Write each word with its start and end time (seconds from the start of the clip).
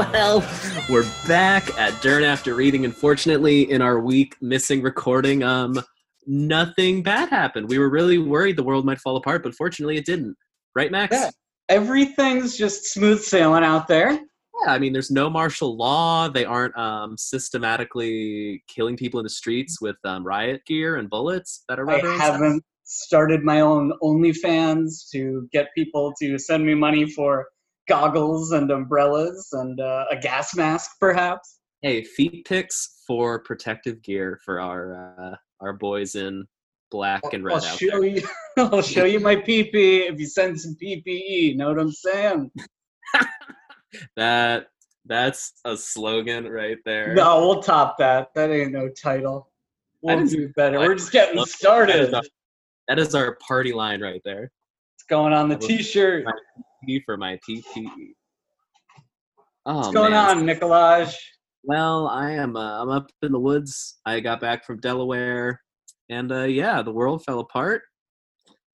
Well, 0.00 0.42
we're 0.88 1.04
back 1.28 1.78
at 1.78 2.00
Dern 2.00 2.24
after 2.24 2.54
reading. 2.54 2.86
Unfortunately, 2.86 3.70
in 3.70 3.82
our 3.82 4.00
week 4.00 4.34
missing 4.40 4.80
recording, 4.80 5.42
um, 5.42 5.78
nothing 6.26 7.02
bad 7.02 7.28
happened. 7.28 7.68
We 7.68 7.78
were 7.78 7.90
really 7.90 8.16
worried 8.16 8.56
the 8.56 8.62
world 8.62 8.86
might 8.86 8.98
fall 8.98 9.16
apart, 9.16 9.42
but 9.42 9.54
fortunately, 9.54 9.98
it 9.98 10.06
didn't. 10.06 10.36
Right, 10.74 10.90
Max? 10.90 11.14
Yeah. 11.14 11.28
Everything's 11.68 12.56
just 12.56 12.86
smooth 12.86 13.20
sailing 13.20 13.62
out 13.62 13.88
there. 13.88 14.12
Yeah, 14.12 14.72
I 14.72 14.78
mean, 14.78 14.94
there's 14.94 15.10
no 15.10 15.28
martial 15.28 15.76
law. 15.76 16.28
They 16.28 16.46
aren't 16.46 16.76
um, 16.78 17.18
systematically 17.18 18.64
killing 18.68 18.96
people 18.96 19.20
in 19.20 19.24
the 19.24 19.30
streets 19.30 19.82
with 19.82 19.96
um, 20.04 20.26
riot 20.26 20.62
gear 20.66 20.96
and 20.96 21.10
bullets 21.10 21.62
that 21.68 21.78
are 21.78 21.88
I 21.90 21.96
rubber 21.96 22.14
stuff. 22.14 22.32
haven't 22.32 22.64
started 22.84 23.42
my 23.42 23.60
own 23.60 23.92
OnlyFans 24.02 25.10
to 25.12 25.46
get 25.52 25.68
people 25.74 26.14
to 26.22 26.38
send 26.38 26.64
me 26.64 26.74
money 26.74 27.04
for 27.10 27.48
goggles 27.90 28.52
and 28.52 28.70
umbrellas 28.70 29.48
and 29.52 29.80
uh, 29.80 30.04
a 30.12 30.16
gas 30.16 30.54
mask, 30.54 30.92
perhaps. 31.00 31.58
Hey, 31.82 32.04
feet 32.04 32.46
picks 32.46 33.02
for 33.04 33.40
protective 33.40 34.00
gear 34.02 34.38
for 34.44 34.60
our 34.60 35.14
uh, 35.18 35.34
our 35.60 35.72
boys 35.72 36.14
in 36.14 36.46
black 36.92 37.20
and 37.32 37.44
red 37.44 37.54
I'll 37.54 37.60
show 37.60 38.00
there. 38.00 38.04
you. 38.06 38.28
I'll 38.58 38.80
show 38.80 39.04
you 39.04 39.18
my 39.18 39.34
PP 39.34 40.08
if 40.08 40.20
you 40.20 40.26
send 40.26 40.60
some 40.60 40.76
PPE. 40.80 41.56
Know 41.56 41.68
what 41.68 41.80
I'm 41.80 41.92
saying? 41.92 42.50
That 44.14 44.68
that's 45.04 45.54
a 45.64 45.76
slogan 45.76 46.46
right 46.46 46.78
there. 46.84 47.12
No, 47.12 47.40
we'll 47.40 47.60
top 47.60 47.98
that. 47.98 48.28
That 48.36 48.50
ain't 48.52 48.70
no 48.70 48.88
title. 48.88 49.50
We'll 50.00 50.24
do 50.24 50.48
better. 50.50 50.78
We're 50.78 50.94
just 50.94 51.10
getting 51.10 51.44
started. 51.44 52.12
That 52.12 52.22
is, 52.22 52.30
that 52.86 52.98
is 53.00 53.14
our 53.16 53.36
party 53.44 53.72
line 53.72 54.00
right 54.00 54.20
there. 54.24 54.52
It's 54.94 55.02
going 55.08 55.32
on 55.32 55.48
the 55.48 55.56
t-shirt. 55.56 56.24
For 57.04 57.16
my 57.16 57.38
PPE. 57.48 58.14
Oh, 59.66 59.76
What's 59.76 59.90
going 59.92 60.12
man. 60.12 60.38
on, 60.38 60.44
Nicolaj? 60.44 61.14
Well, 61.62 62.08
I 62.08 62.32
am. 62.32 62.56
Uh, 62.56 62.82
I'm 62.82 62.88
up 62.88 63.10
in 63.22 63.32
the 63.32 63.38
woods. 63.38 64.00
I 64.06 64.20
got 64.20 64.40
back 64.40 64.64
from 64.64 64.80
Delaware, 64.80 65.60
and 66.08 66.32
uh, 66.32 66.44
yeah, 66.44 66.80
the 66.82 66.92
world 66.92 67.22
fell 67.24 67.40
apart, 67.40 67.82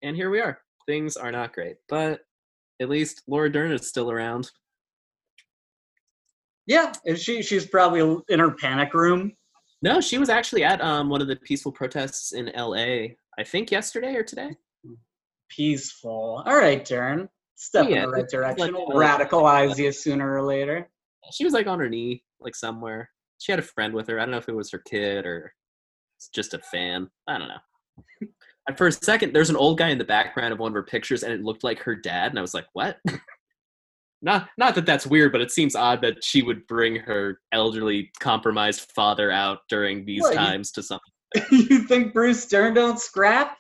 and 0.03 0.15
here 0.15 0.31
we 0.31 0.41
are. 0.41 0.59
Things 0.87 1.17
are 1.17 1.33
not 1.33 1.53
great, 1.53 1.77
but 1.89 2.21
at 2.81 2.89
least 2.89 3.23
Laura 3.27 3.51
Dern 3.51 3.73
is 3.73 3.89
still 3.89 4.11
around. 4.11 4.51
Yeah, 6.67 6.93
and 7.05 7.19
she 7.19 7.43
she's 7.43 7.67
probably 7.67 8.23
in 8.29 8.39
her 8.39 8.53
panic 8.53 8.95
room. 8.95 9.33
No, 9.83 10.01
she 10.01 10.19
was 10.19 10.29
actually 10.29 10.63
at 10.63 10.81
um, 10.81 11.09
one 11.09 11.21
of 11.21 11.27
the 11.27 11.37
peaceful 11.37 11.73
protests 11.73 12.33
in 12.33 12.51
L.A. 12.51 13.17
I 13.39 13.45
think 13.45 13.71
yesterday 13.71 14.15
or 14.15 14.23
today. 14.23 14.51
Peaceful. 15.49 16.43
All 16.47 16.57
right, 16.57 16.85
Darren. 16.85 17.29
Step 17.57 17.89
Yeah, 17.89 18.05
in 18.05 18.11
the 18.11 18.17
right 18.17 18.25
it's 18.25 18.33
like 18.35 18.57
direction. 18.57 18.75
radicalize 18.91 19.79
you 19.79 19.91
sooner 19.93 20.35
or 20.37 20.43
later. 20.43 20.89
She 21.33 21.45
was 21.45 21.53
like 21.55 21.67
on 21.67 21.79
her 21.81 21.89
knee, 21.89 22.23
like 22.41 22.55
somewhere. 22.55 23.11
She 23.39 23.51
had 23.51 23.59
a 23.59 23.63
friend 23.63 23.93
with 23.95 24.07
her. 24.09 24.19
I 24.19 24.23
don't 24.23 24.31
know 24.31 24.37
if 24.39 24.49
it 24.49 24.55
was 24.55 24.71
her 24.73 24.79
kid 24.87 25.27
or 25.27 25.53
just 26.33 26.55
a 26.55 26.59
fan. 26.59 27.11
I 27.27 27.39
don't 27.39 27.49
know. 27.49 28.29
And 28.69 28.77
for 28.77 28.87
a 28.89 28.93
second, 28.93 29.33
there's 29.33 29.51
an 29.51 29.57
old 29.57 29.79
guy 29.79 29.89
in 29.89 29.99
the 29.99 30.05
background 30.05 30.53
of 30.53 30.59
one 30.59 30.71
of 30.71 30.75
her 30.75 30.83
pictures, 30.83 31.23
and 31.23 31.33
it 31.33 31.43
looked 31.43 31.63
like 31.65 31.79
her 31.81 31.95
dad, 31.95 32.31
and 32.33 32.39
I 32.39 32.43
was 32.43 32.53
like, 32.55 32.67
"What?" 32.73 32.99
not, 34.23 34.49
not 34.59 34.75
that 34.75 34.87
that's 34.87 35.07
weird, 35.07 35.31
but 35.33 35.41
it 35.41 35.51
seems 35.53 35.77
odd 35.77 36.03
that 36.03 36.25
she 36.25 36.43
would 36.43 36.67
bring 36.67 36.97
her 36.97 37.41
elderly, 37.53 38.11
compromised 38.21 38.91
father 38.95 39.31
out 39.31 39.61
during 39.69 40.05
these 40.05 40.23
What, 40.23 40.33
you- 40.33 40.39
times 40.39 40.73
to 40.73 40.83
something. 40.83 41.13
you 41.53 41.81
think 41.87 42.13
Bruce 42.13 42.47
Dern 42.47 42.75
don't 42.75 42.99
scrap? 42.99 43.57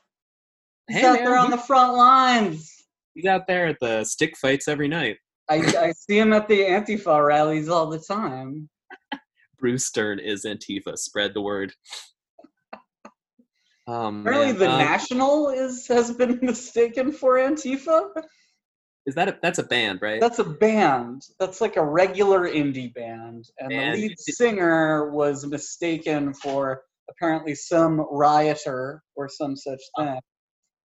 He's 0.88 0.98
Hey, 0.98 1.06
out 1.06 1.14
man, 1.16 1.24
there 1.24 1.38
on 1.38 1.46
he- 1.50 1.56
the 1.56 1.62
front 1.62 1.94
lines. 1.94 2.75
He's 3.16 3.24
out 3.24 3.46
there 3.46 3.66
at 3.66 3.80
the 3.80 4.04
stick 4.04 4.36
fights 4.36 4.68
every 4.68 4.88
night. 4.88 5.16
I, 5.48 5.56
I 5.56 5.92
see 5.92 6.18
him 6.18 6.34
at 6.34 6.48
the 6.48 6.60
Antifa 6.60 7.26
rallies 7.26 7.66
all 7.70 7.88
the 7.88 7.98
time. 7.98 8.68
Bruce 9.58 9.90
Dern 9.90 10.18
is 10.18 10.44
Antifa. 10.44 10.98
Spread 10.98 11.32
the 11.32 11.40
word. 11.40 11.72
Um, 13.86 14.20
Apparently, 14.26 14.52
the 14.52 14.70
um, 14.70 14.78
National 14.78 15.48
is 15.48 15.86
has 15.88 16.12
been 16.12 16.40
mistaken 16.42 17.10
for 17.10 17.38
Antifa. 17.38 18.10
is 19.06 19.14
that 19.14 19.28
a, 19.28 19.38
that's 19.40 19.60
a 19.60 19.64
band, 19.64 20.00
right? 20.02 20.20
That's 20.20 20.38
a 20.38 20.44
band. 20.44 21.22
That's 21.40 21.62
like 21.62 21.76
a 21.76 21.84
regular 21.84 22.46
indie 22.46 22.92
band, 22.92 23.46
and 23.58 23.72
And 23.72 23.94
the 23.94 23.98
lead 23.98 24.18
singer 24.18 25.10
was 25.10 25.46
mistaken 25.46 26.34
for 26.34 26.82
apparently 27.08 27.54
some 27.54 28.04
rioter 28.10 29.02
or 29.14 29.30
some 29.30 29.56
such 29.56 29.80
thing, 29.98 30.20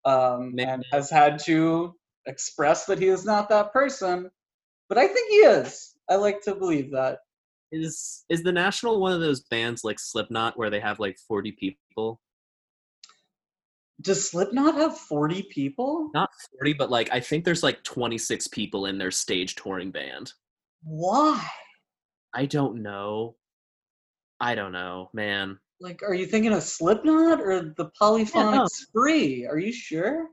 um, 0.03 0.55
and 0.59 0.83
has 0.91 1.09
had 1.09 1.39
to 1.45 1.93
express 2.25 2.85
that 2.85 2.99
he 2.99 3.07
is 3.07 3.25
not 3.25 3.49
that 3.49 3.73
person. 3.73 4.29
But 4.87 4.97
I 4.97 5.07
think 5.07 5.29
he 5.29 5.37
is. 5.37 5.95
I 6.09 6.15
like 6.15 6.41
to 6.43 6.55
believe 6.55 6.91
that. 6.91 7.19
Is 7.71 8.25
is 8.29 8.41
the 8.41 8.51
National 8.51 8.99
one 8.99 9.13
of 9.13 9.21
those 9.21 9.41
bands 9.41 9.83
like 9.83 9.99
Slipknot 9.99 10.57
where 10.57 10.71
they 10.71 10.79
have 10.79 10.99
like 10.99 11.19
forty 11.27 11.51
people? 11.51 12.19
Does 14.01 14.31
Slipknot 14.31 14.75
have 14.75 14.97
forty 14.97 15.43
people? 15.43 16.09
Not 16.13 16.29
forty, 16.51 16.73
but 16.73 16.89
like 16.89 17.11
I 17.11 17.19
think 17.19 17.45
there's 17.45 17.61
like 17.61 17.83
twenty 17.83 18.17
six 18.17 18.47
people 18.47 18.87
in 18.87 18.97
their 18.97 19.11
stage 19.11 19.55
touring 19.55 19.91
band. 19.91 20.33
Why? 20.83 21.45
I 22.33 22.47
don't 22.47 22.81
know. 22.81 23.35
I 24.39 24.55
don't 24.55 24.71
know, 24.71 25.09
man. 25.13 25.59
Like, 25.81 26.01
are 26.01 26.13
you 26.13 26.25
thinking 26.25 26.53
of 26.53 26.63
Slipknot 26.63 27.39
or 27.39 27.73
the 27.77 27.91
Polyphonic 27.99 28.59
no. 28.59 28.67
Spree? 28.67 29.45
Are 29.45 29.59
you 29.59 29.71
sure? 29.71 30.27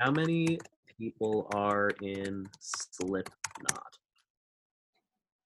How 0.00 0.10
many 0.10 0.58
people 0.98 1.50
are 1.54 1.90
in 2.02 2.48
Slipknot? 2.60 3.98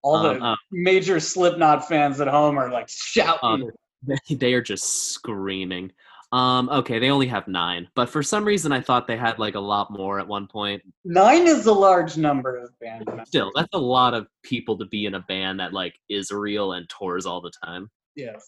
All 0.03 0.17
Um, 0.17 0.39
the 0.39 0.45
uh, 0.45 0.57
major 0.71 1.21
Slipknot 1.21 1.89
fans 1.89 2.21
at 2.21 2.29
home 2.29 2.59
are 2.59 2.71
like 2.71 2.89
shouting. 2.89 3.71
Um, 4.09 4.17
they 4.31 4.53
are 4.55 4.63
just 4.63 5.11
screaming. 5.13 5.93
Um, 6.31 6.69
okay, 6.69 6.99
they 6.99 7.11
only 7.11 7.27
have 7.29 7.49
nine, 7.49 7.89
but 7.95 8.11
for 8.11 8.23
some 8.23 8.45
reason 8.45 8.71
I 8.71 8.83
thought 8.83 9.07
they 9.07 9.17
had 9.17 9.39
like 9.39 9.55
a 9.55 9.61
lot 9.61 9.91
more 9.91 10.21
at 10.21 10.29
one 10.29 10.47
point. 10.47 10.83
Nine 11.05 11.47
is 11.47 11.65
a 11.65 11.73
large 11.73 12.19
number 12.19 12.59
of 12.59 12.79
band 12.81 13.07
members. 13.07 13.29
Still, 13.29 13.51
that's 13.55 13.73
a 13.73 13.79
lot 13.79 14.13
of 14.13 14.27
people 14.43 14.77
to 14.79 14.85
be 14.85 15.07
in 15.07 15.15
a 15.15 15.21
band 15.21 15.59
that 15.61 15.73
like 15.73 15.95
is 16.11 16.31
real 16.31 16.73
and 16.73 16.87
tours 16.91 17.25
all 17.25 17.41
the 17.41 17.53
time. 17.65 17.91
Yes. 18.15 18.47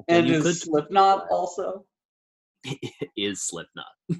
Okay, 0.00 0.18
And 0.18 0.28
is 0.28 0.42
could 0.42 0.56
Slipknot 0.56 1.26
also? 1.30 1.84
is 3.16 3.42
Slipknot. 3.42 3.86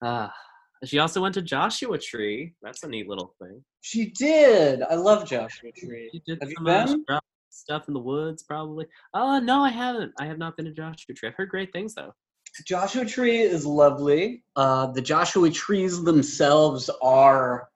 Ah, 0.00 0.32
she 0.84 0.98
also 0.98 1.20
went 1.20 1.34
to 1.34 1.42
Joshua 1.42 1.98
Tree. 1.98 2.54
That's 2.62 2.82
a 2.82 2.88
neat 2.88 3.08
little 3.08 3.34
thing. 3.40 3.62
She 3.80 4.10
did. 4.10 4.82
I 4.82 4.94
love 4.94 5.26
Joshua 5.26 5.70
Tree. 5.76 6.08
She 6.12 6.22
did 6.26 6.38
Have 6.40 6.50
you 6.50 6.60
been? 6.64 7.04
stuff 7.50 7.88
in 7.88 7.94
the 7.94 8.00
woods, 8.00 8.42
probably. 8.42 8.86
Oh 9.14 9.38
no, 9.40 9.62
I 9.62 9.70
haven't. 9.70 10.12
I 10.20 10.26
have 10.26 10.38
not 10.38 10.56
been 10.56 10.66
to 10.66 10.72
Joshua 10.72 11.14
Tree. 11.14 11.28
I've 11.28 11.34
heard 11.34 11.48
great 11.48 11.72
things 11.72 11.94
though. 11.94 12.14
Joshua 12.66 13.04
Tree 13.04 13.38
is 13.38 13.66
lovely. 13.66 14.42
Uh, 14.56 14.90
the 14.92 15.02
Joshua 15.02 15.50
trees 15.50 16.02
themselves 16.02 16.90
are 17.02 17.68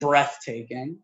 breathtaking. 0.00 0.98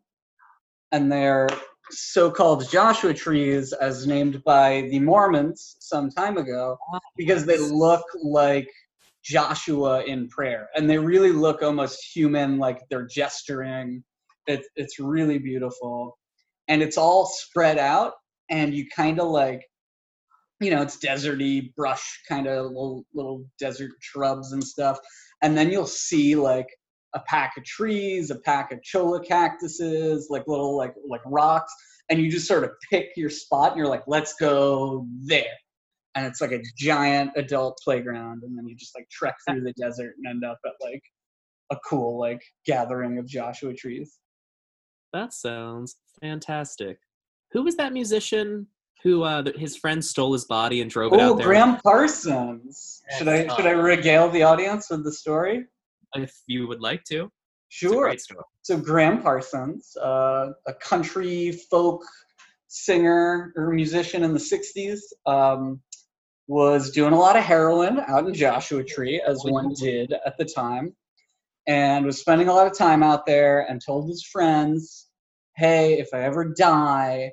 And 0.91 1.11
they're 1.11 1.47
so 1.89 2.29
called 2.29 2.69
Joshua 2.69 3.13
trees, 3.13 3.73
as 3.73 4.07
named 4.07 4.43
by 4.43 4.87
the 4.91 4.99
Mormons 4.99 5.77
some 5.79 6.09
time 6.09 6.37
ago, 6.37 6.77
because 7.17 7.45
they 7.45 7.57
look 7.57 8.03
like 8.23 8.69
Joshua 9.23 10.03
in 10.03 10.27
prayer. 10.29 10.69
And 10.75 10.89
they 10.89 10.97
really 10.97 11.31
look 11.31 11.61
almost 11.61 11.99
human, 12.15 12.57
like 12.57 12.79
they're 12.89 13.07
gesturing. 13.07 14.03
It's, 14.47 14.67
it's 14.75 14.99
really 14.99 15.37
beautiful. 15.37 16.17
And 16.67 16.81
it's 16.81 16.97
all 16.97 17.25
spread 17.25 17.77
out, 17.77 18.13
and 18.49 18.73
you 18.73 18.85
kind 18.95 19.19
of 19.19 19.29
like 19.29 19.63
you 20.61 20.69
know, 20.69 20.83
it's 20.83 20.97
deserty 20.97 21.73
brush, 21.75 22.21
kind 22.29 22.47
of 22.47 22.67
little 22.67 23.03
little 23.13 23.43
desert 23.59 23.91
shrubs 23.99 24.53
and 24.53 24.63
stuff. 24.63 24.99
And 25.41 25.57
then 25.57 25.71
you'll 25.71 25.87
see 25.87 26.35
like 26.35 26.67
a 27.13 27.19
pack 27.21 27.53
of 27.57 27.65
trees, 27.65 28.29
a 28.29 28.39
pack 28.39 28.71
of 28.71 28.79
cholla 28.83 29.25
cactuses, 29.25 30.27
like 30.29 30.47
little 30.47 30.77
like 30.77 30.93
like 31.07 31.21
rocks, 31.25 31.73
and 32.09 32.21
you 32.21 32.29
just 32.29 32.47
sort 32.47 32.63
of 32.63 32.71
pick 32.89 33.09
your 33.17 33.29
spot 33.29 33.71
and 33.71 33.79
you're 33.79 33.87
like, 33.87 34.03
let's 34.07 34.35
go 34.35 35.07
there. 35.25 35.57
And 36.15 36.25
it's 36.25 36.41
like 36.41 36.51
a 36.51 36.61
giant 36.77 37.31
adult 37.37 37.79
playground, 37.83 38.43
and 38.43 38.57
then 38.57 38.67
you 38.67 38.75
just 38.75 38.95
like 38.95 39.07
trek 39.09 39.35
through 39.47 39.61
the 39.61 39.73
desert 39.73 40.15
and 40.17 40.27
end 40.27 40.43
up 40.43 40.57
at 40.65 40.73
like 40.81 41.01
a 41.71 41.77
cool 41.87 42.19
like 42.19 42.41
gathering 42.65 43.17
of 43.17 43.25
Joshua 43.25 43.73
trees. 43.73 44.17
That 45.13 45.33
sounds 45.33 45.95
fantastic. 46.21 46.97
Who 47.53 47.63
was 47.63 47.75
that 47.77 47.93
musician 47.93 48.67
who 49.03 49.23
uh, 49.23 49.43
his 49.55 49.75
friend 49.75 50.03
stole 50.03 50.33
his 50.33 50.45
body 50.45 50.81
and 50.81 50.89
drove 50.91 51.13
it 51.13 51.19
Oh, 51.19 51.31
out 51.31 51.37
there? 51.37 51.47
Gram 51.47 51.77
Parsons. 51.81 53.01
Should 53.17 53.27
I 53.27 53.43
Yes, 53.43 53.55
should 53.55 53.65
I 53.65 53.73
uh, 53.73 53.81
regale 53.81 54.29
the 54.29 54.43
audience 54.43 54.89
with 54.89 55.03
the 55.03 55.11
story? 55.11 55.65
If 56.15 56.33
you 56.47 56.67
would 56.67 56.81
like 56.81 57.03
to. 57.05 57.31
Sure. 57.69 58.13
So 58.63 58.77
Gram 58.77 59.21
Parsons, 59.21 59.95
uh, 59.97 60.49
a 60.67 60.73
country 60.81 61.53
folk 61.71 62.03
singer 62.67 63.53
or 63.55 63.71
musician 63.71 64.23
in 64.23 64.33
the 64.33 64.39
'60s, 64.39 64.99
um, 65.25 65.81
was 66.51 66.91
doing 66.91 67.13
a 67.13 67.17
lot 67.17 67.37
of 67.37 67.43
heroin 67.45 68.01
out 68.09 68.27
in 68.27 68.33
Joshua 68.33 68.83
Tree, 68.83 69.21
as 69.25 69.41
one 69.45 69.73
did 69.73 70.13
at 70.25 70.37
the 70.37 70.43
time, 70.43 70.93
and 71.65 72.05
was 72.05 72.19
spending 72.19 72.49
a 72.49 72.53
lot 72.53 72.67
of 72.67 72.77
time 72.77 73.01
out 73.03 73.25
there. 73.25 73.61
And 73.69 73.81
told 73.81 74.09
his 74.09 74.21
friends, 74.21 75.07
hey, 75.55 75.93
if 75.99 76.09
I 76.13 76.23
ever 76.23 76.53
die, 76.53 77.31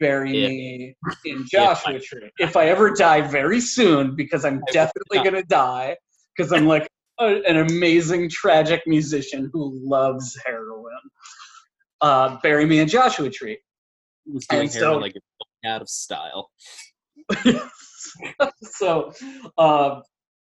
bury 0.00 0.32
Yeah. 0.36 0.48
me 0.48 0.96
in 1.24 1.46
Joshua 1.50 1.98
Tree. 1.98 2.30
If 2.38 2.58
I 2.58 2.66
ever 2.68 2.90
die 2.90 3.22
very 3.22 3.58
soon, 3.60 4.14
because 4.14 4.44
I'm 4.44 4.60
definitely 4.70 5.22
gonna 5.24 5.44
die, 5.44 5.96
because 6.36 6.52
I'm 6.52 6.66
like 6.66 6.86
a, 7.18 7.40
an 7.48 7.56
amazing 7.56 8.28
tragic 8.28 8.82
musician 8.86 9.48
who 9.50 9.80
loves 9.82 10.38
heroin. 10.44 10.92
Uh, 12.02 12.36
bury 12.42 12.66
me 12.66 12.80
in 12.80 12.86
Joshua 12.88 13.30
Tree. 13.30 13.58
was 14.26 14.46
doing 14.46 14.64
And 14.64 14.72
heroin 14.74 14.92
so- 14.94 14.98
like 14.98 15.14
out 15.64 15.80
of 15.80 15.88
style. 15.88 16.50
so, 18.62 19.12
uh, 19.56 20.00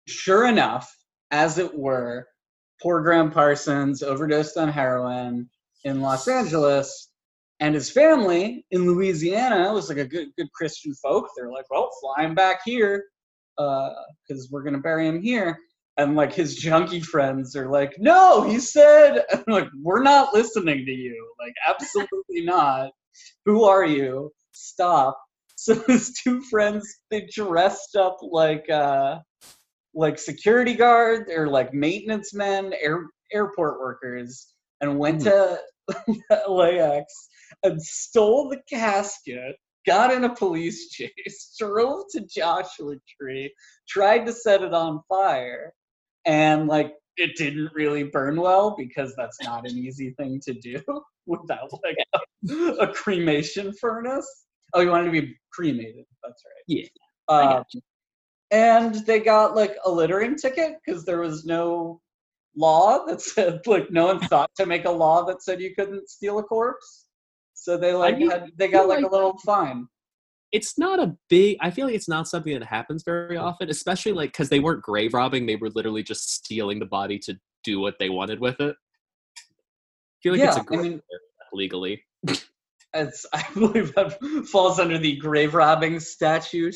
sure 0.07 0.47
enough, 0.47 0.93
as 1.31 1.57
it 1.57 1.73
were, 1.77 2.27
poor 2.81 3.01
Gram 3.01 3.31
Parsons 3.31 4.03
overdosed 4.03 4.57
on 4.57 4.69
heroin 4.69 5.49
in 5.83 6.01
Los 6.01 6.27
Angeles, 6.27 7.09
and 7.59 7.75
his 7.75 7.89
family 7.89 8.65
in 8.71 8.85
Louisiana 8.85 9.73
was 9.73 9.89
like 9.89 9.97
a 9.97 10.05
good, 10.05 10.29
good 10.37 10.51
Christian 10.53 10.93
folk. 10.95 11.29
They're 11.35 11.51
like, 11.51 11.69
"Well, 11.69 11.89
fly 12.01 12.25
him 12.25 12.35
back 12.35 12.61
here, 12.65 13.05
because 13.57 14.49
we're 14.51 14.63
gonna 14.63 14.79
bury 14.79 15.07
him 15.07 15.21
here." 15.21 15.57
And 15.97 16.15
like 16.15 16.33
his 16.33 16.55
junkie 16.55 17.01
friends 17.01 17.55
are 17.55 17.69
like, 17.69 17.93
"No, 17.99 18.41
he 18.41 18.59
said," 18.59 19.23
like, 19.47 19.67
"We're 19.81 20.03
not 20.03 20.33
listening 20.33 20.85
to 20.85 20.91
you. 20.91 21.33
Like, 21.39 21.53
absolutely 21.67 22.41
not. 22.41 22.91
Who 23.45 23.63
are 23.63 23.85
you? 23.85 24.31
Stop." 24.51 25.19
So 25.65 25.81
his 25.87 26.13
two 26.21 26.41
friends 26.41 26.85
they 27.09 27.25
dressed 27.33 27.95
up 27.95 28.17
like 28.21 28.69
uh 28.69 29.19
like 29.93 30.19
security 30.19 30.73
guard 30.73 31.29
or 31.29 31.47
like 31.47 31.73
maintenance 31.73 32.33
men, 32.33 32.73
air, 32.81 33.05
airport 33.31 33.79
workers, 33.79 34.53
and 34.81 34.99
went 34.99 35.21
to 35.21 35.59
LAX 36.49 37.13
and 37.63 37.81
stole 37.81 38.49
the 38.49 38.61
casket, 38.69 39.55
got 39.85 40.11
in 40.11 40.23
a 40.23 40.35
police 40.35 40.89
chase, 40.91 41.55
drove 41.59 42.03
to 42.11 42.25
Joshua 42.25 42.95
Tree, 43.17 43.53
tried 43.87 44.25
to 44.25 44.33
set 44.33 44.63
it 44.63 44.73
on 44.73 45.01
fire, 45.07 45.73
and 46.25 46.67
like 46.67 46.93
it 47.15 47.35
didn't 47.37 47.69
really 47.73 48.03
burn 48.03 48.41
well 48.41 48.75
because 48.77 49.13
that's 49.15 49.41
not 49.43 49.69
an 49.69 49.77
easy 49.77 50.13
thing 50.17 50.41
to 50.43 50.53
do 50.53 50.81
without 51.25 51.71
like 51.83 51.95
a, 52.13 52.53
a 52.81 52.93
cremation 52.93 53.71
furnace. 53.79 54.45
Oh, 54.73 54.81
you 54.81 54.89
wanted 54.89 55.05
to 55.05 55.21
be 55.21 55.35
cremated. 55.51 56.05
That's 56.23 56.43
right. 56.45 56.63
Yeah, 56.67 56.85
I 57.29 57.55
Um, 57.57 57.63
and 58.51 58.95
they 59.05 59.19
got 59.19 59.55
like 59.55 59.75
a 59.85 59.91
littering 59.91 60.35
ticket 60.35 60.77
because 60.85 61.05
there 61.05 61.19
was 61.19 61.45
no 61.45 62.01
law 62.55 63.05
that 63.05 63.21
said 63.21 63.61
like 63.67 63.89
no 63.91 64.05
one 64.07 64.19
thought 64.19 64.51
to 64.57 64.65
make 64.65 64.85
a 64.85 64.91
law 64.91 65.23
that 65.25 65.41
said 65.43 65.59
you 65.61 65.73
couldn't 65.75 66.09
steal 66.09 66.39
a 66.39 66.43
corpse. 66.43 67.05
So 67.53 67.77
they 67.77 67.93
like 67.93 68.17
mean, 68.17 68.29
had, 68.29 68.47
they 68.57 68.67
got 68.67 68.87
like, 68.87 69.01
like- 69.01 69.11
a 69.11 69.13
little 69.15 69.37
fine. 69.45 69.87
it's 70.51 70.77
not 70.77 70.99
a 70.99 71.15
big 71.29 71.57
i 71.61 71.71
feel 71.71 71.85
like 71.87 71.95
it's 71.95 72.09
not 72.09 72.27
something 72.27 72.53
that 72.53 72.63
happens 72.65 73.01
very 73.03 73.37
often 73.37 73.69
especially 73.69 74.11
like 74.11 74.31
because 74.31 74.49
they 74.49 74.59
weren't 74.59 74.83
grave 74.83 75.13
robbing 75.13 75.45
they 75.47 75.55
were 75.55 75.69
literally 75.73 76.03
just 76.03 76.31
stealing 76.31 76.77
the 76.79 76.85
body 76.85 77.17
to 77.17 77.33
do 77.63 77.79
what 77.79 77.95
they 77.99 78.09
wanted 78.09 78.39
with 78.39 78.59
it 78.59 78.75
i 79.37 80.17
feel 80.21 80.33
like 80.33 80.41
it's 80.41 80.55
Yeah, 80.57 80.61
a 80.61 80.65
I 80.65 80.65
grave 80.65 80.81
mean- 80.81 81.01
legally 81.53 82.03
It's 82.93 83.25
I 83.33 83.45
believe 83.53 83.93
that 83.95 84.17
falls 84.51 84.79
under 84.79 84.97
the 84.97 85.15
grave 85.17 85.53
robbing 85.53 85.99
statute. 85.99 86.75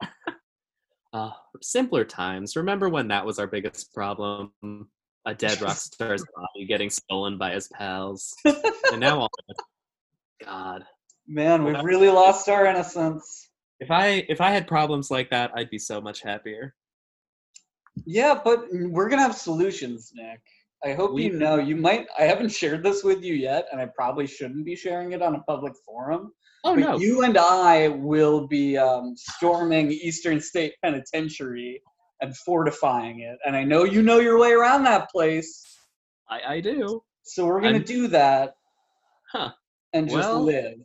uh, 1.12 1.30
simpler 1.62 2.04
times. 2.04 2.56
Remember 2.56 2.88
when 2.88 3.08
that 3.08 3.26
was 3.26 3.38
our 3.38 3.46
biggest 3.46 3.92
problem? 3.94 4.52
A 5.26 5.34
dead 5.34 5.60
rock 5.60 5.76
star's 5.76 6.24
body 6.36 6.66
getting 6.66 6.90
stolen 6.90 7.38
by 7.38 7.52
his 7.52 7.68
pals. 7.68 8.34
And 8.44 9.00
now 9.00 9.20
all 9.20 9.30
god. 10.44 10.84
Man, 11.26 11.64
we've 11.64 11.82
really 11.82 12.10
lost 12.10 12.48
our 12.48 12.66
innocence. 12.66 13.48
if 13.80 13.90
i 13.90 14.24
if 14.28 14.40
i 14.42 14.50
had 14.50 14.66
problems 14.68 15.10
like 15.10 15.30
that 15.30 15.50
i'd 15.56 15.70
be 15.70 15.78
so 15.78 16.00
much 16.00 16.20
happier. 16.20 16.74
Yeah, 18.04 18.38
but 18.44 18.66
we're 18.70 19.08
gonna 19.08 19.22
have 19.22 19.36
solutions, 19.36 20.12
Nick. 20.14 20.40
I 20.84 20.92
hope 20.92 21.12
We- 21.14 21.24
you 21.24 21.32
know. 21.32 21.56
You 21.56 21.76
might. 21.76 22.06
I 22.18 22.22
haven't 22.24 22.50
shared 22.50 22.82
this 22.82 23.02
with 23.02 23.22
you 23.24 23.34
yet, 23.34 23.66
and 23.72 23.80
I 23.80 23.86
probably 23.86 24.26
shouldn't 24.26 24.64
be 24.64 24.76
sharing 24.76 25.12
it 25.12 25.22
on 25.22 25.34
a 25.34 25.40
public 25.42 25.72
forum. 25.84 26.32
oh 26.64 26.74
but 26.74 26.80
no 26.80 26.98
you 26.98 27.22
and 27.22 27.36
I 27.38 27.88
will 27.88 28.46
be 28.46 28.76
um, 28.78 29.14
storming 29.16 29.90
Eastern 29.92 30.40
State 30.40 30.74
Penitentiary 30.82 31.80
and 32.20 32.36
fortifying 32.38 33.20
it. 33.20 33.38
And 33.46 33.54
I 33.56 33.64
know 33.64 33.84
you 33.84 34.02
know 34.02 34.18
your 34.18 34.38
way 34.38 34.52
around 34.52 34.84
that 34.84 35.10
place, 35.10 35.62
I, 36.30 36.54
I 36.54 36.60
do 36.60 37.02
so 37.22 37.46
we're 37.46 37.60
gonna 37.60 37.74
I'm- 37.76 37.84
do 37.84 38.08
that 38.08 38.54
huh 39.32 39.50
and 39.94 40.06
just 40.08 40.18
Well- 40.28 40.42
live. 40.42 40.80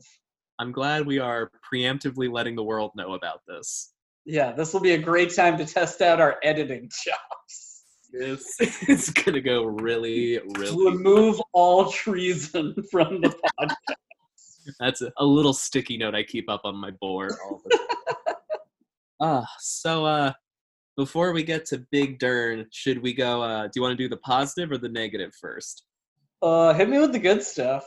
i'm 0.59 0.71
glad 0.71 1.05
we 1.05 1.19
are 1.19 1.51
preemptively 1.73 2.31
letting 2.31 2.55
the 2.55 2.63
world 2.63 2.91
know 2.95 3.13
about 3.13 3.41
this 3.47 3.93
Yeah, 4.25 4.51
this 4.53 4.73
will 4.73 4.79
be 4.81 4.91
a 4.93 4.97
great 4.97 5.33
time 5.35 5.57
to 5.57 5.65
test 5.65 6.01
out 6.01 6.19
our 6.21 6.37
editing 6.43 6.89
chops. 7.03 7.68
It's, 8.11 8.55
it's 8.89 9.09
gonna 9.09 9.41
go 9.41 9.65
really, 9.65 10.39
really. 10.57 10.91
Remove 10.91 11.41
all 11.53 11.91
treason 11.91 12.75
from 12.91 13.21
the 13.21 13.29
podcast. 13.29 13.75
That's 14.79 15.01
a, 15.01 15.11
a 15.17 15.25
little 15.25 15.53
sticky 15.53 15.97
note 15.97 16.15
I 16.15 16.23
keep 16.23 16.49
up 16.49 16.61
on 16.63 16.75
my 16.75 16.91
board 16.91 17.33
all 17.43 17.61
the 17.63 17.77
time. 17.77 17.85
Ah, 19.21 19.45
so 19.59 20.05
uh, 20.05 20.31
before 20.95 21.33
we 21.33 21.43
get 21.43 21.65
to 21.65 21.85
Big 21.91 22.19
Dern, 22.19 22.65
should 22.71 23.03
we 23.03 23.13
go? 23.13 23.43
Uh, 23.43 23.63
do 23.63 23.71
you 23.75 23.81
want 23.81 23.91
to 23.91 24.01
do 24.01 24.07
the 24.07 24.15
positive 24.15 24.71
or 24.71 24.77
the 24.77 24.87
negative 24.87 25.33
first? 25.35 25.83
Uh, 26.41 26.73
hit 26.73 26.87
me 26.87 26.99
with 26.99 27.11
the 27.11 27.19
good 27.19 27.43
stuff. 27.43 27.83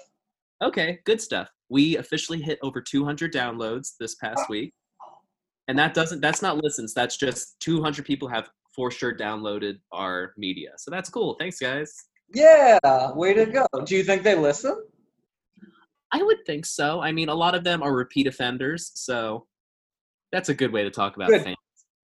Okay, 0.62 0.98
good 1.06 1.22
stuff. 1.22 1.48
We 1.70 1.96
officially 1.96 2.42
hit 2.42 2.58
over 2.62 2.82
200 2.82 3.32
downloads 3.32 3.92
this 3.98 4.14
past 4.16 4.50
week, 4.50 4.74
and 5.68 5.78
that 5.78 5.94
doesn't. 5.94 6.20
That's 6.20 6.42
not 6.42 6.58
listens. 6.58 6.92
That's 6.92 7.16
just 7.16 7.58
200 7.60 8.04
people 8.04 8.28
have 8.28 8.50
for 8.74 8.90
sure 8.90 9.14
downloaded 9.14 9.78
our 9.92 10.32
media. 10.36 10.70
So 10.78 10.90
that's 10.90 11.10
cool. 11.10 11.36
Thanks, 11.38 11.58
guys. 11.58 11.94
Yeah, 12.34 12.78
way 13.12 13.34
to 13.34 13.46
go. 13.46 13.66
Do 13.84 13.94
you 13.96 14.02
think 14.02 14.22
they 14.22 14.34
listen? 14.34 14.82
I 16.12 16.22
would 16.22 16.44
think 16.46 16.66
so. 16.66 17.00
I 17.00 17.12
mean, 17.12 17.28
a 17.28 17.34
lot 17.34 17.54
of 17.54 17.64
them 17.64 17.82
are 17.82 17.92
repeat 17.94 18.26
offenders, 18.26 18.92
so 18.94 19.46
that's 20.30 20.48
a 20.48 20.54
good 20.54 20.72
way 20.72 20.82
to 20.82 20.90
talk 20.90 21.16
about 21.16 21.28
Good. 21.28 21.42
fans. 21.42 21.56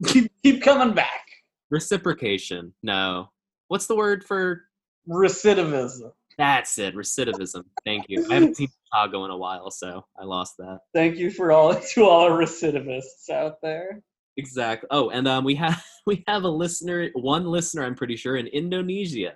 Keep, 0.06 0.32
keep 0.42 0.62
coming 0.62 0.94
back. 0.94 1.24
Reciprocation. 1.70 2.72
No. 2.82 3.28
What's 3.68 3.86
the 3.86 3.96
word 3.96 4.24
for 4.24 4.62
Recidivism. 5.08 6.12
that's 6.38 6.78
it? 6.78 6.94
Recidivism. 6.94 7.64
Thank 7.84 8.06
you. 8.08 8.26
I 8.30 8.34
haven't 8.34 8.56
seen 8.56 8.68
Chicago 8.86 9.24
in 9.24 9.30
a 9.30 9.36
while, 9.36 9.70
so 9.70 10.04
I 10.18 10.24
lost 10.24 10.54
that. 10.58 10.78
Thank 10.94 11.16
you 11.16 11.30
for 11.30 11.52
all 11.52 11.74
to 11.94 12.04
all 12.04 12.22
our 12.22 12.38
recidivists 12.38 13.28
out 13.30 13.56
there. 13.62 14.02
Exactly. 14.38 14.86
Oh, 14.92 15.10
and 15.10 15.26
um, 15.26 15.44
we 15.44 15.56
have 15.56 15.84
we 16.06 16.24
have 16.28 16.44
a 16.44 16.48
listener, 16.48 17.10
one 17.14 17.44
listener, 17.44 17.84
I'm 17.84 17.96
pretty 17.96 18.16
sure, 18.16 18.36
in 18.36 18.46
Indonesia. 18.46 19.34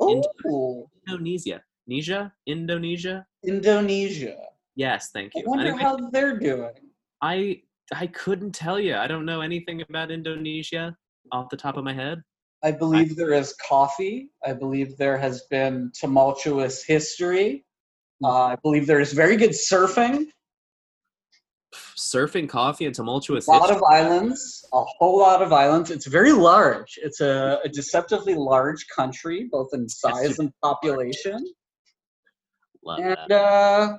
Oh, 0.00 0.88
Indonesia. 1.06 1.60
Indonesia? 1.86 2.32
Indonesia? 2.46 3.26
Indonesia. 3.44 4.36
Yes, 4.76 5.10
thank 5.12 5.32
I 5.36 5.40
you. 5.40 5.48
wonder 5.48 5.66
Anyway, 5.66 5.82
how 5.82 5.96
they're 6.10 6.38
doing. 6.38 6.72
I 7.20 7.62
I 7.92 8.06
couldn't 8.06 8.52
tell 8.52 8.78
you. 8.78 8.94
I 8.96 9.06
don't 9.06 9.26
know 9.26 9.40
anything 9.42 9.82
about 9.82 10.10
Indonesia 10.10 10.96
off 11.32 11.50
the 11.50 11.56
top 11.56 11.76
of 11.76 11.84
my 11.84 11.92
head. 11.92 12.22
I 12.62 12.70
believe 12.70 13.16
there 13.16 13.34
is 13.34 13.54
coffee. 13.54 14.30
I 14.46 14.52
believe 14.52 14.96
there 14.96 15.18
has 15.18 15.42
been 15.50 15.90
tumultuous 15.98 16.84
history. 16.84 17.64
Uh, 18.22 18.54
I 18.54 18.56
believe 18.62 18.86
there 18.86 19.00
is 19.00 19.12
very 19.12 19.36
good 19.36 19.50
surfing. 19.50 20.26
Surfing, 21.96 22.48
coffee, 22.48 22.86
and 22.86 22.94
tumultuous. 22.94 23.46
A 23.48 23.50
lot 23.50 23.70
of 23.70 23.82
islands, 23.82 24.66
a 24.72 24.82
whole 24.98 25.18
lot 25.18 25.42
of 25.42 25.52
islands. 25.52 25.90
It's 25.90 26.06
very 26.06 26.32
large. 26.32 26.98
It's 27.02 27.20
a, 27.20 27.60
a 27.64 27.68
deceptively 27.68 28.34
large 28.34 28.86
country, 28.88 29.48
both 29.50 29.70
in 29.72 29.88
size 29.88 30.38
and 30.38 30.52
population. 30.62 31.44
Love 32.84 32.98
And 32.98 33.16
that. 33.16 33.30
uh, 33.30 33.96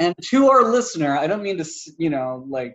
and 0.00 0.14
to 0.30 0.48
our 0.48 0.64
listener, 0.64 1.16
I 1.18 1.26
don't 1.26 1.42
mean 1.42 1.58
to, 1.58 1.70
you 1.98 2.10
know, 2.10 2.44
like 2.48 2.74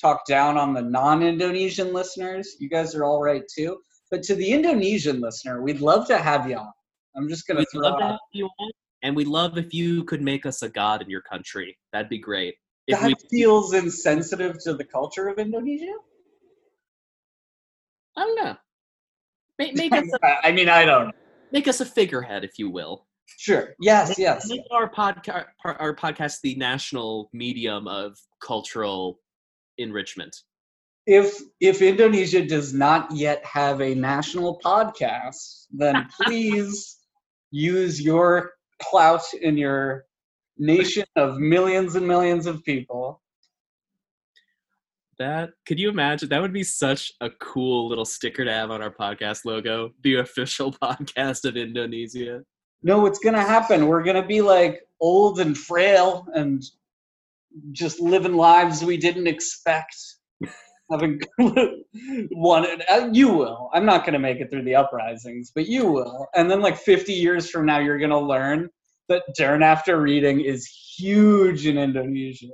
talk 0.00 0.26
down 0.26 0.56
on 0.56 0.74
the 0.74 0.82
non-Indonesian 0.82 1.92
listeners. 1.92 2.56
You 2.58 2.68
guys 2.68 2.94
are 2.94 3.04
all 3.04 3.22
right 3.22 3.42
too. 3.54 3.78
But 4.10 4.22
to 4.24 4.34
the 4.34 4.52
Indonesian 4.52 5.20
listener, 5.20 5.62
we'd 5.62 5.80
love 5.80 6.06
to 6.08 6.18
have 6.18 6.48
you 6.48 6.56
on. 6.56 6.72
I'm 7.16 7.28
just 7.28 7.46
gonna 7.46 7.60
We'd 7.60 7.68
throw 7.72 7.88
love 7.88 7.98
to 7.98 8.04
have 8.06 8.18
you 8.32 8.48
on, 8.58 8.70
and 9.02 9.16
we'd 9.16 9.28
love 9.28 9.58
if 9.58 9.72
you 9.72 10.04
could 10.04 10.22
make 10.22 10.46
us 10.46 10.62
a 10.62 10.68
god 10.68 11.02
in 11.02 11.10
your 11.10 11.22
country. 11.22 11.76
That'd 11.92 12.08
be 12.08 12.18
great. 12.18 12.54
That 12.88 13.02
we, 13.04 13.14
feels 13.30 13.72
insensitive 13.72 14.58
to 14.64 14.74
the 14.74 14.84
culture 14.84 15.28
of 15.28 15.38
Indonesia. 15.38 15.94
I 18.16 18.20
don't 18.20 18.44
know. 18.44 18.56
Make, 19.58 19.74
make 19.76 19.92
us 19.92 20.08
a, 20.22 20.46
I 20.46 20.52
mean, 20.52 20.68
I 20.68 20.84
don't 20.84 21.06
know. 21.06 21.12
make 21.52 21.68
us 21.68 21.80
a 21.80 21.86
figurehead, 21.86 22.44
if 22.44 22.58
you 22.58 22.70
will. 22.70 23.06
Sure. 23.38 23.74
Yes. 23.80 24.18
Yes. 24.18 24.48
Make 24.48 24.62
our 24.70 24.90
podcast 24.90 25.46
our 25.64 25.94
podcast 25.94 26.40
the 26.42 26.56
national 26.56 27.30
medium 27.32 27.86
of 27.86 28.18
cultural 28.40 29.20
enrichment. 29.78 30.36
If 31.06 31.40
if 31.60 31.80
Indonesia 31.80 32.44
does 32.44 32.74
not 32.74 33.10
yet 33.12 33.44
have 33.44 33.80
a 33.80 33.94
national 33.94 34.60
podcast, 34.64 35.66
then 35.70 36.08
please 36.20 36.98
use 37.50 38.00
your 38.00 38.52
clout 38.82 39.24
in 39.40 39.56
your 39.56 40.06
nation 40.60 41.04
of 41.16 41.38
millions 41.38 41.96
and 41.96 42.06
millions 42.06 42.46
of 42.46 42.62
people. 42.64 43.20
That 45.18 45.50
could 45.66 45.78
you 45.78 45.90
imagine? 45.90 46.28
That 46.28 46.40
would 46.40 46.52
be 46.52 46.62
such 46.62 47.12
a 47.20 47.28
cool 47.40 47.88
little 47.88 48.04
sticker 48.04 48.44
to 48.44 48.52
have 48.52 48.70
on 48.70 48.80
our 48.80 48.90
podcast 48.90 49.44
logo. 49.44 49.92
The 50.02 50.16
official 50.16 50.72
podcast 50.82 51.44
of 51.44 51.56
Indonesia. 51.56 52.42
No, 52.82 53.00
what's 53.00 53.18
gonna 53.18 53.42
happen? 53.42 53.86
We're 53.86 54.02
gonna 54.04 54.26
be 54.26 54.40
like 54.40 54.82
old 55.00 55.40
and 55.40 55.56
frail 55.56 56.26
and 56.34 56.62
just 57.72 58.00
living 58.00 58.34
lives 58.34 58.84
we 58.84 58.96
didn't 58.96 59.26
expect. 59.26 59.96
Having 60.90 61.20
wanted, 62.32 62.82
uh, 62.90 63.10
you 63.12 63.32
will. 63.32 63.70
I'm 63.72 63.86
not 63.86 64.04
gonna 64.04 64.18
make 64.18 64.40
it 64.40 64.50
through 64.50 64.64
the 64.64 64.74
uprisings, 64.74 65.52
but 65.54 65.66
you 65.66 65.86
will. 65.86 66.26
And 66.34 66.50
then, 66.50 66.60
like 66.60 66.76
50 66.76 67.12
years 67.12 67.48
from 67.48 67.66
now, 67.66 67.78
you're 67.78 67.98
gonna 67.98 68.18
learn 68.18 68.70
that 69.10 69.24
Dern 69.36 69.62
after 69.62 70.00
reading 70.00 70.40
is 70.40 70.66
huge 70.96 71.66
in 71.66 71.76
Indonesia. 71.76 72.46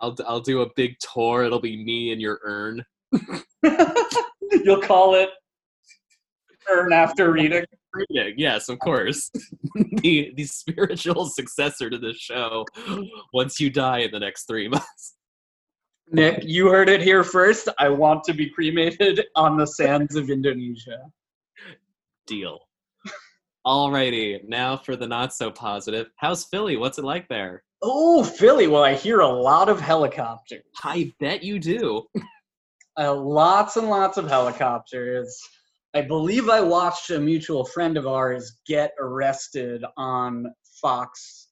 I'll 0.00 0.16
I'll 0.26 0.40
do 0.40 0.62
a 0.62 0.70
big 0.74 0.96
tour. 0.98 1.44
It'll 1.44 1.60
be 1.60 1.84
me 1.84 2.12
and 2.12 2.20
your 2.20 2.40
urn. 2.42 2.84
You'll 4.52 4.82
call 4.82 5.14
it 5.14 5.30
Earn 6.70 6.92
After 6.92 7.32
Reading. 7.32 7.64
Reading, 7.94 8.34
yes, 8.36 8.68
of 8.68 8.78
course. 8.80 9.30
the 9.74 10.32
the 10.36 10.44
spiritual 10.44 11.26
successor 11.26 11.90
to 11.90 11.98
this 11.98 12.16
show. 12.16 12.64
Once 13.32 13.60
you 13.60 13.70
die 13.70 14.00
in 14.00 14.10
the 14.10 14.20
next 14.20 14.46
three 14.46 14.68
months. 14.68 15.14
Nick, 16.10 16.42
you 16.42 16.68
heard 16.68 16.88
it 16.88 17.02
here 17.02 17.22
first. 17.22 17.68
I 17.78 17.90
want 17.90 18.24
to 18.24 18.32
be 18.32 18.48
cremated 18.48 19.26
on 19.36 19.58
the 19.58 19.66
sands 19.66 20.16
of 20.16 20.30
Indonesia. 20.30 21.00
Deal. 22.26 22.67
Alrighty, 23.68 24.48
now 24.48 24.78
for 24.78 24.96
the 24.96 25.06
not 25.06 25.34
so 25.34 25.50
positive. 25.50 26.06
How's 26.16 26.42
Philly? 26.44 26.78
What's 26.78 26.96
it 26.96 27.04
like 27.04 27.28
there? 27.28 27.64
Oh, 27.82 28.24
Philly. 28.24 28.66
Well, 28.66 28.82
I 28.82 28.94
hear 28.94 29.20
a 29.20 29.28
lot 29.28 29.68
of 29.68 29.78
helicopters. 29.78 30.62
I 30.82 31.12
bet 31.20 31.42
you 31.42 31.58
do. 31.58 32.06
Uh, 32.98 33.14
lots 33.14 33.76
and 33.76 33.90
lots 33.90 34.16
of 34.16 34.26
helicopters. 34.26 35.38
I 35.92 36.00
believe 36.00 36.48
I 36.48 36.62
watched 36.62 37.10
a 37.10 37.20
mutual 37.20 37.62
friend 37.62 37.98
of 37.98 38.06
ours 38.06 38.58
get 38.66 38.92
arrested 38.98 39.84
on 39.98 40.46
Fox 40.80 41.48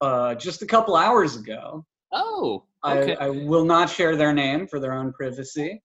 uh, 0.00 0.36
just 0.36 0.62
a 0.62 0.66
couple 0.66 0.94
hours 0.94 1.36
ago. 1.36 1.84
Oh, 2.12 2.62
okay. 2.86 3.16
I, 3.16 3.26
I 3.26 3.28
will 3.30 3.64
not 3.64 3.90
share 3.90 4.14
their 4.14 4.32
name 4.32 4.68
for 4.68 4.78
their 4.78 4.92
own 4.92 5.12
privacy. 5.12 5.82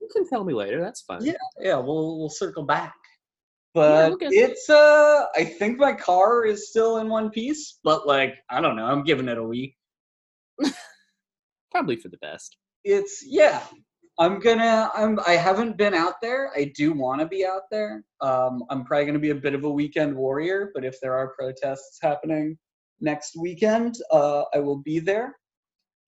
you 0.00 0.08
can 0.12 0.28
tell 0.28 0.42
me 0.42 0.52
later. 0.52 0.80
That's 0.80 1.02
fine. 1.02 1.24
Yeah, 1.24 1.34
yeah, 1.60 1.76
we'll 1.76 2.18
we'll 2.18 2.28
circle 2.28 2.64
back. 2.64 2.92
Yeah, 3.76 4.10
But 4.10 4.10
we'll 4.10 4.18
it's 4.32 4.70
uh 4.70 5.26
I 5.34 5.44
think 5.44 5.78
my 5.78 5.92
car 5.92 6.44
is 6.44 6.70
still 6.70 6.98
in 6.98 7.08
one 7.08 7.30
piece, 7.30 7.78
but 7.84 8.06
like 8.06 8.34
I 8.50 8.60
don't 8.60 8.76
know, 8.76 8.86
I'm 8.86 9.04
giving 9.04 9.28
it 9.28 9.38
a 9.38 9.42
week. 9.42 9.76
Probably 11.70 11.96
for 11.96 12.08
the 12.08 12.18
best. 12.18 12.56
It's 12.84 13.22
yeah. 13.26 13.62
I'm 14.18 14.38
gonna 14.40 14.90
I'm 14.94 15.20
I 15.26 15.32
haven't 15.32 15.76
been 15.76 15.94
out 15.94 16.14
there. 16.22 16.50
I 16.56 16.72
do 16.74 16.92
wanna 16.94 17.26
be 17.28 17.44
out 17.44 17.64
there. 17.70 18.04
Um 18.22 18.64
I'm 18.70 18.84
probably 18.84 19.06
gonna 19.06 19.18
be 19.18 19.30
a 19.30 19.34
bit 19.34 19.54
of 19.54 19.64
a 19.64 19.70
weekend 19.70 20.16
warrior, 20.16 20.70
but 20.74 20.84
if 20.84 20.98
there 21.00 21.14
are 21.14 21.34
protests 21.38 21.98
happening 22.02 22.56
next 23.00 23.36
weekend, 23.38 23.96
uh 24.10 24.44
I 24.54 24.60
will 24.60 24.78
be 24.78 25.00
there. 25.00 25.36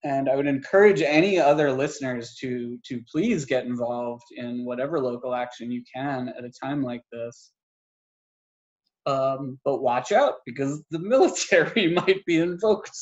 And 0.03 0.29
I 0.29 0.35
would 0.35 0.47
encourage 0.47 1.01
any 1.01 1.39
other 1.39 1.71
listeners 1.71 2.35
to 2.41 2.79
to 2.85 3.01
please 3.11 3.45
get 3.45 3.65
involved 3.65 4.23
in 4.31 4.65
whatever 4.65 4.99
local 4.99 5.35
action 5.35 5.71
you 5.71 5.83
can 5.93 6.29
at 6.29 6.45
a 6.45 6.51
time 6.63 6.81
like 6.81 7.03
this. 7.11 7.51
Um, 9.05 9.59
but 9.65 9.81
watch 9.81 10.11
out 10.11 10.35
because 10.45 10.83
the 10.91 10.99
military 11.13 11.91
might 11.93 12.23
be 12.25 12.37
invoked. 12.37 12.95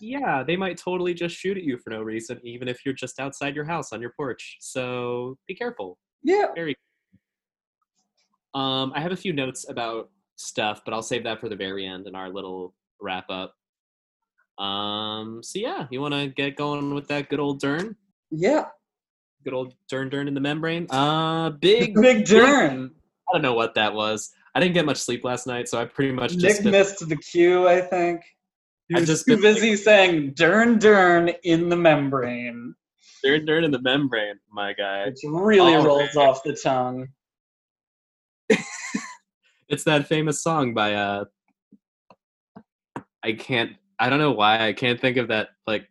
Yeah, 0.00 0.42
they 0.46 0.56
might 0.56 0.76
totally 0.78 1.14
just 1.14 1.36
shoot 1.36 1.56
at 1.56 1.62
you 1.64 1.78
for 1.78 1.90
no 1.90 2.02
reason, 2.02 2.38
even 2.44 2.68
if 2.68 2.80
you're 2.84 2.94
just 2.94 3.18
outside 3.18 3.54
your 3.54 3.64
house 3.64 3.92
on 3.92 4.00
your 4.00 4.12
porch. 4.16 4.56
So 4.60 5.36
be 5.48 5.54
careful. 5.54 5.98
Yeah. 6.22 6.46
Very. 6.54 6.74
Um, 8.54 8.92
I 8.94 9.00
have 9.00 9.12
a 9.12 9.16
few 9.16 9.32
notes 9.32 9.68
about 9.68 10.10
stuff, 10.36 10.82
but 10.84 10.94
I'll 10.94 11.02
save 11.02 11.24
that 11.24 11.40
for 11.40 11.48
the 11.48 11.56
very 11.56 11.86
end 11.86 12.06
in 12.06 12.14
our 12.14 12.30
little 12.30 12.74
wrap 13.00 13.26
up. 13.30 13.54
Um, 14.62 15.42
so 15.42 15.58
yeah, 15.58 15.86
you 15.90 16.00
want 16.00 16.14
to 16.14 16.28
get 16.28 16.56
going 16.56 16.94
with 16.94 17.08
that 17.08 17.28
good 17.28 17.40
old 17.40 17.60
Dern, 17.60 17.96
Yeah. 18.30 18.64
good 19.44 19.52
old 19.52 19.74
Dern 19.90 20.08
Dern 20.08 20.28
in 20.28 20.34
the 20.34 20.40
membrane. 20.40 20.86
Uh, 20.90 21.50
big. 21.50 21.94
Big 22.00 22.24
Dern. 22.24 22.90
I 23.28 23.32
don't 23.32 23.42
know 23.42 23.54
what 23.54 23.74
that 23.74 23.92
was. 23.92 24.30
I 24.56 24.58
didn't 24.58 24.72
get 24.72 24.86
much 24.86 24.96
sleep 24.96 25.22
last 25.22 25.46
night, 25.46 25.68
so 25.68 25.78
I 25.78 25.84
pretty 25.84 26.12
much 26.12 26.32
Nick 26.32 26.40
just 26.40 26.62
been- 26.62 26.72
missed 26.72 27.06
the 27.06 27.16
cue, 27.16 27.68
I 27.68 27.82
think. 27.82 28.22
He 28.88 28.94
was 28.94 29.06
just 29.06 29.26
too 29.26 29.32
been- 29.34 29.42
busy 29.42 29.76
saying 29.76 30.30
Dern 30.32 30.78
Dern 30.78 31.28
in 31.44 31.68
the 31.68 31.76
membrane, 31.76 32.74
Dern 33.22 33.44
Dern 33.44 33.64
in 33.64 33.70
the 33.70 33.82
membrane, 33.82 34.40
my 34.50 34.72
guy. 34.72 35.02
It 35.08 35.18
really 35.24 35.74
All 35.74 35.84
rolls 35.84 36.14
right. 36.16 36.26
off 36.26 36.42
the 36.42 36.54
tongue. 36.54 37.08
It's 39.68 39.82
that 39.84 40.06
famous 40.06 40.42
song 40.42 40.72
by 40.74 40.94
uh 40.94 41.24
I 43.22 43.32
can't 43.32 43.72
I 43.98 44.08
don't 44.08 44.20
know 44.20 44.30
why 44.30 44.64
I 44.66 44.72
can't 44.72 45.00
think 45.00 45.16
of 45.16 45.28
that 45.28 45.48
like 45.66 45.88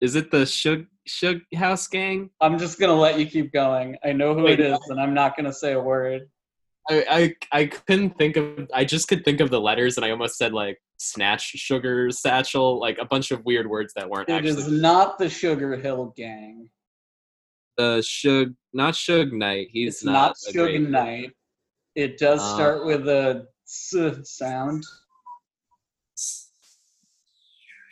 is 0.00 0.16
it 0.16 0.30
the 0.32 0.46
Shug 0.46 0.86
Shug 1.06 1.40
House 1.54 1.86
Gang? 1.86 2.30
I'm 2.40 2.58
just 2.58 2.80
gonna 2.80 2.94
let 2.98 3.18
you 3.20 3.26
keep 3.26 3.52
going. 3.52 3.96
I 4.02 4.12
know 4.12 4.34
who 4.34 4.44
Wait, 4.44 4.58
it 4.58 4.72
is, 4.72 4.78
and 4.88 4.98
I'm 4.98 5.12
not 5.14 5.36
gonna 5.36 5.52
say 5.52 5.74
a 5.74 5.80
word. 5.80 6.30
I, 6.90 7.34
I 7.52 7.60
I 7.60 7.66
couldn't 7.66 8.18
think 8.18 8.36
of 8.36 8.68
I 8.74 8.84
just 8.84 9.06
could 9.08 9.24
think 9.24 9.40
of 9.40 9.50
the 9.50 9.60
letters 9.60 9.96
and 9.96 10.04
I 10.04 10.10
almost 10.10 10.36
said 10.36 10.52
like 10.52 10.78
snatch 10.98 11.42
sugar 11.42 12.10
satchel 12.10 12.78
like 12.80 12.98
a 12.98 13.04
bunch 13.04 13.30
of 13.30 13.44
weird 13.44 13.68
words 13.70 13.92
that 13.94 14.10
weren't 14.10 14.28
It 14.28 14.32
actually 14.32 14.50
is 14.62 14.68
not 14.70 15.18
the 15.18 15.28
Sugar 15.30 15.76
Hill 15.76 16.12
Gang. 16.16 16.68
the 17.78 18.02
Shug 18.02 18.54
not 18.72 18.94
Suge 18.94 19.32
Knight 19.32 19.68
he's 19.70 19.94
It's 19.96 20.04
not 20.04 20.32
a 20.48 20.50
Suge 20.50 20.54
great- 20.54 20.80
Knight. 20.90 21.30
It 21.94 22.18
does 22.18 22.40
Uh, 22.40 22.54
start 22.54 22.86
with 22.86 23.08
a 23.08 23.46
s 23.66 23.94
sound. 24.24 24.84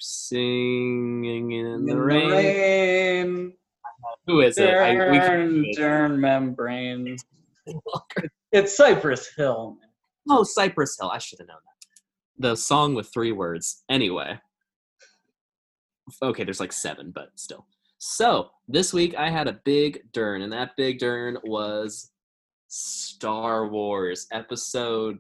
singing 0.01 1.53
in 1.53 1.67
In 1.67 1.87
the 1.87 1.95
the 1.95 2.01
rain. 2.01 2.31
rain. 2.31 3.53
Who 4.27 4.41
is 4.41 4.59
it? 4.59 4.69
I, 4.75 4.91
we 5.11 5.19
can 5.19 5.21
Dern, 5.21 5.63
do 5.63 5.73
Dern 5.75 6.21
membrane. 6.21 7.05
this. 7.05 7.25
It's 8.53 8.77
Cypress 8.77 9.29
Hill. 9.37 9.77
Oh, 10.31 10.43
Cypress 10.43 10.97
Hill. 10.99 11.11
I 11.11 11.19
should 11.19 11.39
have 11.39 11.49
known 11.49 11.59
that. 11.65 12.49
The 12.49 12.57
song 12.57 12.95
with 12.95 13.13
three 13.13 13.33
words. 13.33 13.85
Anyway. 13.91 14.39
Okay, 16.23 16.45
there's 16.45 16.61
like 16.61 16.73
seven, 16.73 17.11
but 17.11 17.31
still. 17.37 17.67
So, 17.99 18.51
this 18.69 18.93
week 18.93 19.15
I 19.17 19.29
had 19.29 19.49
a 19.49 19.61
big 19.65 20.11
dern, 20.13 20.43
and 20.43 20.53
that 20.53 20.77
big 20.77 20.99
dern 20.99 21.37
was 21.45 22.11
Star 22.69 23.69
Wars 23.69 24.27
Episode 24.33 25.19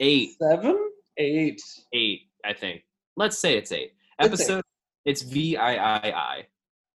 8. 0.00 0.30
Seven? 0.40 0.90
Eight. 1.16 1.62
8, 1.92 2.20
I 2.44 2.52
think. 2.52 2.82
Let's 3.16 3.38
say 3.38 3.56
it's 3.56 3.72
8. 3.72 3.76
It's 3.78 3.92
eight. 3.92 3.92
Episode, 4.24 4.62
it's 5.04 5.22
V 5.22 5.56
I 5.56 5.74
I 5.96 6.10
I 6.10 6.46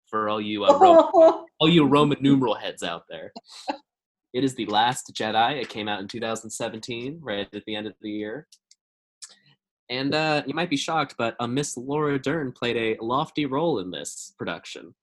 for 0.08 0.30
all 0.30 0.42
you, 0.42 0.66
uh, 0.66 0.78
Ro- 0.80 1.46
all 1.60 1.70
you 1.70 1.86
Roman 1.86 2.18
numeral 2.22 2.56
heads 2.56 2.84
out 2.84 3.04
there. 3.10 3.32
It 4.34 4.44
is 4.44 4.56
The 4.56 4.66
Last 4.68 5.12
Jedi. 5.14 5.62
It 5.62 5.70
came 5.70 5.88
out 5.88 6.00
in 6.00 6.08
2017, 6.08 7.20
right 7.22 7.48
at 7.54 7.66
the 7.66 7.76
end 7.76 7.88
of 7.88 7.94
the 8.02 8.10
year. 8.10 8.48
And 9.90 10.16
uh, 10.16 10.44
you 10.48 10.54
might 10.54 10.70
be 10.70 10.78
shocked, 10.78 11.16
but 11.18 11.36
uh, 11.40 11.48
Miss 11.48 11.76
Laura 11.76 12.18
Dern 12.18 12.54
played 12.54 12.78
a 12.78 13.04
lofty 13.04 13.46
role 13.46 13.80
in 13.80 13.92
this 13.92 14.34
production. 14.38 14.96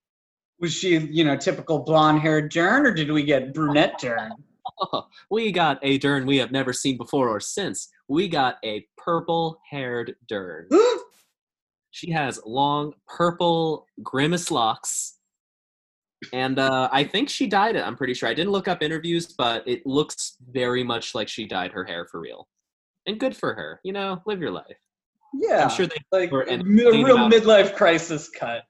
Was 0.59 0.73
she, 0.73 0.97
you 0.97 1.23
know, 1.23 1.37
typical 1.37 1.79
blonde 1.79 2.21
haired 2.21 2.51
Dern, 2.51 2.87
or 2.87 2.93
did 2.93 3.11
we 3.11 3.23
get 3.23 3.53
brunette 3.53 3.99
Dern? 3.99 4.31
we 5.29 5.51
got 5.51 5.77
a 5.83 5.99
Dern 5.99 6.25
we 6.25 6.37
have 6.37 6.51
never 6.51 6.73
seen 6.73 6.97
before 6.97 7.29
or 7.29 7.39
since. 7.39 7.89
We 8.07 8.27
got 8.27 8.57
a 8.65 8.85
purple 8.97 9.61
haired 9.69 10.15
Dern. 10.27 10.67
She 11.91 12.11
has 12.11 12.39
long 12.45 12.93
purple 13.07 13.87
grimace 14.03 14.51
locks. 14.51 15.18
And 16.33 16.59
uh, 16.59 16.89
I 16.91 17.03
think 17.03 17.29
she 17.29 17.47
dyed 17.47 17.75
it. 17.75 17.85
I'm 17.85 17.95
pretty 17.95 18.13
sure. 18.13 18.27
I 18.27 18.33
didn't 18.33 18.51
look 18.51 18.67
up 18.67 18.83
interviews, 18.83 19.33
but 19.37 19.67
it 19.67 19.85
looks 19.85 20.37
very 20.51 20.83
much 20.83 21.15
like 21.15 21.27
she 21.27 21.45
dyed 21.45 21.71
her 21.71 21.83
hair 21.83 22.05
for 22.05 22.19
real. 22.19 22.47
And 23.05 23.19
good 23.19 23.35
for 23.35 23.53
her. 23.53 23.79
You 23.83 23.93
know, 23.93 24.21
live 24.25 24.41
your 24.41 24.51
life. 24.51 24.77
yeah. 25.33 25.63
I'm 25.63 25.69
sure 25.69 25.87
they. 25.87 25.95
like 26.11 26.31
a, 26.31 26.53
an 26.53 26.63
mi- 26.65 26.83
a 26.83 26.87
insane 26.87 27.05
real 27.05 27.17
midlife 27.17 27.75
crisis 27.75 28.29
cut. 28.29 28.63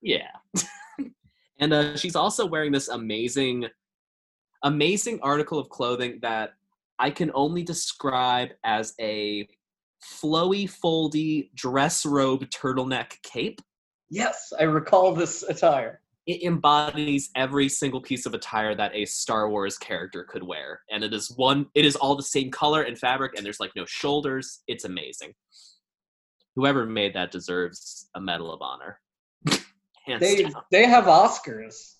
Yeah. 0.00 0.30
and 1.60 1.72
uh, 1.72 1.96
she's 1.96 2.16
also 2.16 2.46
wearing 2.46 2.72
this 2.72 2.88
amazing, 2.88 3.66
amazing 4.62 5.20
article 5.22 5.58
of 5.58 5.68
clothing 5.68 6.18
that 6.22 6.52
I 6.98 7.10
can 7.10 7.30
only 7.34 7.62
describe 7.62 8.50
as 8.64 8.94
a 9.00 9.48
flowy, 10.02 10.70
foldy 10.70 11.52
dress 11.54 12.06
robe 12.06 12.44
turtleneck 12.50 13.20
cape. 13.22 13.60
Yes, 14.10 14.52
I 14.58 14.64
recall 14.64 15.14
this 15.14 15.42
attire. 15.42 16.00
It 16.28 16.42
embodies 16.46 17.30
every 17.34 17.70
single 17.70 18.02
piece 18.02 18.26
of 18.26 18.34
attire 18.34 18.74
that 18.74 18.94
a 18.94 19.06
Star 19.06 19.48
Wars 19.48 19.78
character 19.78 20.24
could 20.24 20.42
wear. 20.42 20.82
And 20.90 21.02
it 21.02 21.14
is 21.14 21.30
one 21.36 21.66
it 21.74 21.86
is 21.86 21.96
all 21.96 22.14
the 22.14 22.22
same 22.22 22.50
color 22.50 22.82
and 22.82 22.96
fabric 22.98 23.32
and 23.36 23.44
there's 23.44 23.60
like 23.60 23.72
no 23.74 23.86
shoulders. 23.86 24.60
It's 24.68 24.84
amazing. 24.84 25.32
whoever 26.54 26.84
made 26.86 27.14
that 27.14 27.30
deserves 27.32 28.08
a 28.14 28.20
Medal 28.20 28.52
of 28.52 28.62
Honor. 28.62 29.00
They 30.20 30.42
down. 30.44 30.54
they 30.70 30.86
have 30.86 31.04
Oscars. 31.04 31.96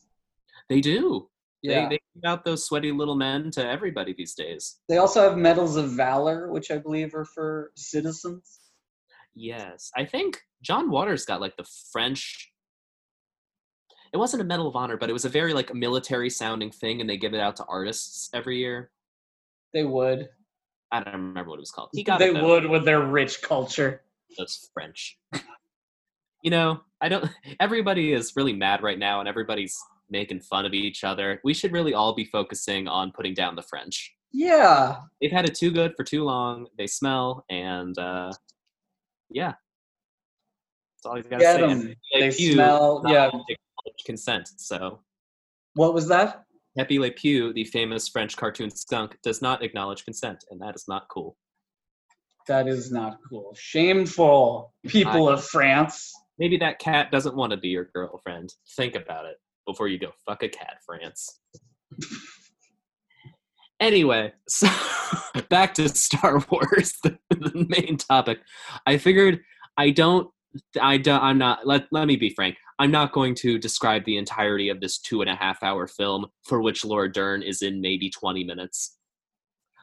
They 0.70 0.80
do. 0.80 1.28
Yeah. 1.61 1.82
They, 1.82 1.97
they 1.97 2.00
give 2.14 2.25
out 2.25 2.42
those 2.42 2.64
sweaty 2.64 2.90
little 2.90 3.16
men 3.16 3.50
to 3.50 3.68
everybody 3.68 4.14
these 4.16 4.35
days. 4.35 4.78
They 4.88 4.97
also 4.97 5.20
have 5.28 5.37
medals 5.37 5.76
of 5.76 5.90
valor, 5.90 6.50
which 6.50 6.70
I 6.70 6.78
believe 6.78 7.14
are 7.14 7.26
for 7.26 7.70
citizens. 7.76 8.61
Yes. 9.35 9.90
I 9.94 10.06
think 10.06 10.40
John 10.62 10.90
Waters 10.90 11.26
got 11.26 11.42
like 11.42 11.58
the 11.58 11.66
French. 11.92 12.50
It 14.12 14.16
wasn't 14.16 14.42
a 14.42 14.44
Medal 14.44 14.66
of 14.66 14.76
Honor, 14.76 14.96
but 14.96 15.10
it 15.10 15.12
was 15.12 15.24
a 15.24 15.28
very 15.28 15.52
like 15.52 15.74
military 15.74 16.30
sounding 16.30 16.70
thing, 16.70 17.00
and 17.00 17.08
they 17.08 17.16
give 17.16 17.34
it 17.34 17.40
out 17.40 17.56
to 17.56 17.64
artists 17.64 18.30
every 18.32 18.58
year. 18.58 18.90
They 19.72 19.84
would. 19.84 20.28
I 20.90 21.02
don't 21.02 21.12
remember 21.12 21.50
what 21.50 21.56
it 21.56 21.60
was 21.60 21.70
called. 21.70 21.90
He 21.92 22.02
got 22.02 22.18
They 22.18 22.30
would 22.30 22.66
with 22.66 22.84
their 22.84 23.02
rich 23.02 23.42
culture. 23.42 24.02
Those 24.36 24.70
French. 24.72 25.18
you 26.42 26.50
know, 26.50 26.80
I 27.00 27.08
don't. 27.08 27.28
Everybody 27.60 28.12
is 28.12 28.34
really 28.36 28.54
mad 28.54 28.82
right 28.82 28.98
now, 28.98 29.20
and 29.20 29.28
everybody's 29.28 29.78
making 30.10 30.40
fun 30.40 30.64
of 30.64 30.72
each 30.72 31.04
other. 31.04 31.40
We 31.44 31.52
should 31.52 31.72
really 31.72 31.94
all 31.94 32.14
be 32.14 32.24
focusing 32.24 32.88
on 32.88 33.12
putting 33.12 33.34
down 33.34 33.56
the 33.56 33.62
French. 33.62 34.14
Yeah. 34.32 34.96
They've 35.20 35.32
had 35.32 35.46
it 35.46 35.54
too 35.54 35.70
good 35.70 35.94
for 35.96 36.04
too 36.04 36.24
long. 36.24 36.66
They 36.76 36.86
smell, 36.86 37.44
and 37.50 37.96
uh, 37.98 38.32
yeah, 39.30 39.54
that's 40.96 41.06
all 41.06 41.16
he's 41.16 41.26
got 41.26 41.38
to 41.38 41.44
say. 41.44 41.70
And 41.70 41.96
They 42.12 42.30
smell. 42.30 43.02
Yeah. 43.06 43.30
Consent. 44.04 44.49
So 44.57 45.00
What 45.75 45.95
was 45.95 46.09
that? 46.09 46.45
Pepe 46.76 46.99
Le 46.99 47.11
Pew, 47.11 47.52
the 47.52 47.64
famous 47.64 48.09
French 48.09 48.37
cartoon 48.37 48.71
skunk, 48.71 49.18
does 49.23 49.42
not 49.42 49.64
acknowledge 49.64 50.04
consent, 50.04 50.45
and 50.50 50.61
that 50.61 50.76
is 50.76 50.85
not 50.87 51.09
cool. 51.09 51.37
That 52.47 52.68
is 52.68 52.92
not 52.92 53.18
cool. 53.28 53.54
Shameful, 53.59 54.73
people 54.87 55.28
of 55.28 55.45
France. 55.45 56.12
Maybe 56.38 56.57
that 56.59 56.78
cat 56.78 57.11
doesn't 57.11 57.37
want 57.37 57.50
to 57.50 57.57
be 57.57 57.68
your 57.68 57.90
girlfriend. 57.92 58.54
Think 58.76 58.95
about 58.95 59.26
it 59.26 59.37
before 59.66 59.88
you 59.88 59.99
go 59.99 60.12
fuck 60.25 60.42
a 60.42 60.49
cat, 60.49 60.76
France. 60.87 61.40
anyway, 63.80 64.33
so 64.49 64.68
back 65.49 65.75
to 65.75 65.88
Star 65.88 66.42
Wars, 66.50 66.95
the, 67.02 67.18
the 67.30 67.66
main 67.68 67.97
topic. 67.97 68.38
I 68.87 68.99
figured 68.99 69.40
I 69.76 69.90
don't, 69.90 70.30
I 70.80 70.97
don't, 70.97 71.23
I'm 71.23 71.38
not. 71.38 71.66
Let 71.66 71.87
let 71.92 72.07
me 72.07 72.16
be 72.16 72.30
frank. 72.30 72.57
I'm 72.78 72.90
not 72.90 73.12
going 73.12 73.35
to 73.37 73.58
describe 73.58 74.04
the 74.04 74.16
entirety 74.16 74.68
of 74.68 74.80
this 74.80 74.99
two 74.99 75.20
and 75.20 75.30
a 75.30 75.35
half 75.35 75.62
hour 75.62 75.87
film, 75.87 76.26
for 76.44 76.62
which 76.62 76.85
Laura 76.85 77.11
Dern 77.11 77.42
is 77.42 77.62
in 77.62 77.80
maybe 77.80 78.11
20 78.11 78.44
minutes. 78.44 78.97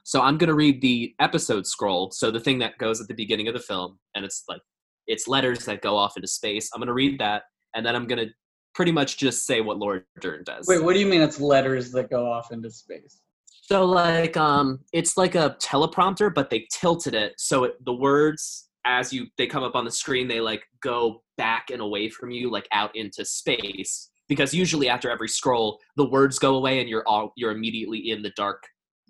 So 0.03 0.21
I'm 0.21 0.37
going 0.37 0.49
to 0.49 0.55
read 0.55 0.81
the 0.81 1.13
episode 1.19 1.65
scroll. 1.65 2.11
So 2.11 2.31
the 2.31 2.39
thing 2.39 2.59
that 2.59 2.77
goes 2.77 3.01
at 3.01 3.07
the 3.07 3.13
beginning 3.13 3.47
of 3.47 3.53
the 3.53 3.59
film, 3.59 3.99
and 4.13 4.23
it's 4.23 4.43
like 4.47 4.61
it's 5.07 5.27
letters 5.27 5.65
that 5.65 5.81
go 5.81 5.97
off 5.97 6.15
into 6.15 6.27
space. 6.27 6.69
I'm 6.73 6.79
going 6.79 6.87
to 6.87 6.93
read 6.93 7.19
that, 7.19 7.43
and 7.73 7.85
then 7.85 7.95
I'm 7.95 8.07
going 8.07 8.27
to 8.27 8.33
pretty 8.75 8.91
much 8.91 9.17
just 9.17 9.45
say 9.45 9.61
what 9.61 9.77
Laura 9.77 10.01
Dern 10.21 10.43
does. 10.43 10.67
Wait, 10.67 10.83
what 10.83 10.93
do 10.93 10.99
you 10.99 11.05
mean 11.05 11.21
it's 11.21 11.39
letters 11.39 11.91
that 11.91 12.09
go 12.09 12.31
off 12.31 12.51
into 12.51 12.69
space? 12.69 13.21
So 13.67 13.83
like 13.83 14.37
um 14.37 14.81
it's 14.93 15.17
like 15.17 15.33
a 15.33 15.57
teleprompter 15.59 16.31
but 16.31 16.51
they 16.51 16.67
tilted 16.71 17.15
it 17.15 17.33
so 17.37 17.63
it, 17.63 17.83
the 17.83 17.93
words 17.93 18.64
as 18.85 19.11
you 19.11 19.27
they 19.37 19.47
come 19.47 19.63
up 19.63 19.75
on 19.75 19.83
the 19.83 19.91
screen 19.91 20.27
they 20.27 20.39
like 20.39 20.63
go 20.81 21.23
back 21.37 21.69
and 21.71 21.81
away 21.81 22.09
from 22.09 22.31
you 22.31 22.51
like 22.51 22.67
out 22.71 22.95
into 22.95 23.25
space 23.25 24.11
because 24.29 24.53
usually 24.53 24.87
after 24.87 25.09
every 25.09 25.27
scroll 25.27 25.79
the 25.97 26.09
words 26.09 26.39
go 26.39 26.55
away 26.55 26.79
and 26.79 26.89
you're 26.89 27.07
all 27.07 27.33
you're 27.35 27.51
immediately 27.51 28.11
in 28.11 28.21
the 28.21 28.31
dark 28.35 28.63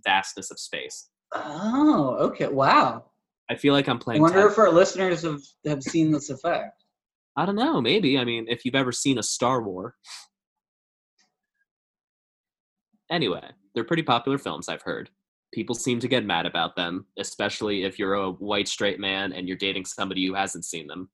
vastness 0.06 0.52
of 0.52 0.60
space. 0.60 1.10
Oh, 1.34 2.16
okay. 2.20 2.48
Wow. 2.48 3.06
I 3.50 3.56
feel 3.56 3.74
like 3.74 3.90
I'm 3.90 4.00
playing 4.00 4.22
I 4.22 4.24
wonder 4.24 4.42
tag- 4.42 4.52
if 4.52 4.58
our 4.58 4.72
listeners 4.72 5.24
have, 5.24 5.42
have 5.66 5.84
seen 5.84 6.12
this 6.12 6.30
effect. 6.30 6.84
I 7.36 7.46
don't 7.46 7.56
know, 7.56 7.82
maybe. 7.82 8.18
I 8.18 8.24
mean, 8.24 8.46
if 8.48 8.64
you've 8.64 8.76
ever 8.76 8.94
seen 8.94 9.18
a 9.18 9.24
Star 9.24 9.62
War. 9.62 9.96
Anyway, 13.12 13.44
they're 13.74 13.84
pretty 13.84 14.04
popular 14.04 14.38
films, 14.38 14.70
I've 14.70 14.82
heard. 14.82 15.10
People 15.56 15.74
seem 15.74 16.02
to 16.02 16.10
get 16.10 16.26
mad 16.26 16.46
about 16.46 16.76
them, 16.76 17.06
especially 17.18 17.86
if 17.86 17.98
you're 17.98 18.16
a 18.16 18.30
white 18.30 18.68
straight 18.68 19.00
man 19.00 19.32
and 19.32 19.48
you're 19.48 19.56
dating 19.56 19.86
somebody 19.86 20.26
who 20.28 20.34
hasn't 20.34 20.66
seen 20.66 20.86
them. 20.86 21.10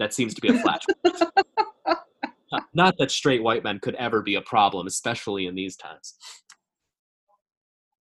That 0.00 0.12
seems 0.12 0.34
to 0.34 0.40
be 0.40 0.48
a 0.48 0.58
flash. 0.58 0.82
Not 2.74 2.96
that 2.98 3.12
straight 3.12 3.40
white 3.40 3.62
men 3.62 3.78
could 3.78 3.94
ever 3.94 4.22
be 4.22 4.34
a 4.34 4.40
problem, 4.40 4.88
especially 4.88 5.46
in 5.46 5.54
these 5.54 5.76
times. 5.76 6.16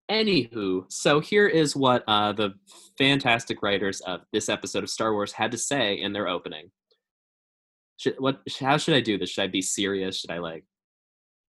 Anywho, 0.09 0.91
so 0.91 1.19
here 1.19 1.47
is 1.47 1.75
what 1.75 2.03
uh, 2.07 2.33
the 2.33 2.55
fantastic 2.97 3.61
writers 3.61 4.01
of 4.01 4.21
this 4.33 4.49
episode 4.49 4.83
of 4.83 4.89
Star 4.89 5.13
Wars 5.13 5.33
had 5.33 5.51
to 5.51 5.57
say 5.59 6.01
in 6.01 6.13
their 6.13 6.27
opening. 6.27 6.71
Should, 7.97 8.15
what? 8.17 8.41
How 8.59 8.77
should 8.77 8.95
I 8.95 9.01
do 9.01 9.19
this? 9.19 9.29
Should 9.29 9.43
I 9.43 9.47
be 9.47 9.61
serious? 9.61 10.19
Should 10.19 10.31
I 10.31 10.39
like? 10.39 10.65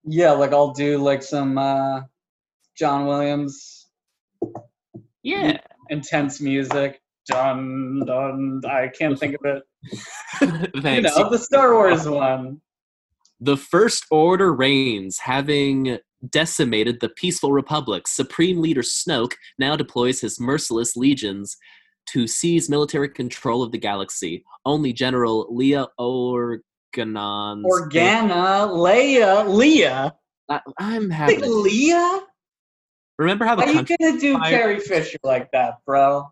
Yeah, 0.03 0.31
like 0.31 0.51
I'll 0.51 0.73
do 0.73 0.97
like 0.97 1.21
some 1.21 1.59
uh, 1.59 2.01
John 2.77 3.05
Williams 3.05 3.87
Yeah. 5.23 5.57
intense 5.89 6.41
music. 6.41 7.01
Dun 7.27 8.03
dun. 8.05 8.61
I 8.67 8.87
can't 8.87 9.17
think 9.19 9.35
of 9.35 9.45
it. 9.45 9.63
You 10.83 11.01
know, 11.01 11.29
the 11.29 11.37
Star 11.37 11.73
Wars 11.73 12.07
one. 12.07 12.61
The 13.39 13.57
First 13.57 14.05
Order 14.11 14.53
reigns, 14.53 15.17
having 15.19 15.97
decimated 16.29 16.99
the 16.99 17.09
peaceful 17.09 17.51
Republic. 17.51 18.07
Supreme 18.07 18.61
Leader 18.61 18.81
Snoke 18.83 19.33
now 19.57 19.75
deploys 19.75 20.21
his 20.21 20.39
merciless 20.39 20.95
legions 20.95 21.57
to 22.09 22.27
seize 22.27 22.69
military 22.69 23.09
control 23.09 23.63
of 23.63 23.71
the 23.71 23.77
galaxy. 23.79 24.43
Only 24.65 24.93
General 24.93 25.47
Leia 25.51 25.87
Organon's 25.97 27.65
Organa, 27.65 28.67
Leia, 28.69 29.45
Leia. 29.47 30.11
I, 30.49 30.59
I'm 30.79 31.07
Like 31.07 31.17
having. 31.17 31.43
a- 31.43 31.47
Leah? 31.47 32.21
Remember 33.17 33.45
how 33.45 33.55
the 33.55 33.65
How 33.65 33.71
you 33.71 33.97
gonna 33.97 34.19
do 34.19 34.37
Fire- 34.37 34.49
Carrie 34.49 34.79
Fisher 34.79 35.17
like 35.23 35.51
that, 35.51 35.75
bro? 35.85 36.27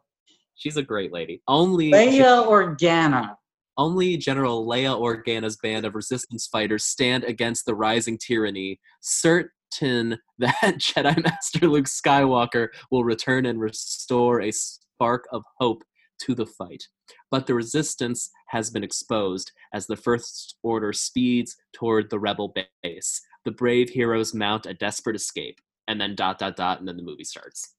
She's 0.55 0.77
a 0.77 0.83
great 0.83 1.13
lady. 1.13 1.41
Only 1.47 1.91
Leia 1.91 2.45
Organa. 2.45 3.35
Only 3.77 4.17
General 4.17 4.65
Leia 4.65 4.99
Organa's 4.99 5.55
band 5.57 5.85
of 5.85 5.95
resistance 5.95 6.47
fighters 6.47 6.85
stand 6.85 7.23
against 7.23 7.65
the 7.65 7.75
rising 7.75 8.17
tyranny, 8.17 8.79
certain 8.99 10.17
that 10.39 10.75
Jedi 10.77 11.23
Master 11.23 11.67
Luke 11.67 11.85
Skywalker 11.85 12.67
will 12.91 13.05
return 13.05 13.45
and 13.45 13.59
restore 13.61 14.41
a 14.41 14.51
spark 14.51 15.25
of 15.31 15.43
hope 15.59 15.83
to 16.23 16.35
the 16.35 16.45
fight. 16.45 16.83
But 17.31 17.47
the 17.47 17.53
resistance 17.53 18.29
has 18.47 18.69
been 18.69 18.83
exposed 18.83 19.51
as 19.73 19.87
the 19.87 19.95
First 19.95 20.57
Order 20.63 20.91
speeds 20.91 21.55
toward 21.73 22.09
the 22.09 22.19
rebel 22.19 22.53
base. 22.83 23.21
The 23.45 23.51
brave 23.51 23.89
heroes 23.89 24.33
mount 24.33 24.65
a 24.65 24.73
desperate 24.73 25.15
escape, 25.15 25.59
and 25.89 25.99
then 25.99 26.15
dot 26.15 26.39
dot 26.39 26.55
dot, 26.55 26.79
and 26.79 26.87
then 26.87 26.95
the 26.95 27.03
movie 27.03 27.25
starts. 27.25 27.75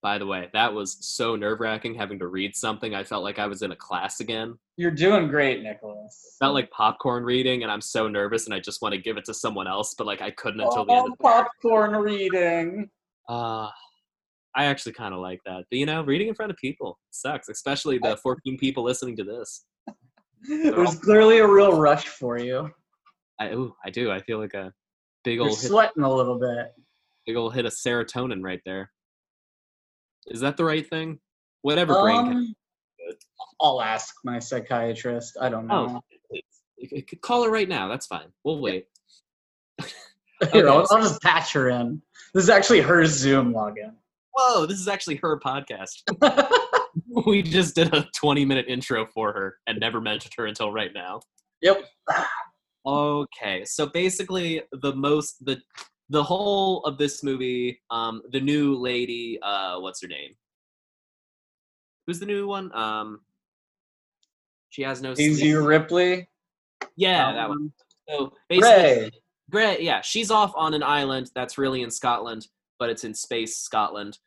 By 0.00 0.18
the 0.18 0.26
way, 0.26 0.48
that 0.52 0.72
was 0.72 0.96
so 1.00 1.36
nerve 1.36 1.60
wracking 1.60 1.94
having 1.94 2.18
to 2.20 2.26
read 2.26 2.56
something. 2.56 2.94
I 2.94 3.04
felt 3.04 3.22
like 3.22 3.38
I 3.38 3.46
was 3.46 3.62
in 3.62 3.72
a 3.72 3.76
class 3.76 4.20
again. 4.20 4.58
You're 4.76 4.90
doing 4.90 5.28
great, 5.28 5.62
Nicholas. 5.62 6.36
Felt 6.40 6.54
like 6.54 6.70
popcorn 6.70 7.24
reading, 7.24 7.62
and 7.62 7.70
I'm 7.70 7.80
so 7.80 8.08
nervous, 8.08 8.46
and 8.46 8.54
I 8.54 8.60
just 8.60 8.80
want 8.80 8.94
to 8.94 9.00
give 9.00 9.16
it 9.16 9.24
to 9.26 9.34
someone 9.34 9.66
else, 9.66 9.94
but 9.96 10.06
like 10.06 10.22
I 10.22 10.30
couldn't 10.30 10.60
until 10.60 10.86
the 10.86 10.92
oh, 10.92 11.04
end. 11.04 11.12
Of 11.12 11.18
popcorn 11.18 11.96
reading. 11.96 12.90
uh, 13.28 13.68
I 14.54 14.64
actually 14.64 14.92
kind 14.92 15.14
of 15.14 15.20
like 15.20 15.40
that. 15.46 15.64
But 15.70 15.78
you 15.78 15.86
know, 15.86 16.02
reading 16.02 16.28
in 16.28 16.34
front 16.34 16.50
of 16.50 16.56
people 16.58 16.98
sucks, 17.10 17.48
especially 17.48 17.98
the 17.98 18.16
14 18.22 18.56
people 18.58 18.84
listening 18.84 19.16
to 19.16 19.24
this. 19.24 19.64
There's 20.48 20.96
clearly 20.96 21.38
a 21.38 21.46
real 21.46 21.78
rush 21.78 22.06
for 22.06 22.38
you. 22.38 22.70
I 23.40 23.50
ooh, 23.52 23.74
I 23.84 23.90
do. 23.90 24.10
I 24.10 24.20
feel 24.20 24.38
like 24.38 24.54
a 24.54 24.72
big 25.24 25.36
You're 25.36 25.48
old 25.48 25.58
hit, 25.60 25.68
sweating 25.68 26.02
a 26.02 26.12
little 26.12 26.38
bit. 26.38 26.72
big 27.26 27.36
old 27.36 27.54
hit 27.54 27.66
of 27.66 27.72
serotonin 27.72 28.42
right 28.42 28.60
there. 28.64 28.90
Is 30.26 30.40
that 30.40 30.56
the 30.56 30.64
right 30.64 30.88
thing? 30.88 31.18
Whatever 31.62 32.00
brain. 32.02 32.24
can- 32.24 32.36
Um, 32.36 32.54
I'll 33.60 33.82
ask 33.82 34.14
my 34.24 34.38
psychiatrist. 34.38 35.36
I 35.40 35.48
don't 35.48 35.66
know. 35.66 36.00
Oh, 36.30 36.38
could- 36.88 36.92
you 37.10 37.18
call 37.20 37.44
her 37.44 37.50
right 37.50 37.68
now. 37.68 37.88
That's 37.88 38.06
fine. 38.06 38.32
We'll 38.44 38.60
wait. 38.60 38.86
Here, 40.52 40.68
I'll. 40.68 40.86
I'll 40.90 41.00
just 41.02 41.22
patch 41.22 41.52
her 41.52 41.68
in. 41.70 42.02
This 42.34 42.44
is 42.44 42.50
actually 42.50 42.80
her 42.80 43.04
Zoom 43.06 43.52
login. 43.54 43.94
Whoa, 44.34 44.66
this 44.66 44.80
is 44.80 44.88
actually 44.88 45.16
her 45.16 45.38
podcast. 45.38 46.02
we 47.26 47.42
just 47.42 47.74
did 47.76 47.94
a 47.94 48.06
20 48.16 48.44
minute 48.44 48.66
intro 48.68 49.06
for 49.14 49.32
her 49.32 49.58
and 49.66 49.78
never 49.78 50.00
mentioned 50.00 50.32
her 50.36 50.46
until 50.46 50.72
right 50.72 50.90
now. 50.94 51.20
Yep. 51.60 51.84
Okay, 52.84 53.64
so 53.64 53.86
basically 53.86 54.62
the 54.72 54.94
most 54.94 55.44
the 55.44 55.60
the 56.10 56.22
whole 56.22 56.84
of 56.84 56.98
this 56.98 57.22
movie, 57.22 57.80
um, 57.90 58.22
the 58.32 58.40
new 58.40 58.74
lady, 58.74 59.38
uh, 59.42 59.78
what's 59.78 60.02
her 60.02 60.08
name? 60.08 60.34
Who's 62.06 62.18
the 62.18 62.26
new 62.26 62.46
one? 62.46 62.74
Um, 62.74 63.20
she 64.70 64.82
has 64.82 65.00
no. 65.00 65.14
Daisy. 65.14 65.52
Ridley. 65.54 66.28
Yeah, 66.96 67.32
that 67.32 67.48
one. 67.48 67.58
Um, 67.58 67.72
So 68.08 68.32
basically, 68.48 68.70
Rey. 68.72 69.10
Great, 69.50 69.82
yeah. 69.82 70.00
She's 70.00 70.30
off 70.30 70.52
on 70.56 70.74
an 70.74 70.82
island 70.82 71.30
that's 71.34 71.58
really 71.58 71.82
in 71.82 71.90
Scotland, 71.90 72.48
but 72.78 72.90
it's 72.90 73.04
in 73.04 73.14
space 73.14 73.58
Scotland. 73.58 74.18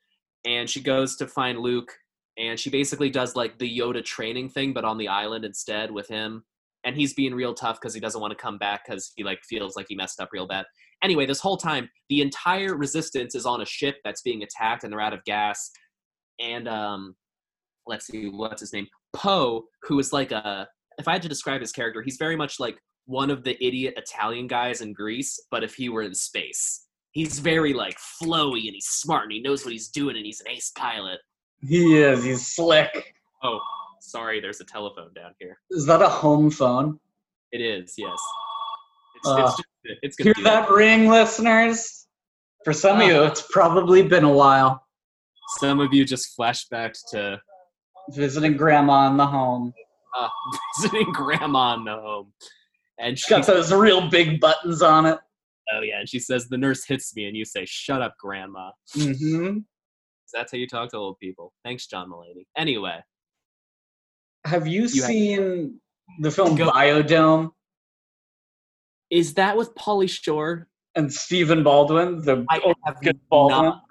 And 0.46 0.70
she 0.70 0.82
goes 0.82 1.16
to 1.18 1.28
find 1.28 1.60
Luke 1.60 1.92
and 2.38 2.60
she 2.60 2.70
basically 2.70 3.10
does 3.10 3.36
like 3.36 3.58
the 3.58 3.80
Yoda 3.80 4.04
training 4.04 4.50
thing, 4.50 4.74
but 4.74 4.86
on 4.86 4.98
the 4.98 5.08
island 5.08 5.44
instead 5.44 5.90
with 5.90 6.08
him. 6.08 6.44
And 6.86 6.96
he's 6.96 7.14
being 7.14 7.34
real 7.34 7.54
tough 7.54 7.80
because 7.82 7.94
he 7.94 8.00
doesn't 8.00 8.22
want 8.22 8.32
to 8.32 8.38
come 8.38 8.58
back 8.58 8.86
because 8.86 9.12
he 9.16 9.24
like 9.24 9.40
feels 9.44 9.76
like 9.76 9.88
he 9.90 9.96
messed 9.96 10.22
up 10.22 10.30
real 10.32 10.48
bad. 10.48 10.66
Anyway, 11.04 11.26
this 11.26 11.40
whole 11.40 11.58
time, 11.58 11.90
the 12.10 12.22
entire 12.22 12.76
resistance 12.76 13.36
is 13.36 13.46
on 13.46 13.62
a 13.62 13.66
ship 13.66 13.98
that's 14.04 14.22
being 14.22 14.44
attacked 14.44 14.84
and 14.84 14.94
they're 14.94 15.02
out 15.02 15.14
of 15.14 15.24
gas. 15.26 15.72
And 16.40 16.68
um, 16.68 17.16
let's 17.88 18.08
see, 18.08 18.28
what's 18.28 18.62
his 18.62 18.72
name? 18.72 18.88
Poe, 19.14 19.64
who 19.84 20.00
is 20.00 20.14
like 20.14 20.32
a 20.32 20.68
if 20.98 21.08
I 21.08 21.14
had 21.14 21.22
to 21.24 21.30
describe 21.30 21.62
his 21.62 21.72
character, 21.72 22.02
he's 22.02 22.18
very 22.18 22.36
much 22.36 22.60
like 22.60 22.78
one 23.06 23.30
of 23.30 23.44
the 23.44 23.64
idiot 23.66 23.96
Italian 23.98 24.48
guys 24.48 24.82
in 24.82 24.94
Grease, 24.94 25.40
but 25.52 25.64
if 25.64 25.76
he 25.76 25.90
were 25.90 26.02
in 26.02 26.14
space. 26.14 26.86
He's 27.12 27.40
very 27.40 27.74
like 27.74 27.98
flowy 28.22 28.66
and 28.66 28.74
he's 28.74 28.88
smart 28.88 29.24
and 29.24 29.32
he 29.32 29.42
knows 29.42 29.64
what 29.64 29.72
he's 29.72 29.88
doing 29.88 30.18
and 30.18 30.26
he's 30.26 30.42
an 30.42 30.50
ace 30.50 30.72
pilot. 30.78 31.20
He 31.62 31.98
is. 31.98 32.24
He's 32.24 32.48
slick. 32.48 33.14
Oh, 33.42 33.60
sorry, 34.10 34.40
there's 34.40 34.62
a 34.62 34.66
telephone 34.66 35.14
down 35.14 35.32
here. 35.40 35.58
Is 35.72 35.86
that 35.86 36.02
a 36.02 36.10
home 36.10 36.50
phone? 36.52 37.00
It 37.52 37.62
is, 37.62 37.94
yes. 37.98 38.18
It's, 39.16 39.28
Uh, 39.28 39.36
it's, 39.44 39.56
just, 39.58 40.00
it's 40.04 40.18
Hear 40.22 40.34
that 40.44 40.70
ring, 40.70 41.08
listeners? 41.10 42.08
For 42.64 42.74
some 42.74 43.02
of 43.02 43.08
you, 43.08 43.24
it's 43.24 43.48
probably 43.52 44.02
been 44.04 44.24
a 44.24 44.32
while. 44.32 44.84
Some 45.60 45.80
of 45.80 45.94
you 45.94 46.06
just 46.06 46.38
flashbacked 46.38 47.00
to 47.12 47.40
Visiting 48.12 48.56
grandma 48.56 49.10
in 49.10 49.18
the 49.18 49.26
home. 49.26 49.74
uh, 50.18 50.28
visiting 50.78 51.12
grandma 51.12 51.74
in 51.76 51.86
the 51.86 51.94
home. 51.94 52.32
And 53.00 53.18
she, 53.18 53.30
got 53.30 53.46
those 53.48 53.74
real 53.74 54.10
big 54.10 54.40
buttons 54.40 54.82
on 54.84 55.06
it. 55.08 55.18
oh 55.74 55.82
yeah, 55.82 56.00
and 56.00 56.08
she 56.10 56.20
says 56.20 56.48
the 56.48 56.58
nurse 56.58 56.86
hits 56.86 57.16
me, 57.16 57.26
and 57.26 57.36
you 57.36 57.44
say, 57.46 57.66
"Shut 57.66 58.02
up, 58.02 58.16
grandma." 58.20 58.70
Mm-hmm. 58.96 59.58
That's 60.34 60.52
how 60.52 60.58
you 60.58 60.68
talk 60.68 60.92
to 60.92 60.98
old 60.98 61.18
people. 61.20 61.52
Thanks, 61.64 61.88
John 61.88 62.10
Mulaney. 62.12 62.46
Anyway, 62.58 63.00
Have 64.46 64.68
you, 64.68 64.82
You 64.88 65.02
have- 65.02 65.10
seen 65.12 65.80
the 66.20 66.32
film 66.32 66.56
Go- 66.56 66.70
Biodome 66.72 67.52
is 69.10 69.34
that 69.36 69.56
with 69.58 69.74
Pauly 69.76 70.10
Shore? 70.10 70.68
and 70.96 71.12
Stephen 71.14 71.62
Baldwin? 71.64 72.22
The 72.22 72.46
I 72.50 72.74
have 72.86 73.02
good 73.02 73.20
Baldwin. 73.30 73.64
not. 73.66 73.82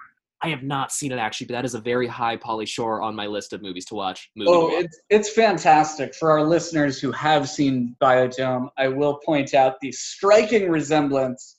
I 0.40 0.48
have 0.48 0.62
not 0.62 0.90
seen 0.92 1.12
it 1.12 1.18
actually, 1.18 1.46
but 1.48 1.52
that 1.54 1.64
is 1.64 1.74
a 1.74 1.80
very 1.80 2.06
high 2.06 2.36
Pauly 2.36 2.66
Shore 2.66 3.00
on 3.02 3.14
my 3.14 3.26
list 3.26 3.52
of 3.52 3.60
movies 3.62 3.84
to 3.86 3.94
watch. 3.94 4.30
Movie 4.36 4.50
Oh, 4.50 4.68
to 4.70 4.74
watch. 4.76 4.84
it's 4.86 5.00
it's 5.10 5.30
fantastic. 5.32 6.14
For 6.14 6.30
our 6.30 6.42
listeners 6.44 7.00
who 7.00 7.12
have 7.12 7.48
seen 7.48 7.94
Biodome, 8.00 8.68
I 8.78 8.88
will 8.88 9.18
point 9.24 9.54
out 9.54 9.74
the 9.80 9.92
striking 9.92 10.70
resemblance 10.70 11.56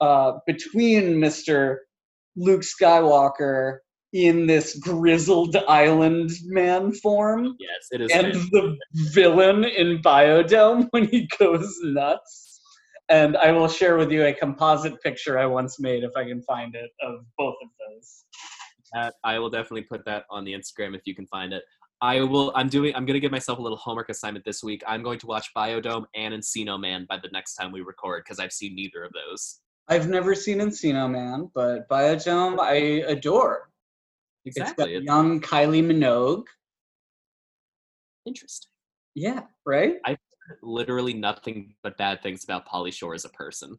uh, 0.00 0.32
between 0.46 1.14
Mr. 1.16 1.76
Luke 2.36 2.62
Skywalker 2.62 3.78
in 4.12 4.46
this 4.46 4.78
grizzled 4.78 5.56
island 5.68 6.30
man 6.46 6.92
form 6.92 7.54
yes, 7.58 7.88
it 7.90 8.00
is. 8.00 8.10
and 8.10 8.32
the 8.32 8.76
villain 9.12 9.64
in 9.64 10.00
Biodome 10.02 10.88
when 10.90 11.06
he 11.08 11.28
goes 11.38 11.76
nuts. 11.82 12.60
And 13.10 13.36
I 13.38 13.52
will 13.52 13.68
share 13.68 13.96
with 13.96 14.10
you 14.10 14.26
a 14.26 14.34
composite 14.34 15.00
picture 15.02 15.38
I 15.38 15.46
once 15.46 15.80
made, 15.80 16.04
if 16.04 16.10
I 16.14 16.24
can 16.24 16.42
find 16.42 16.74
it, 16.74 16.90
of 17.00 17.20
both 17.38 17.56
of 17.62 17.68
those. 17.78 18.24
that 18.92 19.14
I 19.24 19.38
will 19.38 19.48
definitely 19.48 19.82
put 19.82 20.04
that 20.04 20.24
on 20.30 20.44
the 20.44 20.52
Instagram 20.52 20.94
if 20.94 21.02
you 21.06 21.14
can 21.14 21.26
find 21.26 21.54
it. 21.54 21.62
I 22.00 22.20
will. 22.20 22.52
I'm 22.54 22.68
doing. 22.68 22.94
I'm 22.94 23.06
gonna 23.06 23.18
give 23.18 23.32
myself 23.32 23.58
a 23.58 23.62
little 23.62 23.78
homework 23.78 24.08
assignment 24.10 24.44
this 24.44 24.62
week. 24.62 24.82
I'm 24.86 25.02
going 25.02 25.18
to 25.20 25.26
watch 25.26 25.48
Biodome 25.56 26.04
and 26.14 26.34
Encino 26.34 26.78
Man 26.78 27.06
by 27.08 27.16
the 27.16 27.28
next 27.32 27.54
time 27.54 27.72
we 27.72 27.80
record 27.80 28.24
because 28.24 28.38
I've 28.38 28.52
seen 28.52 28.74
neither 28.74 29.02
of 29.02 29.12
those. 29.12 29.60
I've 29.88 30.08
never 30.08 30.34
seen 30.34 30.58
Encino 30.58 31.10
Man, 31.10 31.50
but 31.54 31.88
Biodome 31.88 32.60
I 32.60 32.74
adore. 33.10 33.67
Exactly. 34.48 34.94
It's 34.94 35.04
young 35.04 35.40
Kylie 35.40 35.84
Minogue. 35.84 36.44
interesting. 38.26 38.70
Yeah, 39.14 39.42
right? 39.66 39.96
I've 40.04 40.18
literally 40.62 41.14
nothing 41.14 41.74
but 41.82 41.96
bad 41.98 42.22
things 42.22 42.44
about 42.44 42.66
Pauly 42.68 42.92
Shore 42.92 43.14
as 43.14 43.24
a 43.24 43.30
person. 43.30 43.78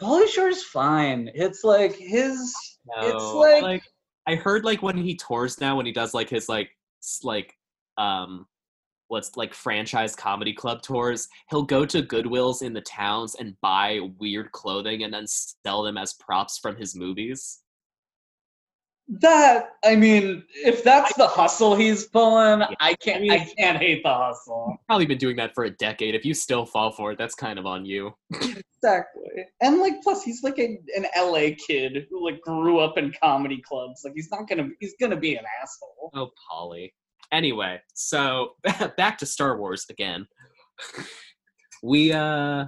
Pauly 0.00 0.28
Shore's 0.28 0.62
fine. 0.62 1.30
It's 1.34 1.64
like 1.64 1.94
his 1.96 2.40
It's 2.40 3.22
No, 3.22 3.38
like- 3.38 3.82
I 4.26 4.34
heard 4.36 4.64
like 4.64 4.82
when 4.82 4.96
he 4.96 5.16
tours 5.16 5.60
now, 5.60 5.76
when 5.76 5.86
he 5.86 5.92
does 5.92 6.12
like 6.14 6.28
his 6.28 6.48
like 6.48 6.70
like 7.22 7.54
um 7.96 8.46
what's 9.08 9.36
like 9.38 9.54
franchise 9.54 10.14
comedy 10.14 10.52
club 10.52 10.82
tours, 10.82 11.28
he'll 11.48 11.62
go 11.62 11.86
to 11.86 12.02
Goodwills 12.02 12.60
in 12.62 12.74
the 12.74 12.82
towns 12.82 13.36
and 13.36 13.56
buy 13.62 14.00
weird 14.18 14.52
clothing 14.52 15.02
and 15.04 15.12
then 15.14 15.26
sell 15.26 15.82
them 15.82 15.96
as 15.96 16.12
props 16.14 16.58
from 16.58 16.76
his 16.76 16.94
movies. 16.94 17.60
That 19.10 19.70
I 19.84 19.96
mean, 19.96 20.44
if 20.54 20.84
that's 20.84 21.14
the 21.16 21.26
hustle 21.26 21.74
he's 21.74 22.04
pulling, 22.06 22.62
I 22.78 22.94
can't 22.94 23.18
I 23.18 23.20
mean- 23.20 23.30
I 23.32 23.48
can't 23.58 23.78
hate 23.78 24.02
the 24.02 24.12
hustle. 24.12 24.76
Probably 24.86 25.06
been 25.06 25.16
doing 25.18 25.36
that 25.36 25.54
for 25.54 25.64
a 25.64 25.70
decade. 25.70 26.14
If 26.14 26.26
you 26.26 26.34
still 26.34 26.66
fall 26.66 26.92
for 26.92 27.12
it, 27.12 27.18
that's 27.18 27.34
kind 27.34 27.58
of 27.58 27.66
on 27.66 27.84
you. 27.86 28.12
Exactly. 28.80 29.44
And 29.60 29.80
like 29.80 30.00
plus 30.04 30.22
he's 30.22 30.44
like 30.44 30.56
a, 30.60 30.78
an 30.96 31.04
LA 31.16 31.48
kid 31.66 32.06
who 32.08 32.24
like 32.24 32.40
grew 32.42 32.78
up 32.78 32.96
in 32.96 33.12
comedy 33.20 33.60
clubs. 33.66 34.02
Like 34.04 34.12
he's 34.14 34.30
not 34.30 34.48
gonna 34.48 34.68
he's 34.78 34.94
gonna 35.00 35.16
be 35.16 35.34
an 35.34 35.44
asshole. 35.60 36.12
Oh, 36.14 36.30
Pauly. 36.48 36.92
Anyway, 37.32 37.80
so 37.94 38.52
back 38.96 39.18
to 39.18 39.26
Star 39.26 39.58
Wars 39.58 39.84
again. 39.90 40.28
we 41.82 42.12
uh 42.12 42.66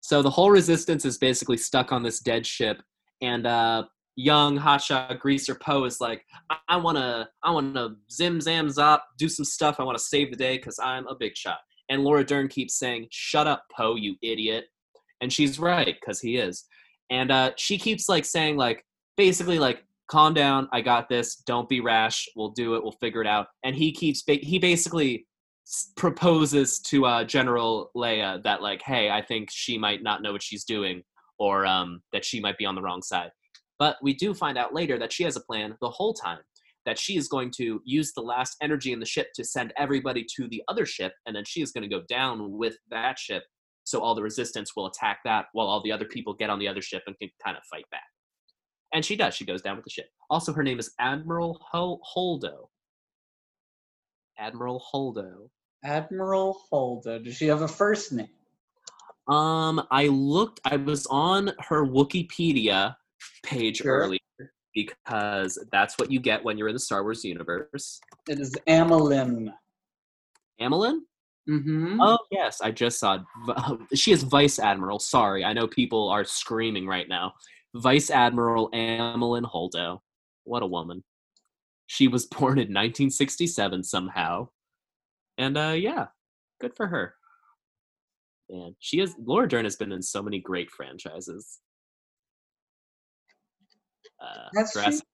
so 0.00 0.22
the 0.22 0.30
whole 0.30 0.52
resistance 0.52 1.04
is 1.04 1.18
basically 1.18 1.56
stuck 1.56 1.90
on 1.90 2.04
this 2.04 2.20
dead 2.20 2.46
ship 2.46 2.80
and 3.20 3.44
uh 3.44 3.82
young 4.16 4.58
hotshot 4.58 5.18
greaser 5.18 5.54
Poe 5.54 5.84
is 5.84 6.00
like, 6.00 6.24
I, 6.50 6.56
I 6.68 6.76
wanna 6.76 7.28
I 7.42 7.50
wanna 7.50 7.96
zim 8.10 8.40
zam 8.40 8.68
zop, 8.68 9.00
do 9.18 9.28
some 9.28 9.44
stuff, 9.44 9.76
I 9.78 9.84
wanna 9.84 9.98
save 9.98 10.30
the 10.30 10.36
day 10.36 10.56
because 10.56 10.78
I'm 10.82 11.06
a 11.06 11.14
big 11.14 11.36
shot. 11.36 11.58
And 11.88 12.04
Laura 12.04 12.24
Dern 12.24 12.48
keeps 12.48 12.78
saying, 12.78 13.08
Shut 13.10 13.46
up, 13.46 13.64
Poe, 13.74 13.96
you 13.96 14.16
idiot. 14.22 14.66
And 15.20 15.32
she's 15.32 15.58
right, 15.58 15.96
because 16.00 16.20
he 16.20 16.36
is. 16.36 16.64
And 17.10 17.30
uh 17.30 17.52
she 17.56 17.78
keeps 17.78 18.08
like 18.08 18.24
saying 18.24 18.56
like 18.56 18.84
basically 19.16 19.58
like 19.58 19.84
calm 20.08 20.34
down 20.34 20.68
i 20.72 20.80
got 20.80 21.08
this 21.08 21.36
don't 21.46 21.68
be 21.68 21.80
rash 21.80 22.28
we'll 22.36 22.50
do 22.50 22.74
it 22.74 22.82
we'll 22.82 22.92
figure 22.92 23.22
it 23.22 23.26
out 23.26 23.46
and 23.62 23.74
he 23.74 23.92
keeps 23.92 24.22
ba- 24.22 24.34
he 24.42 24.58
basically 24.58 25.26
proposes 25.96 26.80
to 26.80 27.06
uh 27.06 27.24
general 27.24 27.90
leia 27.96 28.42
that 28.42 28.60
like 28.60 28.82
hey 28.82 29.10
i 29.10 29.22
think 29.22 29.48
she 29.50 29.78
might 29.78 30.02
not 30.02 30.20
know 30.20 30.32
what 30.32 30.42
she's 30.42 30.64
doing 30.64 31.02
or 31.38 31.64
um 31.64 32.02
that 32.12 32.24
she 32.24 32.40
might 32.40 32.58
be 32.58 32.66
on 32.66 32.74
the 32.74 32.82
wrong 32.82 33.00
side 33.00 33.30
but 33.82 33.96
we 34.00 34.14
do 34.14 34.32
find 34.32 34.56
out 34.56 34.72
later 34.72 34.96
that 34.96 35.12
she 35.12 35.24
has 35.24 35.34
a 35.34 35.40
plan 35.40 35.76
the 35.80 35.90
whole 35.90 36.14
time 36.14 36.38
that 36.86 36.98
she 36.98 37.16
is 37.16 37.26
going 37.26 37.50
to 37.50 37.80
use 37.84 38.12
the 38.12 38.20
last 38.20 38.56
energy 38.62 38.92
in 38.92 39.00
the 39.00 39.06
ship 39.06 39.28
to 39.34 39.44
send 39.44 39.72
everybody 39.76 40.24
to 40.36 40.46
the 40.46 40.62
other 40.68 40.86
ship 40.86 41.12
and 41.26 41.34
then 41.34 41.44
she 41.44 41.62
is 41.62 41.72
going 41.72 41.82
to 41.82 41.96
go 41.96 42.02
down 42.08 42.52
with 42.52 42.76
that 42.90 43.18
ship 43.18 43.42
so 43.82 43.98
all 43.98 44.14
the 44.14 44.22
resistance 44.22 44.76
will 44.76 44.86
attack 44.86 45.18
that 45.24 45.46
while 45.52 45.66
all 45.66 45.82
the 45.82 45.90
other 45.90 46.04
people 46.04 46.32
get 46.32 46.48
on 46.48 46.60
the 46.60 46.68
other 46.68 46.80
ship 46.80 47.02
and 47.08 47.18
can 47.18 47.28
kind 47.44 47.56
of 47.56 47.62
fight 47.68 47.84
back 47.90 48.04
and 48.92 49.04
she 49.04 49.16
does. 49.16 49.34
She 49.34 49.44
goes 49.44 49.62
down 49.62 49.76
with 49.76 49.84
the 49.84 49.90
ship. 49.90 50.06
Also, 50.30 50.52
her 50.52 50.62
name 50.62 50.78
is 50.78 50.92
Admiral 51.00 51.58
Ho- 51.72 52.00
Holdo. 52.14 52.68
Admiral 54.38 54.84
Holdo. 54.92 55.48
Admiral 55.84 56.60
Holdo. 56.70 57.24
Does 57.24 57.36
she 57.36 57.46
have 57.46 57.62
a 57.62 57.68
first 57.68 58.12
name? 58.12 58.28
Um, 59.28 59.86
I 59.90 60.08
looked. 60.08 60.60
I 60.64 60.76
was 60.76 61.06
on 61.06 61.52
her 61.68 61.86
Wikipedia 61.86 62.96
page 63.44 63.78
Sure. 63.78 63.98
earlier 63.98 64.18
because 64.74 65.58
that's 65.70 65.98
what 65.98 66.10
you 66.10 66.18
get 66.20 66.42
when 66.44 66.56
you're 66.56 66.68
in 66.68 66.74
the 66.74 66.80
Star 66.80 67.02
Wars 67.02 67.24
universe. 67.24 68.00
It 68.28 68.40
is 68.40 68.54
Amilyn. 68.68 69.52
Amilyn? 70.60 71.00
Mm-hmm. 71.48 72.00
Oh 72.00 72.18
yes, 72.30 72.60
I 72.60 72.70
just 72.70 72.98
saw. 73.00 73.18
She 73.94 74.12
is 74.12 74.22
Vice 74.22 74.58
Admiral. 74.58 74.98
Sorry, 75.00 75.44
I 75.44 75.52
know 75.52 75.66
people 75.66 76.08
are 76.08 76.24
screaming 76.24 76.86
right 76.86 77.08
now. 77.08 77.32
Vice 77.74 78.10
Admiral 78.10 78.70
Amilyn 78.70 79.44
Holdo. 79.50 79.98
What 80.44 80.62
a 80.62 80.66
woman. 80.66 81.02
She 81.86 82.06
was 82.08 82.26
born 82.26 82.58
in 82.58 82.68
1967 82.68 83.82
somehow, 83.82 84.48
and 85.36 85.58
uh, 85.58 85.74
yeah, 85.76 86.06
good 86.60 86.74
for 86.76 86.86
her. 86.86 87.14
Man, 88.48 88.76
she 88.78 89.00
is. 89.00 89.14
Laura 89.18 89.48
Dern 89.48 89.64
has 89.64 89.76
been 89.76 89.92
in 89.92 90.02
so 90.02 90.22
many 90.22 90.38
great 90.38 90.70
franchises. 90.70 91.58
Uh, 94.22 94.48
she? 94.52 94.72
Jurassic. 94.80 95.04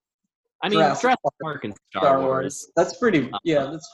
I 0.61 0.69
mean, 0.69 0.79
Jurassic 0.79 1.01
Jurassic 1.01 1.19
Park, 1.41 1.63
and 1.63 1.73
Star, 1.89 2.03
Star 2.03 2.19
Wars. 2.19 2.27
Wars. 2.27 2.71
That's 2.75 2.97
pretty. 2.97 3.29
Yeah, 3.43 3.65
that's 3.71 3.89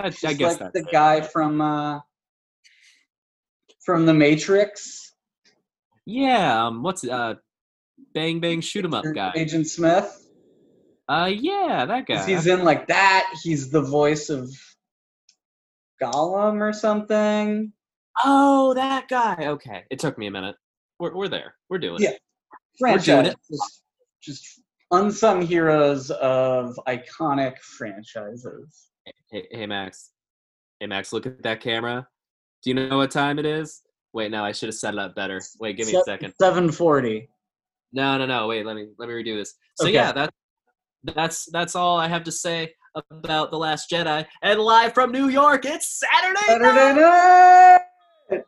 I, 0.00 0.06
I 0.06 0.10
guess 0.10 0.40
like 0.40 0.58
that's 0.58 0.72
the 0.72 0.80
it. 0.80 0.92
guy 0.92 1.20
from 1.20 1.60
uh 1.60 2.00
from 3.84 4.06
the 4.06 4.14
Matrix. 4.14 5.12
Yeah, 6.06 6.66
um, 6.66 6.82
what's 6.82 7.06
uh, 7.06 7.34
Bang 8.12 8.40
Bang 8.40 8.60
Shoot 8.60 8.84
'em 8.84 8.94
Up 8.94 9.04
guy. 9.14 9.32
Agent 9.36 9.66
Smith. 9.68 10.20
Uh, 11.08 11.30
yeah, 11.32 11.84
that 11.86 12.06
guy. 12.06 12.26
He's 12.26 12.46
in 12.46 12.64
like 12.64 12.88
that. 12.88 13.32
He's 13.42 13.70
the 13.70 13.82
voice 13.82 14.30
of 14.30 14.50
Gollum 16.02 16.60
or 16.60 16.72
something. 16.72 17.72
Oh, 18.24 18.74
that 18.74 19.08
guy. 19.08 19.36
Okay, 19.48 19.84
it 19.90 19.98
took 19.98 20.18
me 20.18 20.26
a 20.26 20.30
minute. 20.30 20.56
We're 20.98 21.14
we're 21.14 21.28
there. 21.28 21.54
We're 21.70 21.78
doing 21.78 22.02
Yeah. 22.02 22.10
it. 22.10 22.20
We're 22.80 22.98
doing 22.98 23.26
it. 23.26 23.36
Just, 24.24 24.60
unsung 24.90 25.42
heroes 25.42 26.10
of 26.10 26.78
iconic 26.86 27.58
franchises. 27.58 28.90
Hey, 29.30 29.46
hey, 29.50 29.66
Max. 29.66 30.10
Hey, 30.78 30.86
Max, 30.86 31.12
look 31.12 31.26
at 31.26 31.42
that 31.42 31.60
camera. 31.60 32.06
Do 32.62 32.70
you 32.70 32.74
know 32.74 32.98
what 32.98 33.10
time 33.10 33.38
it 33.38 33.46
is? 33.46 33.82
Wait, 34.12 34.30
no, 34.30 34.44
I 34.44 34.52
should 34.52 34.68
have 34.68 34.76
set 34.76 34.94
it 34.94 35.00
up 35.00 35.14
better. 35.14 35.40
Wait, 35.58 35.76
give 35.76 35.88
me 35.88 35.96
a 35.96 36.02
second. 36.04 36.32
Seven 36.40 36.70
forty. 36.70 37.28
No, 37.92 38.16
no, 38.16 38.26
no. 38.26 38.46
Wait, 38.46 38.64
let 38.64 38.76
me 38.76 38.88
let 38.98 39.08
me 39.08 39.14
redo 39.14 39.36
this. 39.36 39.54
So 39.74 39.86
Okay. 39.86 39.94
yeah, 39.94 40.12
that's 40.12 40.32
that's 41.02 41.44
that's 41.50 41.76
all 41.76 41.98
I 41.98 42.08
have 42.08 42.24
to 42.24 42.32
say 42.32 42.74
about 43.10 43.50
the 43.50 43.58
Last 43.58 43.90
Jedi. 43.90 44.24
And 44.42 44.60
live 44.60 44.94
from 44.94 45.10
New 45.10 45.28
York, 45.28 45.64
it's 45.64 46.00
Saturday. 46.00 46.38
Saturday 46.46 47.00
night! 47.00 47.80
night. 48.30 48.44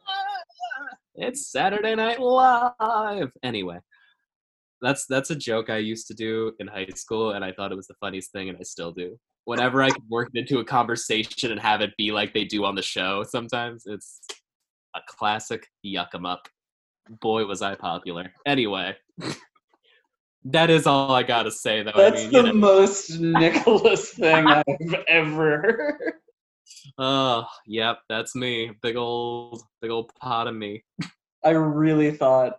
It's 1.16 1.50
Saturday 1.50 1.94
Night 1.94 2.20
Live. 2.20 3.32
Anyway, 3.42 3.78
that's 4.80 5.06
that's 5.06 5.30
a 5.30 5.36
joke 5.36 5.70
I 5.70 5.78
used 5.78 6.06
to 6.08 6.14
do 6.14 6.52
in 6.58 6.66
high 6.66 6.86
school, 6.94 7.32
and 7.32 7.44
I 7.44 7.52
thought 7.52 7.72
it 7.72 7.76
was 7.76 7.86
the 7.86 7.94
funniest 8.00 8.32
thing, 8.32 8.48
and 8.48 8.58
I 8.58 8.62
still 8.62 8.92
do. 8.92 9.18
Whenever 9.44 9.82
I 9.82 9.90
can 9.90 10.02
work 10.10 10.30
it 10.34 10.38
into 10.40 10.58
a 10.58 10.64
conversation 10.64 11.52
and 11.52 11.60
have 11.60 11.80
it 11.80 11.96
be 11.96 12.10
like 12.12 12.34
they 12.34 12.44
do 12.44 12.64
on 12.64 12.74
the 12.74 12.82
show, 12.82 13.22
sometimes 13.22 13.84
it's 13.86 14.20
a 14.94 15.00
classic 15.08 15.66
yuck 15.84 16.14
'em 16.14 16.26
up. 16.26 16.48
Boy, 17.20 17.44
was 17.44 17.62
I 17.62 17.76
popular. 17.76 18.32
Anyway, 18.44 18.96
that 20.44 20.70
is 20.70 20.86
all 20.86 21.12
I 21.12 21.22
gotta 21.22 21.50
say, 21.50 21.82
though. 21.82 21.92
That's 21.96 22.22
I 22.22 22.24
mean, 22.24 22.32
the 22.32 22.42
know, 22.44 22.52
most 22.54 23.18
Nicholas 23.20 24.10
thing 24.14 24.46
I've 24.46 24.64
ever 25.08 25.58
heard. 25.98 26.12
oh, 26.98 27.46
yep, 27.66 27.98
that's 28.08 28.34
me. 28.34 28.72
Big 28.82 28.96
old, 28.96 29.62
big 29.80 29.90
old 29.90 30.12
pot 30.20 30.48
of 30.48 30.54
me. 30.54 30.82
I 31.44 31.50
really 31.50 32.10
thought 32.10 32.58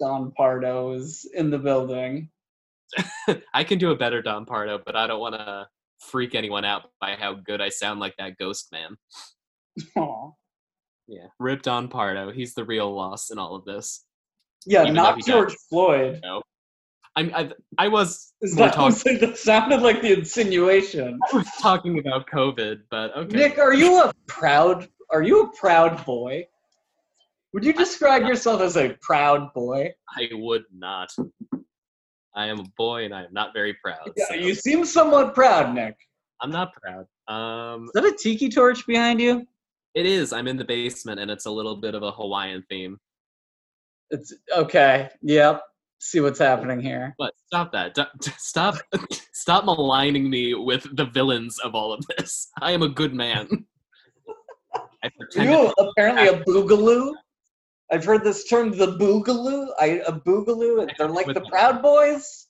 Don 0.00 0.32
Pardo 0.32 0.90
was 0.90 1.28
in 1.34 1.50
the 1.50 1.58
building. 1.58 2.30
I 3.54 3.64
can 3.64 3.78
do 3.78 3.90
a 3.90 3.96
better 3.96 4.22
Don 4.22 4.44
Pardo, 4.44 4.80
but 4.84 4.96
I 4.96 5.06
don't 5.06 5.20
want 5.20 5.34
to 5.34 5.66
freak 6.00 6.34
anyone 6.34 6.64
out 6.64 6.90
by 7.00 7.16
how 7.16 7.34
good 7.34 7.60
I 7.60 7.68
sound 7.68 8.00
like 8.00 8.14
that 8.18 8.38
ghost 8.38 8.72
man. 8.72 8.96
Aw. 9.96 10.30
Yeah, 11.08 11.26
Rip 11.38 11.62
Don 11.62 11.88
Pardo. 11.88 12.32
He's 12.32 12.54
the 12.54 12.64
real 12.64 12.92
loss 12.94 13.30
in 13.30 13.38
all 13.38 13.54
of 13.54 13.64
this. 13.64 14.04
Yeah, 14.66 14.82
Even 14.82 14.94
not 14.94 15.24
George 15.24 15.54
Floyd. 15.68 16.20
I'm, 17.14 17.32
I, 17.34 17.50
I 17.78 17.88
was, 17.88 18.34
Is 18.42 18.56
that, 18.56 18.74
talking, 18.74 19.18
that 19.20 19.38
sounded 19.38 19.80
like 19.80 20.02
the 20.02 20.12
insinuation. 20.12 21.18
I 21.32 21.36
was 21.36 21.46
talking 21.60 21.98
about 21.98 22.28
COVID, 22.28 22.80
but 22.90 23.16
okay. 23.16 23.36
Nick, 23.36 23.58
are 23.58 23.72
you 23.72 24.02
a 24.02 24.12
proud? 24.26 24.88
Are 25.10 25.22
you 25.22 25.44
a 25.44 25.52
proud 25.56 26.04
boy? 26.04 26.46
Would 27.52 27.64
you 27.64 27.72
describe 27.72 28.22
yourself 28.22 28.60
as 28.60 28.76
a 28.76 28.96
proud 29.00 29.52
boy? 29.54 29.92
I 30.16 30.28
would 30.32 30.64
not. 30.76 31.10
I 32.34 32.46
am 32.46 32.60
a 32.60 32.64
boy 32.76 33.04
and 33.04 33.14
I 33.14 33.22
am 33.24 33.32
not 33.32 33.54
very 33.54 33.74
proud. 33.82 34.12
Yeah, 34.16 34.26
so 34.28 34.34
you 34.34 34.54
seem 34.54 34.84
somewhat 34.84 35.34
proud, 35.34 35.74
Nick. 35.74 35.96
I'm 36.42 36.50
not 36.50 36.72
proud. 36.74 37.06
Um, 37.28 37.84
Is 37.84 37.90
that 37.94 38.04
a 38.04 38.16
tiki 38.16 38.48
torch 38.48 38.86
behind 38.86 39.20
you? 39.20 39.46
it 39.94 40.04
is. 40.04 40.34
I'm 40.34 40.46
in 40.46 40.58
the 40.58 40.64
basement 40.64 41.18
and 41.18 41.30
it's 41.30 41.46
a 41.46 41.50
little 41.50 41.76
bit 41.76 41.94
of 41.94 42.02
a 42.02 42.12
Hawaiian 42.12 42.62
theme. 42.68 42.98
It's 44.10 44.34
okay. 44.54 45.08
Yep. 45.22 45.62
See 45.98 46.20
what's 46.20 46.38
happening 46.38 46.80
here. 46.80 47.14
But 47.18 47.32
stop 47.46 47.72
that. 47.72 47.94
D- 47.94 48.30
Stop 48.36 48.76
stop 49.32 49.64
maligning 49.64 50.28
me 50.28 50.52
with 50.52 50.86
the 50.94 51.06
villains 51.06 51.58
of 51.60 51.74
all 51.74 51.94
of 51.94 52.04
this. 52.18 52.48
I 52.60 52.72
am 52.72 52.82
a 52.82 52.88
good 52.90 53.14
man. 53.14 53.48
I 55.02 55.08
pretend 55.16 55.50
you 55.50 55.72
apparently 55.78 56.28
a 56.28 56.44
boogaloo? 56.44 57.14
I've 57.90 58.04
heard 58.04 58.24
this 58.24 58.44
term, 58.48 58.76
the 58.76 58.96
boogaloo. 58.98 59.68
I 59.78 60.02
a 60.06 60.12
boogaloo. 60.12 60.88
They're 60.98 61.08
like 61.08 61.26
the 61.26 61.40
Proud 61.42 61.82
Boys. 61.82 62.48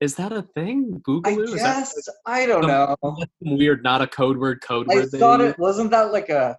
Is 0.00 0.16
that 0.16 0.32
a 0.32 0.42
thing? 0.42 0.94
I 0.96 0.98
Boogaloo? 1.08 1.44
Is 1.44 1.62
that 1.62 1.76
guess. 1.94 2.08
I 2.26 2.46
don't 2.46 2.66
know. 2.66 2.96
some 3.02 3.56
weird, 3.56 3.84
not 3.84 4.02
a 4.02 4.06
code 4.08 4.36
word, 4.36 4.60
code 4.60 4.88
word 4.88 5.10
thing. 5.10 5.22
I 5.22 5.26
word 5.26 5.38
thought 5.38 5.40
it 5.40 5.58
wasn't 5.58 5.92
that 5.92 6.12
like 6.12 6.28
a 6.28 6.58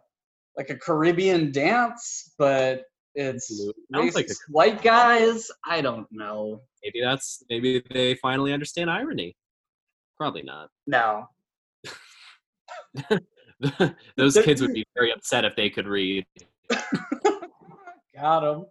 like 0.56 0.70
a 0.70 0.78
Caribbean 0.78 1.52
dance, 1.52 2.34
but 2.38 2.84
it's 3.16 3.52
Sounds 3.94 4.16
like 4.16 4.28
a- 4.30 4.52
white 4.52 4.82
guys. 4.82 5.50
I 5.66 5.82
don't 5.82 6.08
know. 6.12 6.62
Maybe 6.84 7.02
that's 7.02 7.44
maybe 7.50 7.84
they 7.92 8.16
finally 8.16 8.54
understand 8.54 8.90
irony. 8.90 9.36
Probably 10.18 10.44
not. 10.44 10.70
No. 10.88 11.28
Those 14.18 14.36
kids 14.44 14.62
would 14.62 14.74
be 14.74 14.86
very 14.96 15.12
upset 15.12 15.46
if 15.46 15.56
they 15.56 15.70
could 15.70 15.88
read. 15.88 16.26
Got 18.16 18.44
him. 18.44 18.66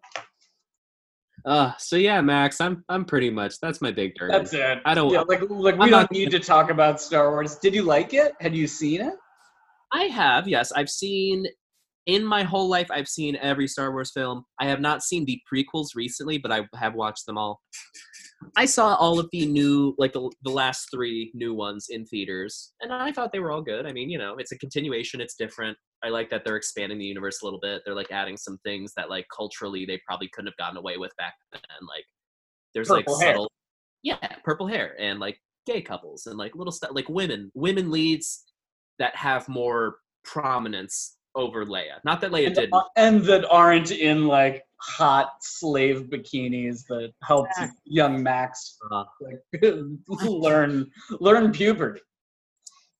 Uh, 1.44 1.72
so 1.78 1.96
yeah, 1.96 2.20
Max, 2.20 2.60
I'm 2.60 2.84
I'm 2.88 3.04
pretty 3.04 3.28
much 3.30 3.54
that's 3.60 3.80
my 3.80 3.90
big 3.90 4.14
Dern. 4.14 4.30
That's 4.30 4.54
it. 4.54 4.78
I 4.84 4.94
don't. 4.94 5.12
Yeah, 5.12 5.22
like 5.22 5.40
like 5.48 5.50
we 5.50 5.84
I'm 5.84 5.90
don't 5.90 5.90
not- 5.90 6.12
need 6.12 6.30
to 6.30 6.38
talk 6.38 6.70
about 6.70 7.00
Star 7.00 7.30
Wars. 7.30 7.56
Did 7.56 7.74
you 7.74 7.82
like 7.82 8.14
it? 8.14 8.32
Had 8.40 8.54
you 8.54 8.66
seen 8.68 9.00
it? 9.00 9.14
I 9.92 10.04
have, 10.04 10.46
yes. 10.48 10.72
I've 10.72 10.88
seen 10.88 11.44
in 12.06 12.24
my 12.24 12.44
whole 12.44 12.68
life. 12.68 12.86
I've 12.90 13.08
seen 13.08 13.36
every 13.36 13.66
Star 13.68 13.90
Wars 13.92 14.10
film. 14.12 14.44
I 14.60 14.66
have 14.66 14.80
not 14.80 15.02
seen 15.02 15.24
the 15.24 15.38
prequels 15.52 15.88
recently, 15.94 16.38
but 16.38 16.50
I 16.52 16.62
have 16.76 16.94
watched 16.94 17.26
them 17.26 17.36
all. 17.36 17.60
I 18.56 18.64
saw 18.66 18.94
all 18.96 19.18
of 19.18 19.28
the 19.32 19.46
new, 19.46 19.94
like 19.98 20.12
the 20.12 20.30
the 20.42 20.50
last 20.50 20.88
three 20.92 21.30
new 21.34 21.54
ones 21.54 21.86
in 21.90 22.04
theaters, 22.06 22.72
and 22.80 22.92
I 22.92 23.12
thought 23.12 23.32
they 23.32 23.38
were 23.40 23.50
all 23.50 23.62
good. 23.62 23.86
I 23.86 23.92
mean, 23.92 24.10
you 24.10 24.18
know, 24.18 24.36
it's 24.38 24.52
a 24.52 24.58
continuation. 24.58 25.20
It's 25.20 25.34
different. 25.34 25.76
I 26.04 26.08
like 26.08 26.30
that 26.30 26.42
they're 26.44 26.56
expanding 26.56 26.98
the 26.98 27.04
universe 27.04 27.42
a 27.42 27.44
little 27.44 27.60
bit. 27.60 27.82
They're 27.84 27.94
like 27.94 28.10
adding 28.10 28.36
some 28.36 28.58
things 28.64 28.92
that, 28.96 29.08
like, 29.08 29.26
culturally, 29.34 29.84
they 29.86 30.00
probably 30.06 30.28
couldn't 30.32 30.48
have 30.48 30.56
gotten 30.56 30.76
away 30.76 30.96
with 30.96 31.12
back 31.16 31.34
then. 31.52 31.62
Like, 31.88 32.04
there's 32.74 32.88
Purple 32.88 33.14
like 33.14 33.22
hair. 33.22 33.34
subtle, 33.34 33.52
yeah, 34.02 34.16
purple 34.44 34.66
hair, 34.66 34.96
and 34.98 35.20
like 35.20 35.38
gay 35.66 35.80
couples, 35.82 36.26
and 36.26 36.36
like 36.38 36.54
little 36.56 36.72
stuff, 36.72 36.90
like 36.94 37.08
women, 37.08 37.50
women 37.54 37.90
leads 37.90 38.44
that 38.98 39.14
have 39.16 39.48
more 39.48 39.96
prominence 40.24 41.16
over 41.34 41.64
Leia. 41.64 41.98
Not 42.04 42.20
that 42.20 42.30
Leia 42.32 42.46
And, 42.46 42.54
didn't. 42.54 42.74
uh, 42.74 42.82
and 42.96 43.22
that 43.24 43.48
aren't 43.50 43.90
in 43.90 44.26
like 44.26 44.62
hot 44.82 45.30
slave 45.40 46.08
bikinis 46.10 46.84
that 46.88 47.12
helped 47.22 47.50
Exactly. 47.52 47.78
young 47.84 48.22
Max 48.22 48.76
Uh, 48.90 49.04
like 49.20 49.40
learn 50.24 50.90
learn 51.20 51.52
puberty. 51.52 52.00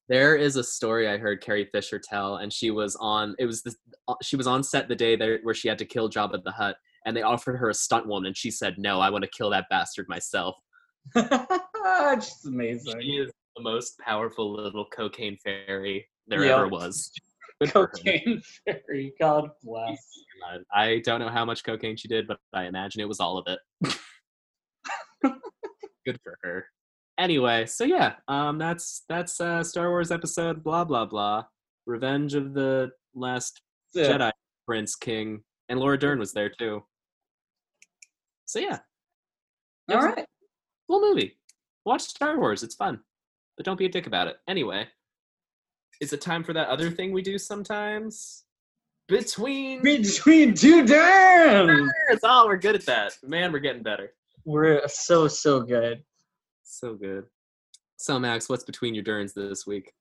there 0.09 0.37
is 0.37 0.57
a 0.57 0.65
story 0.65 1.09
I 1.09 1.17
heard 1.19 1.41
Carrie 1.43 1.69
Fisher 1.73 1.99
tell, 1.99 2.37
and 2.37 2.53
she 2.53 2.71
was 2.71 2.97
on. 2.97 3.35
It 3.39 3.47
was 3.47 3.63
the, 3.63 3.75
uh, 4.09 4.15
she 4.23 4.37
was 4.37 4.47
on 4.47 4.63
set 4.63 4.89
the 4.89 4.95
day 4.97 5.17
there 5.17 5.39
where 5.43 5.55
she 5.55 5.69
had 5.69 5.79
to 5.79 5.85
kill 5.85 6.09
Jabba 6.11 6.43
the 6.45 6.53
Hutt, 6.53 6.77
and 7.07 7.17
they 7.17 7.23
offered 7.23 7.57
her 7.57 7.71
a 7.71 7.75
stunt 7.75 8.07
woman, 8.07 8.27
and 8.29 8.37
she 8.37 8.51
said, 8.51 8.75
"No, 8.79 9.01
I 9.01 9.11
want 9.11 9.25
to 9.25 9.31
kill 9.31 9.51
that 9.51 9.67
bastard 9.71 10.07
myself." 10.09 10.57
Just 11.17 12.47
amazing. 12.47 13.01
She 13.01 13.17
is 13.17 13.33
the 13.57 13.63
most 13.63 13.99
powerful 13.99 14.53
little 14.55 14.87
cocaine 14.95 15.37
fairy 15.45 16.07
there 16.29 16.45
Yep. 16.45 16.55
ever 16.59 16.69
was. 16.69 17.11
Good. 17.67 17.73
Cocaine 17.73 18.43
fairy. 18.65 19.15
God 19.21 19.51
bless. 19.63 19.99
I 20.75 21.01
don't 21.05 21.21
know 21.21 21.29
how 21.29 21.45
much 21.45 21.63
cocaine 21.65 21.97
she 21.97 22.09
did, 22.09 22.27
but 22.27 22.39
I 22.53 22.65
imagine 22.65 23.01
it 23.01 23.09
was 23.09 23.21
all 23.21 23.39
of 23.39 23.47
it. 23.47 23.95
Good 26.05 26.19
for 26.25 26.37
her. 26.43 26.67
Anyway, 27.19 27.67
so 27.67 27.85
yeah, 27.85 28.15
um, 28.27 28.59
that's 28.59 29.05
that's 29.09 29.41
uh, 29.41 29.63
Star 29.63 29.91
Wars 29.91 30.11
episode 30.11 30.65
blah 30.65 30.85
blah 30.85 31.07
blah. 31.07 31.45
Revenge 31.87 32.35
of 32.35 32.55
the 32.55 32.91
Last 33.15 33.61
it. 33.95 34.09
Jedi 34.09 34.33
Prince 34.67 34.97
King, 34.97 35.43
and 35.69 35.79
Laura 35.79 35.99
Dern 35.99 36.19
was 36.19 36.33
there 36.33 36.49
too. 36.49 36.83
So 38.47 38.59
yeah, 38.59 38.79
All 39.91 40.03
right. 40.03 40.27
cool 40.89 41.01
movie. 41.01 41.39
Watch 41.85 42.03
Star 42.03 42.39
Wars; 42.39 42.63
it's 42.63 42.75
fun, 42.75 43.01
but 43.57 43.65
don't 43.65 43.79
be 43.79 43.87
a 43.87 43.91
dick 43.91 44.07
about 44.07 44.27
it. 44.27 44.37
Anyway, 44.49 44.89
is 46.03 46.13
it 46.13 46.21
time 46.21 46.43
for 46.43 46.53
that 46.53 46.69
other 46.69 46.91
thing 46.91 47.13
we 47.13 47.23
do 47.23 47.39
sometimes? 47.39 48.43
Between 49.07 49.83
Between 49.83 50.53
two 50.53 50.85
dams. 50.85 51.91
Oh, 52.25 52.47
we're 52.47 52.57
good 52.57 52.75
at 52.75 52.85
that. 52.87 53.13
Man, 53.23 53.53
we're 53.53 53.61
getting 53.61 53.85
better. 53.85 54.13
We're 54.45 54.83
so 54.89 55.29
so 55.29 55.61
good. 55.61 56.03
So 56.65 56.95
good. 56.95 57.25
So 57.99 58.19
Max, 58.19 58.49
what's 58.49 58.65
between 58.65 58.97
your 58.97 59.05
Derns 59.05 59.33
this 59.33 59.65
week? 59.65 59.93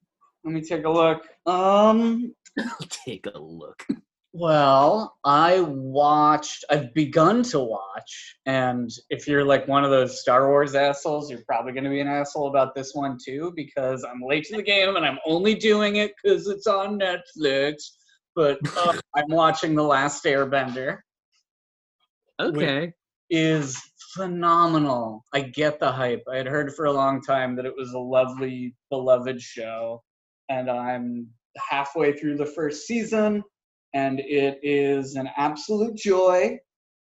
Let 0.44 0.56
me 0.56 0.62
take 0.62 0.86
a 0.86 0.90
look. 0.90 1.28
Um. 1.46 2.34
Take 2.90 3.28
a 3.34 3.40
look. 3.40 3.86
Well, 4.34 5.18
I 5.26 5.60
watched. 5.60 6.64
I've 6.70 6.94
begun 6.94 7.44
to 7.44 7.60
watch, 7.60 8.38
and 8.46 8.90
if 9.10 9.28
you're 9.28 9.44
like 9.44 9.68
one 9.68 9.84
of 9.84 9.92
those 9.92 10.22
Star 10.22 10.48
Wars 10.48 10.74
assholes, 10.74 11.30
you're 11.30 11.44
probably 11.46 11.74
going 11.74 11.84
to 11.84 11.90
be 11.90 12.00
an 12.00 12.08
asshole 12.08 12.48
about 12.48 12.74
this 12.74 12.92
one 12.94 13.18
too, 13.24 13.52
because 13.58 14.06
I'm 14.06 14.22
late 14.22 14.46
to 14.46 14.56
the 14.56 14.64
game 14.64 14.96
and 14.96 15.06
I'm 15.06 15.20
only 15.26 15.56
doing 15.56 15.98
it 15.98 16.14
because 16.24 16.48
it's 16.48 16.66
on 16.66 16.98
Netflix. 16.98 17.76
But 18.34 18.60
uh, 18.78 18.94
I'm 19.16 19.30
watching 19.30 19.76
The 19.76 19.84
Last 19.84 20.24
Airbender. 20.24 21.00
Okay. 22.40 22.94
Is 23.30 23.78
phenomenal. 24.14 25.26
I 25.34 25.42
get 25.42 25.80
the 25.80 25.92
hype. 25.92 26.24
I 26.32 26.38
had 26.38 26.48
heard 26.48 26.74
for 26.74 26.86
a 26.86 26.92
long 26.92 27.22
time 27.22 27.56
that 27.58 27.66
it 27.66 27.74
was 27.78 27.92
a 27.94 28.00
lovely, 28.00 28.76
beloved 28.90 29.42
show, 29.42 30.04
and 30.50 30.70
I'm 30.70 31.28
halfway 31.70 32.14
through 32.14 32.38
the 32.38 32.46
first 32.46 32.88
season, 32.88 33.44
and 33.94 34.20
it 34.20 34.60
is 34.64 35.16
an 35.16 35.30
absolute 35.38 35.96
joy. 35.96 36.60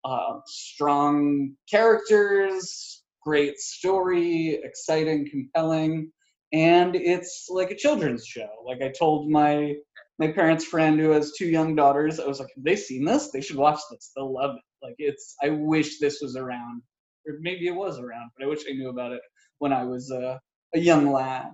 Uh, 0.06 0.40
strong 0.48 1.56
characters, 1.70 3.04
great 3.24 3.58
story, 3.60 4.60
exciting, 4.64 5.28
compelling, 5.30 6.12
and 6.54 6.96
it's 6.96 7.48
like 7.50 7.72
a 7.72 7.76
children's 7.78 8.26
show. 8.26 8.50
Like 8.66 8.82
I 8.82 8.92
told 8.98 9.30
my 9.30 9.76
my 10.20 10.32
parents' 10.32 10.66
friend 10.66 11.00
who 11.00 11.12
has 11.12 11.34
two 11.38 11.48
young 11.48 11.76
daughters, 11.76 12.20
I 12.20 12.28
was 12.28 12.40
like, 12.40 12.50
have 12.56 12.64
they 12.64 12.76
seen 12.76 13.06
this? 13.06 13.32
They 13.32 13.42
should 13.42 13.58
watch 13.58 13.80
this. 13.92 14.12
They'll 14.16 14.34
love 14.34 14.56
it. 14.56 14.86
Like 14.86 14.96
it's 15.00 15.36
I 15.44 15.50
wish 15.50 16.00
this 16.00 16.20
was 16.22 16.36
around. 16.36 16.84
Or 17.28 17.36
maybe 17.42 17.68
it 17.68 17.76
was 17.76 18.00
around, 18.00 18.32
but 18.38 18.46
I 18.46 18.50
wish 18.50 18.64
I 18.70 18.74
knew 18.74 18.90
about 18.90 19.14
it 19.14 19.22
when 19.60 19.74
I 19.74 19.86
was 19.86 20.12
a, 20.12 20.40
a 20.76 20.80
young 20.80 21.12
lad. 21.12 21.52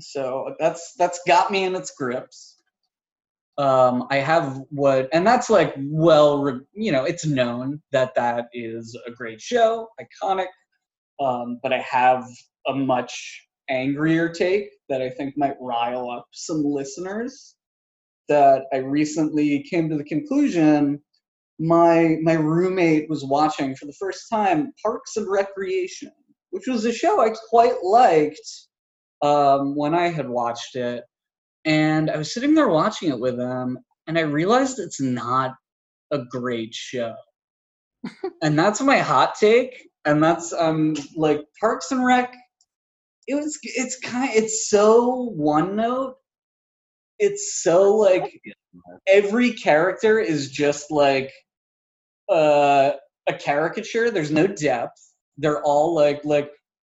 So 0.00 0.56
that's 0.60 0.94
that's 0.98 1.20
got 1.26 1.50
me 1.50 1.64
in 1.64 1.76
its 1.76 1.92
grips. 1.92 2.57
Um, 3.58 4.06
I 4.10 4.16
have 4.16 4.60
what, 4.70 5.08
and 5.12 5.26
that's 5.26 5.50
like 5.50 5.74
well, 5.78 6.60
you 6.74 6.92
know, 6.92 7.04
it's 7.04 7.26
known 7.26 7.82
that 7.92 8.14
that 8.14 8.46
is 8.52 8.96
a 9.06 9.10
great 9.10 9.40
show, 9.40 9.88
iconic. 10.00 10.46
Um, 11.20 11.58
but 11.62 11.72
I 11.72 11.80
have 11.80 12.24
a 12.68 12.74
much 12.74 13.46
angrier 13.68 14.28
take 14.28 14.68
that 14.88 15.02
I 15.02 15.10
think 15.10 15.34
might 15.36 15.56
rile 15.60 16.10
up 16.10 16.26
some 16.32 16.62
listeners. 16.64 17.56
That 18.28 18.64
I 18.74 18.78
recently 18.78 19.64
came 19.70 19.88
to 19.88 19.96
the 19.96 20.04
conclusion 20.04 21.00
my 21.58 22.16
my 22.22 22.34
roommate 22.34 23.08
was 23.08 23.24
watching 23.24 23.74
for 23.74 23.86
the 23.86 23.94
first 23.98 24.28
time 24.30 24.72
Parks 24.82 25.16
and 25.16 25.28
Recreation, 25.28 26.12
which 26.50 26.66
was 26.66 26.84
a 26.84 26.92
show 26.92 27.20
I 27.20 27.30
quite 27.50 27.82
liked 27.82 28.48
um, 29.22 29.74
when 29.76 29.94
I 29.94 30.08
had 30.08 30.28
watched 30.28 30.76
it. 30.76 31.04
And 31.68 32.10
I 32.10 32.16
was 32.16 32.32
sitting 32.32 32.54
there 32.54 32.68
watching 32.68 33.10
it 33.10 33.20
with 33.20 33.36
them, 33.36 33.78
and 34.06 34.18
I 34.18 34.22
realized 34.22 34.78
it's 34.78 35.02
not 35.02 35.54
a 36.10 36.20
great 36.30 36.74
show. 36.74 37.14
and 38.42 38.58
that's 38.58 38.80
my 38.80 38.98
hot 38.98 39.34
take. 39.38 39.76
And 40.06 40.24
that's 40.24 40.54
um 40.54 40.96
like 41.14 41.42
Parks 41.60 41.90
and 41.90 42.04
Rec. 42.04 42.34
It 43.26 43.34
was 43.34 43.58
it's 43.62 43.98
kind 44.00 44.30
it's 44.34 44.70
so 44.70 45.30
one 45.36 45.76
note. 45.76 46.14
It's 47.18 47.62
so 47.62 47.96
like 47.96 48.40
every 49.06 49.52
character 49.52 50.18
is 50.18 50.50
just 50.50 50.90
like 50.90 51.30
uh, 52.30 52.92
a 53.28 53.34
caricature. 53.34 54.10
There's 54.10 54.30
no 54.30 54.46
depth. 54.46 55.12
They're 55.36 55.62
all 55.62 55.94
like 55.94 56.24
like 56.24 56.50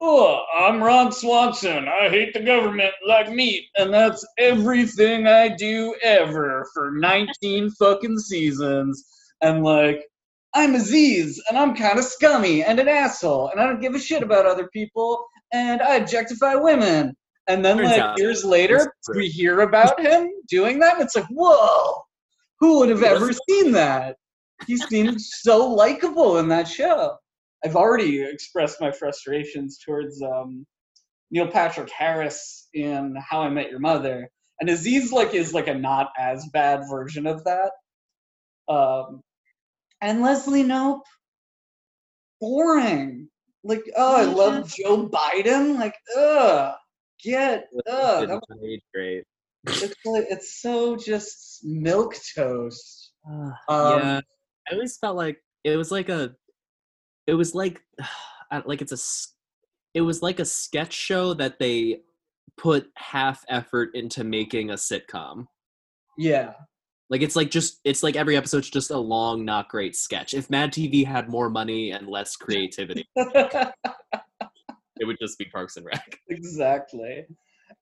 oh, 0.02 0.44
I'm 0.60 0.82
Ron 0.82 1.12
Swanson. 1.12 1.88
I 1.88 2.10
hate 2.10 2.34
the 2.34 2.40
government 2.40 2.94
like 3.06 3.32
meat, 3.32 3.66
and 3.76 3.94
that's 3.94 4.26
everything 4.38 5.28
I 5.28 5.50
do 5.50 5.96
ever 6.02 6.68
for 6.74 6.92
19 6.92 7.72
fucking 7.72 8.20
seasons. 8.20 9.04
And 9.42 9.64
like, 9.64 10.06
I'm 10.54 10.76
Aziz, 10.76 11.42
and 11.50 11.58
I'm 11.58 11.76
kind 11.76 12.00
of 12.00 12.06
scummy 12.06 12.64
and 12.64 12.80
an 12.80 12.88
asshole, 12.88 13.50
and 13.50 13.60
I 13.60 13.68
don't 13.68 13.82
give 13.82 13.96
a 13.96 14.00
shit 14.00 14.24
about 14.24 14.46
other 14.46 14.70
people, 14.74 15.26
and 15.54 15.82
I 15.82 15.96
objectify 15.96 16.56
women. 16.56 17.16
And 17.48 17.66
then, 17.66 17.78
Turns 17.78 17.92
like, 17.92 18.00
out 18.00 18.20
years 18.20 18.44
later, 18.46 18.94
we 19.16 19.28
hear 19.28 19.62
about 19.62 20.00
him 20.00 20.30
doing 20.48 20.80
that, 20.80 20.96
and 20.96 21.04
it's 21.04 21.16
like, 21.16 21.28
whoa, 21.30 22.02
who 22.60 22.80
would 22.80 22.90
have 22.90 23.04
ever 23.04 23.32
seen 23.50 23.72
that? 23.74 24.16
He 24.68 24.78
seemed 24.78 25.22
so 25.22 25.68
likable 25.68 26.38
in 26.38 26.48
that 26.50 26.68
show. 26.68 27.18
I've 27.64 27.76
already 27.76 28.22
expressed 28.22 28.80
my 28.80 28.92
frustrations 28.92 29.80
towards 29.86 30.22
um, 30.22 30.66
Neil 31.32 31.48
Patrick 31.48 31.92
Harris 31.92 32.68
in 32.74 33.16
How 33.18 33.42
I 33.42 33.50
Met 33.50 33.70
Your 33.70 33.80
Mother, 33.80 34.30
and 34.60 34.70
Aziz 34.70 35.12
like 35.12 35.34
is 35.34 35.54
like 35.54 35.68
a 35.68 35.74
not 35.74 36.12
as 36.18 36.48
bad 36.54 36.82
version 36.90 37.28
of 37.28 37.44
that. 37.46 37.72
Um, 38.68 39.22
and 40.02 40.22
Leslie 40.22 40.64
Knope, 40.64 41.02
boring. 42.40 43.30
Like, 43.64 43.84
oh, 43.96 44.16
I 44.16 44.24
love 44.24 44.74
Joe 44.74 45.10
Biden. 45.10 45.78
Like, 45.78 45.96
ugh, 46.18 46.76
get 47.22 47.68
ugh. 47.90 48.28
That 48.28 48.42
was, 48.50 48.80
great. 48.94 49.26
it's 49.68 49.96
like, 50.06 50.28
it's 50.30 50.62
so 50.62 50.96
just 50.96 51.66
milk 51.66 52.16
toast. 52.36 53.12
Uh, 53.30 53.52
Um, 53.68 54.00
yeah, 54.00 54.22
I 54.70 54.74
always 54.74 54.98
felt 54.98 55.18
like 55.18 55.44
it 55.66 55.76
was 55.76 55.92
like 55.92 56.08
a, 56.08 56.36
it 57.30 57.36
was 57.36 57.56
like, 57.56 57.82
like 58.66 58.82
it's 58.82 58.92
a 58.92 58.98
it 59.94 60.02
was 60.02 60.22
like 60.22 60.40
a 60.40 60.46
sketch 60.46 60.94
show 60.94 61.34
that 61.36 61.60
they 61.60 62.02
put 62.58 62.90
half 62.96 63.44
effort 63.50 63.90
into 63.94 64.24
making 64.24 64.70
a 64.70 64.76
sitcom. 64.76 65.46
Yeah. 66.18 66.54
Like 67.10 67.22
it's 67.22 67.36
like 67.36 67.50
just 67.50 67.80
it's 67.84 68.04
like 68.04 68.16
every 68.16 68.38
episode's 68.38 68.70
just 68.70 68.92
a 68.92 68.98
long, 68.98 69.44
not 69.46 69.70
great 69.70 69.96
sketch. 69.96 70.34
If 70.34 70.50
Mad 70.50 70.72
TV 70.72 71.06
had 71.06 71.28
more 71.30 71.50
money 71.50 71.92
and 71.92 72.08
less 72.08 72.36
creativity, 72.36 73.08
it 73.16 73.74
would 75.02 75.18
just 75.20 75.40
be 75.40 75.46
Parks 75.46 75.78
and 75.78 75.86
Rec. 75.86 76.20
exactly. 76.30 77.26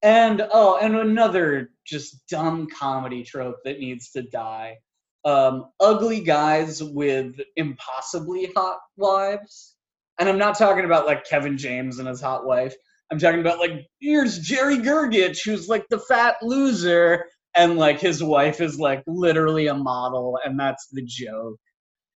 And 0.02 0.46
oh, 0.50 0.78
and 0.80 0.96
another 0.96 1.70
just 1.86 2.26
dumb 2.28 2.68
comedy 2.68 3.22
trope 3.22 3.58
that 3.64 3.80
needs 3.80 4.10
to 4.12 4.22
die. 4.22 4.78
Um, 5.24 5.66
ugly 5.80 6.20
guys 6.20 6.82
with 6.82 7.34
impossibly 7.56 8.50
hot 8.56 8.78
wives. 8.96 9.74
And 10.18 10.28
I'm 10.28 10.38
not 10.38 10.58
talking 10.58 10.84
about 10.84 11.06
like 11.06 11.24
Kevin 11.26 11.58
James 11.58 11.98
and 11.98 12.08
his 12.08 12.20
hot 12.20 12.46
wife. 12.46 12.74
I'm 13.10 13.18
talking 13.18 13.40
about 13.40 13.58
like 13.58 13.86
here's 14.00 14.38
Jerry 14.38 14.78
Gergich, 14.78 15.38
who's 15.44 15.68
like 15.68 15.86
the 15.90 15.98
fat 15.98 16.36
loser, 16.42 17.24
and 17.56 17.76
like 17.76 18.00
his 18.00 18.22
wife 18.22 18.60
is 18.60 18.78
like 18.78 19.02
literally 19.06 19.66
a 19.68 19.74
model, 19.74 20.38
and 20.44 20.58
that's 20.58 20.88
the 20.92 21.02
joke. 21.04 21.58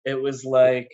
It 0.05 0.21
was 0.21 0.45
like 0.45 0.89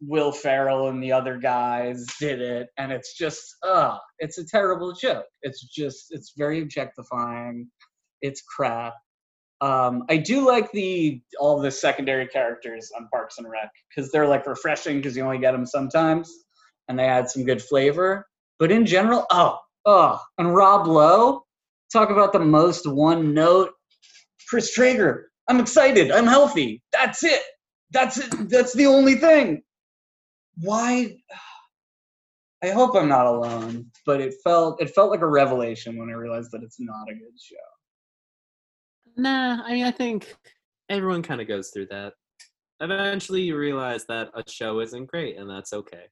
Will 0.00 0.32
Ferrell 0.32 0.88
and 0.88 1.02
the 1.02 1.12
other 1.12 1.38
guys 1.38 2.06
did 2.20 2.40
it, 2.40 2.68
and 2.76 2.92
it's 2.92 3.16
just, 3.16 3.42
uh, 3.62 3.96
it's 4.18 4.38
a 4.38 4.46
terrible 4.46 4.92
joke. 4.94 5.26
It's 5.42 5.62
just, 5.64 6.06
it's 6.10 6.32
very 6.36 6.60
objectifying. 6.60 7.70
It's 8.20 8.42
crap. 8.42 8.94
Um, 9.64 10.04
I 10.10 10.18
do 10.18 10.46
like 10.46 10.70
the 10.72 11.22
all 11.40 11.60
the 11.60 11.70
secondary 11.70 12.26
characters 12.26 12.90
on 12.96 13.08
Parks 13.12 13.38
and 13.38 13.48
Rec 13.50 13.70
because 13.88 14.12
they're 14.12 14.28
like 14.28 14.46
refreshing 14.46 14.98
because 14.98 15.16
you 15.16 15.24
only 15.24 15.38
get 15.38 15.52
them 15.52 15.66
sometimes, 15.66 16.30
and 16.88 16.98
they 16.98 17.04
add 17.04 17.30
some 17.30 17.44
good 17.44 17.62
flavor. 17.62 18.26
But 18.58 18.70
in 18.70 18.84
general, 18.86 19.26
oh, 19.30 19.58
oh, 19.86 20.20
and 20.38 20.54
Rob 20.54 20.86
Lowe, 20.86 21.44
talk 21.92 22.10
about 22.10 22.32
the 22.32 22.40
most 22.40 22.86
one 22.86 23.32
note. 23.34 23.72
Chris 24.48 24.72
Traeger, 24.74 25.30
I'm 25.48 25.60
excited. 25.60 26.10
I'm 26.10 26.26
healthy. 26.26 26.82
That's 26.92 27.24
it. 27.24 27.42
That's 27.90 28.18
it. 28.18 28.50
That's 28.50 28.74
the 28.74 28.86
only 28.86 29.14
thing 29.14 29.62
why 30.60 31.16
i 32.62 32.70
hope 32.70 32.94
i'm 32.94 33.08
not 33.08 33.26
alone 33.26 33.86
but 34.06 34.20
it 34.20 34.34
felt 34.44 34.80
it 34.80 34.90
felt 34.90 35.10
like 35.10 35.20
a 35.20 35.26
revelation 35.26 35.98
when 35.98 36.10
i 36.10 36.12
realized 36.12 36.50
that 36.52 36.62
it's 36.62 36.80
not 36.80 37.08
a 37.10 37.14
good 37.14 37.40
show 37.40 37.56
Nah, 39.16 39.62
I 39.64 39.72
mean 39.72 39.84
I 39.84 39.90
think 39.90 40.34
everyone 40.88 41.22
kind 41.22 41.40
of 41.40 41.48
goes 41.48 41.70
through 41.70 41.86
that. 41.86 42.14
Eventually, 42.80 43.42
you 43.42 43.56
realize 43.56 44.04
that 44.06 44.30
a 44.34 44.42
show 44.50 44.80
isn't 44.80 45.06
great, 45.06 45.36
and 45.36 45.48
that's 45.48 45.72
okay. 45.72 46.04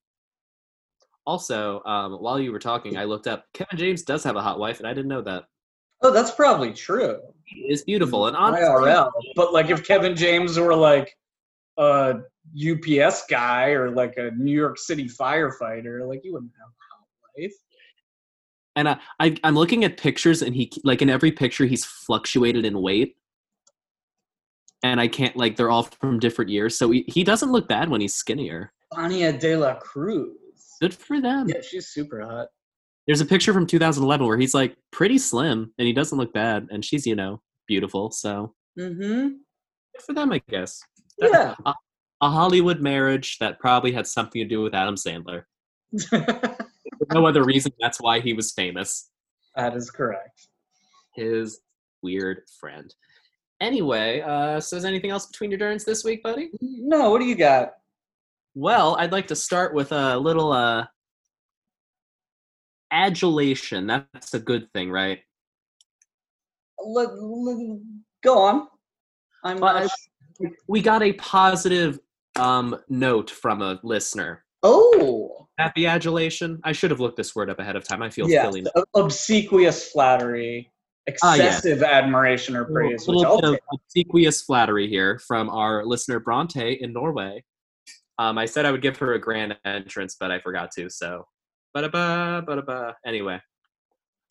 Also, 1.27 1.83
um, 1.85 2.15
while 2.15 2.39
you 2.41 2.53
were 2.53 2.59
talking, 2.59 2.97
I 2.97 3.05
looked 3.05 3.27
up. 3.27 3.45
Kevin 3.53 3.79
James 3.79 4.03
does 4.03 4.25
have 4.25 4.37
a 4.37 4.41
hot 4.43 4.59
wife, 4.59 4.79
and 4.79 4.87
I 4.87 4.95
didn't 4.95 5.09
know 5.09 5.23
that. 5.23 5.45
oh 6.03 6.11
that's 6.13 6.31
probably 6.33 6.73
true 6.73 7.21
She 7.47 7.61
is 7.61 7.83
beautiful, 7.85 8.27
and 8.27 8.37
honestly, 8.37 8.67
irl 8.67 9.11
but 9.37 9.53
like 9.53 9.71
if 9.71 9.85
kevin 9.85 10.17
james 10.17 10.59
were 10.59 10.75
like 10.75 11.17
a 11.79 12.21
ups 12.71 13.25
guy 13.31 13.71
or 13.71 13.91
like 13.91 14.15
a 14.17 14.31
new 14.33 14.53
york 14.53 14.79
city 14.79 15.09
firefighter 15.09 16.07
like 16.09 16.25
you 16.25 16.33
wouldn't 16.33 16.53
have 16.59 16.69
a 16.69 16.83
hot 16.91 17.07
wife 17.37 17.55
and 18.77 18.89
I, 18.89 18.99
I 19.21 19.37
i'm 19.45 19.55
looking 19.55 19.85
at 19.85 19.97
pictures 19.97 20.43
and 20.43 20.55
he 20.55 20.71
like 20.85 21.03
in 21.03 21.11
every 21.11 21.33
picture 21.33 21.67
he's 21.67 21.85
fluctuated 21.85 22.65
in 22.65 22.81
weight. 22.81 23.17
And 24.85 25.01
i 25.01 25.09
can't 25.09 25.37
like 25.37 25.57
they're 25.57 25.71
all 25.71 25.85
from 25.85 26.19
different 26.19 26.51
years. 26.51 26.77
So 26.77 26.91
he, 26.91 27.05
he 27.07 27.25
doesn't 27.25 27.53
look 27.53 27.69
bad 27.69 27.89
when 27.89 28.01
he's 28.01 28.15
skinnier. 28.15 28.73
Anya 28.93 29.33
de 29.33 29.57
la 29.57 29.75
cruz. 29.75 30.31
Good 30.81 30.95
for 30.95 31.21
them. 31.21 31.49
Yeah 31.49 31.61
she's 31.63 31.89
super 31.89 32.21
hot. 32.21 32.49
There's 33.07 33.21
a 33.21 33.27
picture 33.27 33.53
from 33.53 33.67
2011 33.67 34.27
where 34.27 34.39
he's 34.39 34.55
like 34.55 34.77
pretty 34.91 35.19
slim 35.19 35.73
and 35.79 35.87
he 35.87 35.93
doesn't 35.93 36.19
look 36.19 36.33
bad. 36.33 36.69
And 36.71 36.85
she's 36.85 37.07
you 37.07 37.15
know 37.15 37.41
beautiful 37.69 38.11
so. 38.11 38.55
Mm-hmm. 38.79 39.29
Good 39.29 40.03
for 40.07 40.15
them 40.15 40.33
i 40.33 40.41
guess. 40.49 40.83
Yeah. 41.19 41.55
a, 41.67 41.75
a 42.23 42.31
hollywood 42.31 42.81
marriage 42.81 43.39
that 43.39 43.61
probably 43.61 43.93
had 43.93 44.07
something 44.07 44.43
to 44.43 44.49
do 44.49 44.63
with 44.63 44.75
adam 44.75 44.97
sandler 44.97 45.45
no 47.13 47.27
other 47.27 47.45
reason 47.45 47.73
that's 47.81 48.01
why 48.01 48.21
he 48.21 48.33
was 48.33 48.53
famous 48.53 49.11
that 49.57 49.75
is 49.77 49.91
correct 49.91 50.49
his 51.15 51.61
weird 52.03 52.43
friend. 52.59 52.95
Anyway, 53.61 54.21
uh, 54.23 54.59
so 54.59 54.77
is 54.77 54.85
anything 54.85 55.11
else 55.11 55.27
between 55.27 55.51
your 55.51 55.59
turns 55.59 55.85
this 55.85 56.03
week, 56.05 56.23
buddy? 56.23 56.51
no 56.61 57.11
what 57.11 57.21
do 57.21 57.27
you 57.27 57.35
got 57.37 57.75
Well, 58.55 58.97
I'd 58.99 59.13
like 59.13 59.29
to 59.29 59.37
start 59.37 59.73
with 59.75 59.93
a 59.93 60.17
little 60.19 60.53
uh, 60.53 60.87
adulation. 62.91 63.87
That's 63.87 64.35
a 64.35 64.39
good 64.41 64.73
thing, 64.73 64.91
right? 64.91 65.21
let, 66.85 67.11
let- 67.15 67.79
go 68.25 68.39
on. 68.39 68.69
I'm 69.45 69.59
Well, 69.61 69.75
not 69.75 69.91
I- 70.43 70.47
We 70.67 70.83
got 70.83 71.03
a 71.03 71.13
positive 71.15 71.99
um, 72.37 72.77
note 72.89 73.31
from 73.31 73.63
a 73.63 73.79
listener. 73.85 74.45
Oh, 74.63 75.49
Happy 75.59 75.87
adulation. 75.87 76.61
I 76.65 76.73
should 76.73 76.91
have 76.91 76.99
looked 77.01 77.17
this 77.17 77.37
word 77.37 77.51
up 77.51 77.59
ahead 77.59 77.77
of 77.77 77.87
time. 77.87 78.03
I 78.03 78.09
feel 78.11 78.29
yes, 78.29 78.43
silly. 78.45 78.65
ob- 78.75 78.85
obsequious 78.95 79.91
flattery, 79.91 80.73
Ah, 81.23 81.35
yeah. 81.35 81.45
excessive 81.47 81.83
admiration 81.83 82.57
or 82.57 82.65
praise. 82.65 83.07
A 83.07 83.11
little 83.13 83.41
bit 83.41 83.51
of 83.51 83.59
obsequious 83.73 84.43
flattery 84.43 84.89
here 84.89 85.19
from 85.19 85.51
our 85.51 85.85
listener 85.85 86.21
Bronte 86.21 86.79
in 86.81 86.93
Norway. 86.93 87.45
Um, 88.19 88.39
I 88.39 88.47
said 88.47 88.65
I 88.65 88.73
would 88.73 88.83
give 88.83 88.97
her 88.99 89.13
a 89.13 89.21
grand 89.21 89.57
entrance, 89.65 90.17
but 90.19 90.31
I 90.31 90.39
forgot 90.39 90.71
to. 90.79 90.89
So, 90.89 91.27
ba-da-ba, 91.75 92.45
ba-da-ba. 92.47 92.97
Anyway, 93.07 93.41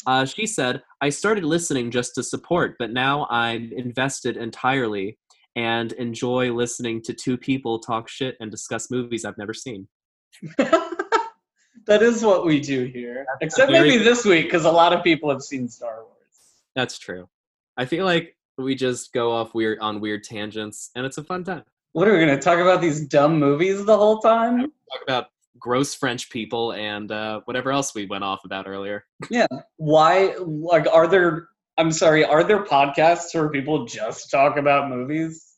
uh, 0.08 0.26
she 0.26 0.48
said, 0.48 0.82
"I 1.02 1.10
started 1.10 1.44
listening 1.44 1.92
just 1.92 2.16
to 2.16 2.24
support, 2.24 2.76
but 2.80 2.92
now 2.92 3.28
I'm 3.30 3.72
invested 3.74 4.38
entirely 4.38 5.18
and 5.56 5.92
enjoy 5.94 6.52
listening 6.54 7.02
to 7.04 7.14
two 7.14 7.38
people 7.38 7.80
talk 7.80 8.10
shit 8.10 8.38
and 8.40 8.50
discuss 8.50 8.90
movies 8.90 9.24
I've 9.24 9.38
never 9.38 9.54
seen." 9.54 9.88
that 10.58 12.02
is 12.02 12.24
what 12.24 12.46
we 12.46 12.60
do 12.60 12.86
here. 12.86 13.26
Except 13.42 13.72
very- 13.72 13.90
maybe 13.90 14.04
this 14.04 14.26
week, 14.26 14.46
because 14.46 14.66
a 14.66 14.72
lot 14.72 14.94
of 14.94 15.04
people 15.04 15.30
have 15.30 15.42
seen 15.42 15.68
Star 15.68 16.04
Wars. 16.04 16.12
That's 16.76 16.98
true. 16.98 17.28
I 17.78 17.86
feel 17.86 18.06
like 18.06 18.36
we 18.58 18.76
just 18.76 19.14
go 19.14 19.32
off 19.32 19.54
weird 19.54 19.80
on 19.80 20.00
weird 20.00 20.24
tangents, 20.24 20.92
and 20.96 21.06
it's 21.06 21.18
a 21.18 21.24
fun 21.24 21.44
time. 21.44 21.64
What 21.94 22.08
are 22.08 22.14
we 22.14 22.20
going 22.24 22.36
to 22.38 22.40
talk 22.42 22.60
about 22.60 22.80
these 22.82 23.06
dumb 23.08 23.38
movies 23.40 23.84
the 23.86 23.98
whole 23.98 24.20
time? 24.20 24.62
Talk 24.62 25.02
about 25.04 25.26
gross 25.60 25.94
French 25.94 26.30
people 26.30 26.72
and 26.74 27.12
uh, 27.12 27.42
whatever 27.46 27.72
else 27.72 27.94
we 27.94 28.06
went 28.06 28.24
off 28.24 28.46
about 28.46 28.68
earlier. 28.68 29.04
Yeah. 29.30 29.48
Why? 29.78 30.36
Like, 30.40 30.88
are 30.92 31.08
there? 31.08 31.50
I'm 31.78 31.92
sorry. 31.92 32.24
Are 32.24 32.44
there 32.44 32.64
podcasts 32.64 33.34
where 33.34 33.50
people 33.50 33.86
just 33.86 34.32
talk 34.32 34.58
about 34.58 34.90
movies? 34.90 35.56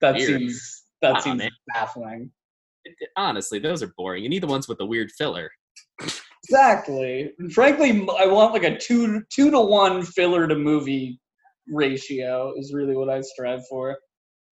That 0.00 0.16
Weird. 0.16 0.40
seems 0.40 0.82
that 1.00 1.14
Wow, 1.14 1.20
seems 1.20 1.38
man. 1.38 1.50
baffling. 1.72 2.30
Honestly, 3.16 3.58
those 3.58 3.82
are 3.82 3.92
boring. 3.96 4.22
You 4.22 4.28
need 4.28 4.42
the 4.42 4.46
ones 4.48 4.68
with 4.68 4.78
the 4.78 4.86
weird 4.86 5.10
filler. 5.12 5.50
Exactly. 6.44 7.32
And 7.38 7.52
frankly, 7.52 8.06
I 8.18 8.26
want 8.26 8.52
like 8.52 8.64
a 8.64 8.76
two 8.76 9.22
two 9.30 9.50
to 9.50 9.60
one 9.60 10.02
filler 10.02 10.46
to 10.48 10.54
movie 10.56 11.20
ratio 11.68 12.52
is 12.56 12.72
really 12.74 12.96
what 12.96 13.08
I 13.08 13.20
strive 13.20 13.66
for. 13.68 13.96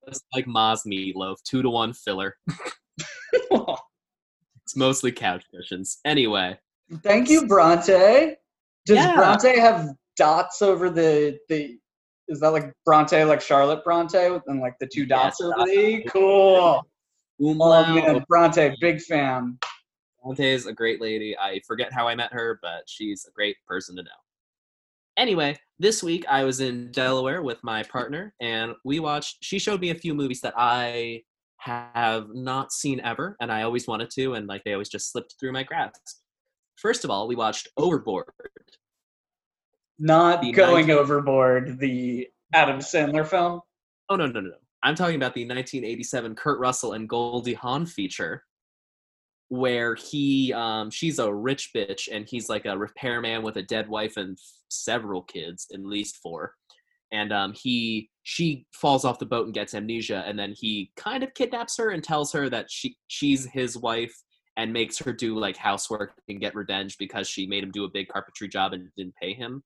It's 0.06 0.20
like 0.34 0.46
Ma's 0.46 0.84
meatloaf, 0.84 1.36
two 1.44 1.62
to 1.62 1.70
one 1.70 1.92
filler. 1.92 2.36
It's 4.70 4.76
mostly 4.76 5.10
couch 5.10 5.44
cushions. 5.52 5.98
Anyway, 6.04 6.56
Thank 7.02 7.28
you, 7.28 7.46
Bronte. 7.46 8.36
Does 8.86 8.96
Yeah. 8.96 9.16
Bronte 9.16 9.58
have 9.58 9.90
dots 10.16 10.62
over 10.62 10.90
the 10.90 11.38
the? 11.48 11.76
Is 12.28 12.38
that 12.40 12.50
like 12.52 12.72
Bronte, 12.84 13.24
like 13.24 13.40
Charlotte 13.40 13.82
Bronte, 13.82 14.40
and 14.46 14.60
like 14.60 14.74
the 14.78 14.86
two 14.86 15.06
dots 15.06 15.38
Yes, 15.40 15.46
over 15.46 15.66
the 15.66 15.72
E? 15.72 16.06
Cool. 17.40 17.62
Oh 17.62 17.94
man, 17.94 18.24
Bronte, 18.28 18.74
big 18.80 19.00
fan. 19.00 19.58
Bronte 20.22 20.46
is 20.46 20.66
a 20.66 20.72
great 20.72 21.00
lady. 21.00 21.36
I 21.38 21.60
forget 21.66 21.92
how 21.92 22.06
I 22.06 22.14
met 22.14 22.32
her, 22.32 22.58
but 22.62 22.82
she's 22.86 23.24
a 23.26 23.32
great 23.32 23.56
person 23.66 23.96
to 23.96 24.02
know. 24.02 24.10
Anyway, 25.16 25.56
this 25.78 26.02
week 26.02 26.24
I 26.28 26.44
was 26.44 26.60
in 26.60 26.90
Delaware 26.92 27.42
with 27.42 27.62
my 27.64 27.82
partner, 27.84 28.34
and 28.40 28.74
we 28.84 29.00
watched. 29.00 29.38
She 29.40 29.58
showed 29.58 29.80
me 29.80 29.90
a 29.90 29.94
few 29.94 30.14
movies 30.14 30.42
that 30.42 30.54
I 30.56 31.22
have 31.56 32.28
not 32.34 32.72
seen 32.72 33.00
ever, 33.00 33.36
and 33.40 33.50
I 33.50 33.62
always 33.62 33.86
wanted 33.86 34.10
to, 34.10 34.34
and 34.34 34.46
like 34.46 34.62
they 34.64 34.74
always 34.74 34.88
just 34.90 35.10
slipped 35.10 35.36
through 35.40 35.52
my 35.52 35.62
grasp. 35.62 36.00
First 36.76 37.04
of 37.04 37.10
all, 37.10 37.26
we 37.26 37.36
watched 37.36 37.68
Overboard. 37.76 38.26
Not 39.98 40.42
going 40.54 40.86
19 40.86 40.90
overboard. 40.90 41.78
The 41.78 42.28
Adam 42.54 42.78
Sandler 42.78 43.26
film. 43.26 43.60
Oh 44.08 44.16
no, 44.16 44.26
no, 44.26 44.40
no, 44.40 44.48
no! 44.48 44.56
I'm 44.82 44.94
talking 44.94 45.16
about 45.16 45.34
the 45.34 45.42
1987 45.42 46.34
Kurt 46.34 46.58
Russell 46.58 46.94
and 46.94 47.08
Goldie 47.08 47.54
Hawn 47.54 47.86
feature, 47.86 48.44
where 49.48 49.94
he, 49.94 50.52
um, 50.54 50.90
she's 50.90 51.18
a 51.18 51.32
rich 51.32 51.70
bitch 51.74 52.08
and 52.10 52.26
he's 52.28 52.48
like 52.48 52.66
a 52.66 52.78
repairman 52.78 53.42
with 53.42 53.56
a 53.56 53.62
dead 53.62 53.88
wife 53.88 54.16
and 54.16 54.38
several 54.68 55.22
kids, 55.22 55.66
at 55.74 55.84
least 55.84 56.18
four, 56.22 56.54
and 57.12 57.32
um, 57.32 57.52
he, 57.52 58.08
she 58.22 58.64
falls 58.72 59.04
off 59.04 59.18
the 59.18 59.26
boat 59.26 59.46
and 59.46 59.54
gets 59.54 59.74
amnesia, 59.74 60.22
and 60.26 60.38
then 60.38 60.54
he 60.56 60.92
kind 60.96 61.22
of 61.22 61.34
kidnaps 61.34 61.76
her 61.76 61.90
and 61.90 62.04
tells 62.04 62.32
her 62.32 62.48
that 62.48 62.70
she, 62.70 62.96
she's 63.08 63.46
his 63.46 63.76
wife 63.76 64.14
and 64.56 64.72
makes 64.72 64.98
her 64.98 65.12
do 65.12 65.38
like 65.38 65.56
housework 65.56 66.12
and 66.28 66.40
get 66.40 66.54
revenge 66.54 66.98
because 66.98 67.28
she 67.28 67.46
made 67.46 67.64
him 67.64 67.70
do 67.70 67.84
a 67.84 67.90
big 67.90 68.08
carpentry 68.08 68.48
job 68.48 68.72
and 68.72 68.88
didn't 68.96 69.14
pay 69.20 69.32
him. 69.32 69.62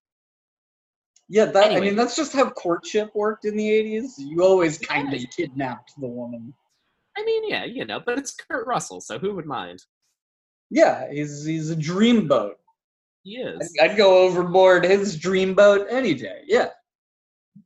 Yeah, 1.28 1.46
that 1.46 1.72
I 1.72 1.80
mean 1.80 1.96
that's 1.96 2.16
just 2.16 2.32
how 2.32 2.50
courtship 2.50 3.10
worked 3.14 3.44
in 3.46 3.56
the 3.56 3.68
'80s. 3.68 4.12
You 4.18 4.42
always 4.42 4.78
kind 4.78 5.10
Yeah. 5.12 5.18
of 5.22 5.30
kidnapped 5.30 5.92
the 5.98 6.06
woman. 6.06 6.52
I 7.16 7.24
mean, 7.24 7.48
yeah, 7.48 7.64
you 7.64 7.84
know, 7.84 8.00
but 8.04 8.18
it's 8.18 8.34
Kurt 8.34 8.66
Russell, 8.66 9.00
so 9.00 9.18
who 9.18 9.34
would 9.34 9.46
mind? 9.46 9.82
Yeah, 10.70 11.10
he's 11.10 11.44
he's 11.44 11.70
a 11.70 11.76
dreamboat. 11.76 12.54
He 13.22 13.36
is. 13.36 13.72
I'd, 13.80 13.92
I'd 13.92 13.96
go 13.96 14.18
overboard 14.18 14.84
his 14.84 15.16
dreamboat 15.18 15.86
any 15.90 16.12
day. 16.14 16.42
Yeah. 16.46 16.68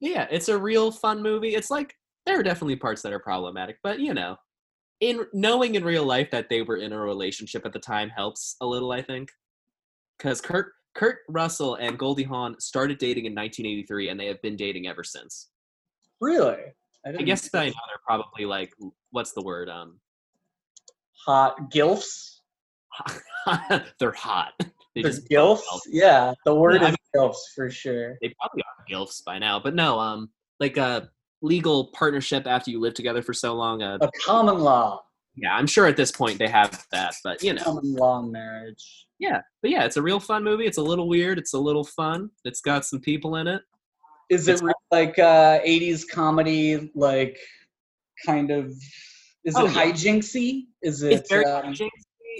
Yeah, 0.00 0.28
it's 0.30 0.48
a 0.48 0.56
real 0.58 0.92
fun 0.92 1.22
movie. 1.22 1.54
It's 1.54 1.70
like 1.70 1.94
there 2.26 2.38
are 2.38 2.42
definitely 2.42 2.76
parts 2.76 3.02
that 3.02 3.12
are 3.12 3.18
problematic, 3.18 3.78
but 3.82 3.98
you 3.98 4.14
know, 4.14 4.36
in 5.00 5.26
knowing 5.32 5.74
in 5.74 5.82
real 5.84 6.04
life 6.04 6.30
that 6.30 6.48
they 6.48 6.62
were 6.62 6.76
in 6.76 6.92
a 6.92 6.98
relationship 7.00 7.64
at 7.66 7.72
the 7.72 7.78
time 7.80 8.08
helps 8.10 8.54
a 8.60 8.66
little, 8.66 8.92
I 8.92 9.02
think. 9.02 9.30
Because 10.18 10.40
Kurt 10.40 10.72
Kurt 10.98 11.18
Russell 11.28 11.76
and 11.76 11.96
Goldie 11.98 12.24
Hawn 12.24 12.58
started 12.58 12.98
dating 12.98 13.24
in 13.26 13.32
1983, 13.32 14.08
and 14.08 14.18
they 14.18 14.26
have 14.26 14.42
been 14.42 14.56
dating 14.56 14.88
ever 14.88 15.04
since. 15.04 15.48
Really? 16.20 16.56
I 17.06 17.12
didn't- 17.12 17.26
guess 17.26 17.48
by 17.48 17.66
now 17.66 17.74
they're 17.88 18.00
probably 18.04 18.44
like, 18.46 18.74
what's 19.12 19.30
the 19.32 19.42
word? 19.42 19.68
Um, 19.68 20.00
hot 21.24 21.70
gilfs. 21.70 22.40
they're 24.00 24.12
hot. 24.12 24.52
They 24.94 25.02
They're 25.02 25.12
just 25.12 25.28
gilfs. 25.28 25.60
Yeah, 25.86 26.32
the 26.44 26.54
word 26.54 26.80
Yeah, 26.80 26.88
I 26.88 26.90
is 26.90 26.96
gilfs 27.14 27.36
for 27.54 27.70
sure. 27.70 28.16
they 28.20 28.34
probably 28.40 28.62
are 28.64 28.84
gilfs 28.90 29.22
by 29.24 29.38
now, 29.38 29.60
but 29.60 29.72
no, 29.74 30.00
um, 30.00 30.30
like 30.58 30.76
a 30.76 31.10
legal 31.40 31.88
partnership 31.92 32.48
after 32.48 32.72
you 32.72 32.80
live 32.80 32.94
together 32.94 33.22
for 33.22 33.32
so 33.32 33.54
long. 33.54 33.80
Uh, 33.80 33.98
A 34.00 34.10
common 34.26 34.58
law, 34.58 35.02
yeah, 35.40 35.54
I'm 35.54 35.66
sure 35.66 35.86
at 35.86 35.96
this 35.96 36.10
point 36.12 36.38
they 36.38 36.48
have 36.48 36.86
that, 36.92 37.14
but 37.24 37.42
you 37.42 37.54
know. 37.54 37.62
common 37.62 37.94
law 37.94 38.22
marriage. 38.22 39.06
Yeah, 39.18 39.40
but 39.62 39.70
yeah, 39.70 39.84
it's 39.84 39.96
a 39.96 40.02
real 40.02 40.20
fun 40.20 40.44
movie. 40.44 40.66
It's 40.66 40.78
a 40.78 40.82
little 40.82 41.08
weird. 41.08 41.38
It's 41.38 41.52
a 41.54 41.58
little 41.58 41.84
fun. 41.84 42.30
It's 42.44 42.60
got 42.60 42.84
some 42.84 43.00
people 43.00 43.36
in 43.36 43.46
it. 43.46 43.62
Is 44.30 44.46
it 44.48 44.52
It's- 44.56 44.62
re- 44.62 44.72
like 44.90 45.18
uh, 45.18 45.60
80s 45.66 46.04
comedy, 46.10 46.90
like 46.94 47.38
kind 48.26 48.50
of? 48.50 48.70
Is 49.44 49.54
Oh, 49.56 49.66
it 49.66 49.72
yeah. 49.74 49.86
hijinksy? 49.86 50.66
Is 50.82 51.02
it? 51.02 51.12
It's 51.14 51.28
very 51.30 51.44
um, 51.46 51.72
jinxy. 51.72 51.88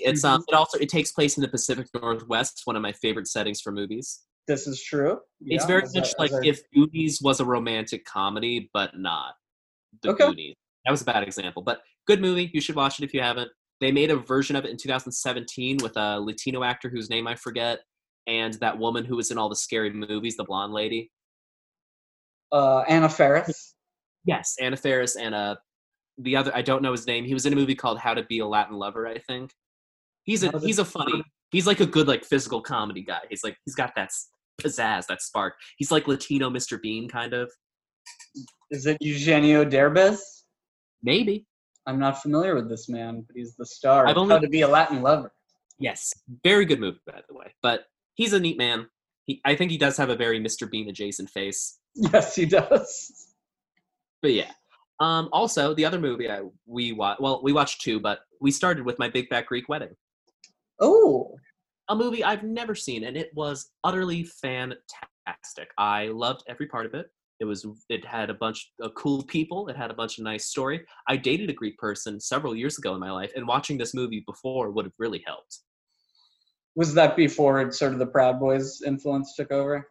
It's 0.00 0.22
um. 0.24 0.44
It 0.48 0.54
also 0.54 0.78
it 0.78 0.88
takes 0.88 1.10
place 1.12 1.36
in 1.36 1.42
the 1.42 1.48
Pacific 1.48 1.86
Northwest. 1.94 2.62
One 2.64 2.76
of 2.76 2.82
my 2.82 2.92
favorite 2.92 3.26
settings 3.26 3.60
for 3.60 3.72
movies. 3.72 4.20
this 4.46 4.66
is 4.66 4.82
true. 4.82 5.18
it's 5.46 5.64
very 5.66 5.82
much 5.94 6.12
like 6.18 6.30
if 6.44 6.60
Goonies 6.74 7.20
was 7.22 7.40
a 7.40 7.44
romantic 7.44 8.04
comedy, 8.04 8.70
but 8.72 8.96
not 8.98 9.34
the 10.02 10.10
Okay. 10.10 10.26
Goonies. 10.26 10.56
That 10.88 10.92
was 10.92 11.02
a 11.02 11.04
bad 11.04 11.22
example, 11.22 11.60
but 11.60 11.82
good 12.06 12.22
movie. 12.22 12.50
You 12.54 12.62
should 12.62 12.74
watch 12.74 12.98
it 12.98 13.04
if 13.04 13.12
you 13.12 13.20
haven't. 13.20 13.50
They 13.82 13.92
made 13.92 14.10
a 14.10 14.16
version 14.16 14.56
of 14.56 14.64
it 14.64 14.70
in 14.70 14.78
2017 14.78 15.80
with 15.82 15.94
a 15.98 16.18
Latino 16.18 16.64
actor 16.64 16.88
whose 16.88 17.10
name 17.10 17.26
I 17.26 17.34
forget, 17.34 17.80
and 18.26 18.54
that 18.54 18.78
woman 18.78 19.04
who 19.04 19.16
was 19.16 19.30
in 19.30 19.36
all 19.36 19.50
the 19.50 19.56
scary 19.56 19.92
movies, 19.92 20.36
the 20.38 20.44
blonde 20.44 20.72
lady. 20.72 21.10
uh, 22.52 22.84
Anna 22.88 23.10
Faris. 23.10 23.74
Yes, 24.24 24.54
Anna 24.62 24.78
Faris 24.78 25.16
and 25.16 25.34
uh 25.34 25.56
the 26.16 26.36
other 26.36 26.56
I 26.56 26.62
don't 26.62 26.80
know 26.82 26.92
his 26.92 27.06
name. 27.06 27.26
He 27.26 27.34
was 27.34 27.44
in 27.44 27.52
a 27.52 27.56
movie 27.56 27.74
called 27.74 27.98
How 27.98 28.14
to 28.14 28.22
Be 28.22 28.38
a 28.38 28.46
Latin 28.46 28.78
Lover, 28.78 29.06
I 29.06 29.18
think. 29.18 29.50
He's 30.22 30.42
a 30.42 30.58
he's 30.60 30.78
a 30.78 30.86
funny. 30.86 31.22
He's 31.50 31.66
like 31.66 31.80
a 31.80 31.86
good 31.86 32.08
like 32.08 32.24
physical 32.24 32.62
comedy 32.62 33.02
guy. 33.02 33.20
He's 33.28 33.44
like 33.44 33.58
he's 33.66 33.74
got 33.74 33.92
that 33.96 34.08
pizzazz, 34.58 35.04
that 35.08 35.20
spark. 35.20 35.52
He's 35.76 35.90
like 35.90 36.08
Latino 36.08 36.48
Mr. 36.48 36.80
Bean 36.80 37.10
kind 37.10 37.34
of. 37.34 37.52
Is 38.70 38.86
it 38.86 38.96
Eugenio 39.02 39.66
Derbez? 39.66 40.18
Maybe. 41.02 41.46
I'm 41.86 41.98
not 41.98 42.20
familiar 42.22 42.54
with 42.54 42.68
this 42.68 42.88
man, 42.88 43.22
but 43.26 43.34
he's 43.36 43.54
the 43.56 43.64
star. 43.66 44.06
I've 44.06 44.16
only- 44.16 44.34
How 44.34 44.40
to 44.40 44.48
be 44.48 44.60
a 44.62 44.68
Latin 44.68 45.02
lover. 45.02 45.32
Yes. 45.78 46.12
Very 46.44 46.64
good 46.64 46.80
movie 46.80 46.98
by 47.06 47.20
the 47.28 47.34
way. 47.34 47.54
But 47.62 47.86
he's 48.14 48.32
a 48.32 48.40
neat 48.40 48.58
man. 48.58 48.88
He 49.26 49.40
I 49.44 49.54
think 49.54 49.70
he 49.70 49.78
does 49.78 49.96
have 49.96 50.10
a 50.10 50.16
very 50.16 50.40
Mr. 50.40 50.70
Bean 50.70 50.88
adjacent 50.88 51.30
face. 51.30 51.78
Yes, 51.94 52.34
he 52.36 52.46
does. 52.46 53.28
But 54.22 54.32
yeah. 54.32 54.50
Um 55.00 55.28
also 55.32 55.74
the 55.74 55.84
other 55.84 55.98
movie 56.00 56.28
I 56.30 56.42
we 56.66 56.92
watched 56.92 57.20
well, 57.20 57.40
we 57.42 57.52
watched 57.52 57.80
two, 57.80 58.00
but 58.00 58.20
we 58.40 58.50
started 58.50 58.84
with 58.84 58.98
My 58.98 59.08
Big 59.08 59.28
Fat 59.28 59.46
Greek 59.46 59.68
Wedding. 59.68 59.94
Oh, 60.80 61.34
a 61.88 61.96
movie 61.96 62.22
I've 62.22 62.42
never 62.44 62.74
seen, 62.74 63.04
and 63.04 63.16
it 63.16 63.30
was 63.34 63.70
utterly 63.82 64.22
fantastic. 64.24 65.70
I 65.78 66.08
loved 66.08 66.42
every 66.48 66.66
part 66.66 66.86
of 66.86 66.94
it. 66.94 67.10
It 67.40 67.44
was 67.44 67.66
it 67.88 68.04
had 68.04 68.30
a 68.30 68.34
bunch 68.34 68.72
of 68.80 68.94
cool 68.94 69.22
people. 69.22 69.68
It 69.68 69.76
had 69.76 69.90
a 69.90 69.94
bunch 69.94 70.18
of 70.18 70.24
nice 70.24 70.46
story. 70.46 70.84
I 71.08 71.16
dated 71.16 71.50
a 71.50 71.52
Greek 71.52 71.78
person 71.78 72.20
several 72.20 72.56
years 72.56 72.78
ago 72.78 72.94
in 72.94 73.00
my 73.00 73.12
life, 73.12 73.32
and 73.36 73.46
watching 73.46 73.78
this 73.78 73.94
movie 73.94 74.24
before 74.26 74.70
would 74.70 74.84
have 74.86 74.94
really 74.98 75.22
helped. 75.26 75.60
was 76.74 76.94
that 76.94 77.16
before 77.16 77.70
sort 77.72 77.92
of 77.92 77.98
the 77.98 78.06
Proud 78.06 78.40
Boys 78.40 78.82
influence 78.82 79.34
took 79.36 79.52
over? 79.52 79.88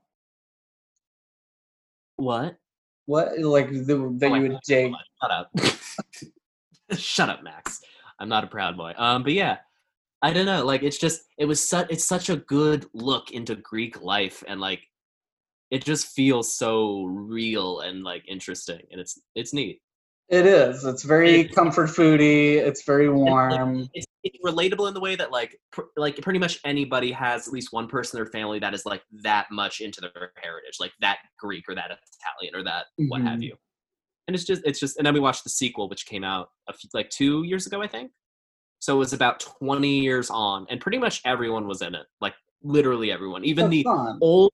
What? 2.18 2.58
What 3.06 3.39
like 3.39 3.72
the, 3.72 4.16
that 4.20 4.32
Oh 4.32 4.36
you 4.36 4.41
would 4.41 4.52
God, 4.52 4.62
dig? 4.68 4.93
Shut 5.22 5.32
up. 5.32 5.52
Shut 6.98 7.30
up, 7.30 7.43
Max. 7.43 7.82
I'm 8.20 8.30
not 8.30 8.43
a 8.43 8.48
proud 8.48 8.78
boy. 8.78 8.93
Um, 8.98 9.24
but 9.24 9.34
yeah, 9.34 9.58
I 10.22 10.34
don't 10.34 10.45
know. 10.45 10.66
Like 10.66 10.84
it's 10.84 10.98
just 10.98 11.22
it 11.38 11.45
was 11.45 11.62
such 11.62 11.88
it's 11.89 12.06
such 12.06 12.30
a 12.30 12.38
good 12.38 12.86
look 12.93 13.32
into 13.32 13.56
Greek 13.56 14.02
life 14.02 14.43
and 14.48 14.60
like 14.60 14.82
it 15.72 15.84
just 15.84 16.07
feels 16.07 16.55
so 16.57 17.03
real 17.05 17.82
and 17.82 18.03
like 18.03 18.24
interesting 18.28 18.82
and 18.91 18.99
it's 19.01 19.20
it's 19.36 19.53
neat. 19.53 19.82
It 20.30 20.45
is. 20.45 20.84
It's 20.84 21.03
very 21.03 21.45
comfort 21.45 21.89
foody. 21.89 22.55
It's 22.57 22.84
very 22.84 23.09
warm. 23.09 23.88
It's, 23.93 24.05
it's 24.26 24.38
relatable 24.45 24.88
in 24.89 24.93
the 24.93 24.99
way 24.99 25.15
that 25.15 25.32
like 25.32 25.57
pr- 25.72 25.84
like 25.95 26.18
pretty 26.22 26.39
much 26.39 26.59
anybody 26.65 27.13
has 27.13 27.47
at 27.47 27.53
least 27.53 27.72
one 27.72 27.88
person 27.88 28.18
in 28.20 28.26
their 28.26 28.32
family 28.32 28.59
that 28.59 28.74
is 28.74 28.86
like 28.86 29.03
that 29.24 29.47
much 29.51 29.80
into 29.80 30.01
their 30.01 30.34
heritage, 30.41 30.78
like 30.82 30.91
that 30.99 31.20
Greek 31.39 31.63
or 31.70 31.76
that 31.76 31.91
Italian 31.91 32.55
or 32.55 32.63
that 32.65 32.88
what 33.07 33.22
have 33.22 33.39
Mhm. 33.39 33.43
you. 33.43 33.55
And 34.28 34.36
it's 34.36 34.43
just 34.43 34.61
it's 34.65 34.82
just 34.82 34.97
and 34.97 35.05
then 35.07 35.13
we 35.13 35.22
watched 35.22 35.45
the 35.45 35.49
sequel 35.49 35.88
which 35.88 36.05
came 36.05 36.26
out 36.26 36.49
a 36.68 36.74
few, 36.74 36.89
like 36.93 37.09
2 37.09 37.43
years 37.43 37.65
ago 37.65 37.82
I 37.82 37.88
think. 37.88 38.11
So 38.80 38.95
it 38.95 38.99
was 38.99 39.13
about 39.13 39.39
20 39.39 39.99
years 40.01 40.30
on 40.30 40.68
and 40.70 40.82
pretty 40.82 40.97
much 40.97 41.22
everyone 41.24 41.68
was 41.68 41.82
in 41.82 41.95
it. 41.95 42.05
Like 42.20 42.34
literally 42.61 43.13
everyone. 43.13 43.45
Even 43.45 43.65
So 43.65 43.70
the 43.70 43.84
fun. 43.84 44.18
old 44.22 44.51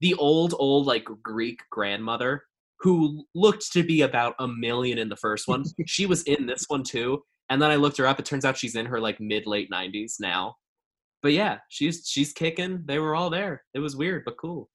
the 0.00 0.14
old 0.14 0.54
old 0.58 0.86
like 0.86 1.06
greek 1.22 1.60
grandmother 1.70 2.42
who 2.80 3.24
looked 3.34 3.70
to 3.72 3.82
be 3.82 4.02
about 4.02 4.34
a 4.38 4.48
million 4.48 4.96
in 4.96 5.08
the 5.10 5.16
first 5.16 5.46
one. 5.46 5.64
She 5.86 6.06
was 6.06 6.22
in 6.22 6.46
this 6.46 6.64
one 6.68 6.82
too 6.82 7.22
and 7.50 7.60
then 7.60 7.70
i 7.70 7.76
looked 7.76 7.98
her 7.98 8.06
up 8.06 8.18
it 8.18 8.24
turns 8.24 8.44
out 8.44 8.56
she's 8.56 8.76
in 8.76 8.86
her 8.86 9.00
like 9.00 9.20
mid 9.20 9.46
late 9.46 9.70
90s 9.70 10.14
now. 10.20 10.54
But 11.22 11.32
yeah 11.32 11.58
she's 11.68 12.08
she's 12.08 12.32
kicking 12.32 12.82
they 12.86 12.98
were 12.98 13.14
all 13.14 13.30
there 13.30 13.62
it 13.74 13.80
was 13.80 13.96
weird 13.96 14.24
but 14.24 14.38
cool. 14.38 14.68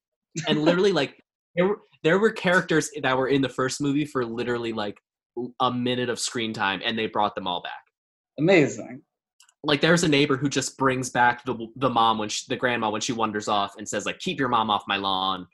And 0.48 0.64
literally 0.64 0.92
like 0.92 1.20
there 1.56 1.68
were 1.68 1.80
there 2.04 2.20
were 2.20 2.32
characters 2.32 2.90
that 3.02 3.18
were 3.18 3.30
in 3.30 3.42
the 3.42 3.50
first 3.50 3.82
movie 3.82 4.06
for 4.06 4.26
literally 4.26 4.74
like 4.74 4.98
a 5.60 5.72
minute 5.72 6.10
of 6.10 6.20
screen 6.20 6.54
time 6.54 6.82
and 6.86 6.98
they 6.98 7.08
brought 7.08 7.36
them 7.36 7.48
all 7.48 7.62
back. 7.62 7.72
Amazing. 8.38 9.02
Like 9.66 9.82
there's 9.82 10.04
a 10.04 10.08
neighbor 10.08 10.38
who 10.38 10.50
just 10.50 10.78
brings 10.78 11.10
back 11.10 11.44
the 11.46 11.56
the 11.76 11.90
mom 11.90 12.18
when 12.18 12.30
she, 12.30 12.44
the 12.48 12.56
grandma 12.56 12.90
when 12.90 13.02
she 13.02 13.14
wanders 13.14 13.48
off 13.48 13.74
and 13.78 13.88
says 13.88 14.06
like 14.06 14.20
keep 14.20 14.40
your 14.40 14.50
mom 14.50 14.70
off 14.70 14.84
my 14.88 14.98
lawn. 14.98 15.48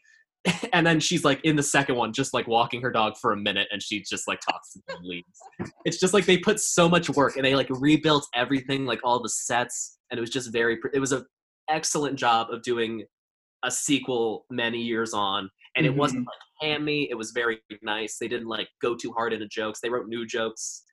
And 0.73 0.87
then 0.87 0.99
she's 0.99 1.23
like 1.23 1.39
in 1.43 1.55
the 1.55 1.61
second 1.61 1.95
one 1.97 2.13
just 2.13 2.33
like 2.33 2.47
walking 2.47 2.81
her 2.81 2.91
dog 2.91 3.13
for 3.21 3.33
a 3.33 3.37
minute 3.37 3.67
and 3.71 3.81
she 3.81 4.01
just 4.01 4.27
like 4.27 4.39
talks 4.39 4.73
to 4.73 4.79
the 4.87 4.97
leaves. 5.03 5.71
It's 5.85 5.99
just 5.99 6.15
like 6.15 6.25
they 6.25 6.37
put 6.37 6.59
so 6.59 6.89
much 6.89 7.11
work 7.11 7.35
and 7.35 7.45
they 7.45 7.53
like 7.53 7.67
rebuilt 7.69 8.27
everything 8.33 8.85
like 8.85 8.99
all 9.03 9.21
the 9.21 9.29
sets 9.29 9.99
and 10.09 10.17
it 10.17 10.21
was 10.21 10.31
just 10.31 10.51
very 10.51 10.79
it 10.93 10.99
was 10.99 11.11
a 11.11 11.25
excellent 11.69 12.17
job 12.17 12.47
of 12.49 12.63
doing 12.63 13.03
a 13.63 13.69
sequel 13.69 14.45
many 14.49 14.79
years 14.79 15.13
on. 15.13 15.47
And 15.75 15.85
it 15.85 15.95
wasn't 15.95 16.21
mm-hmm. 16.21 16.63
like 16.63 16.71
hammy 16.79 17.07
it 17.11 17.15
was 17.15 17.31
very 17.31 17.59
nice. 17.83 18.17
They 18.17 18.27
didn't 18.27 18.47
like 18.47 18.67
go 18.81 18.95
too 18.95 19.11
hard 19.11 19.33
into 19.33 19.47
jokes. 19.47 19.79
They 19.79 19.89
wrote 19.89 20.07
new 20.07 20.25
jokes 20.25 20.83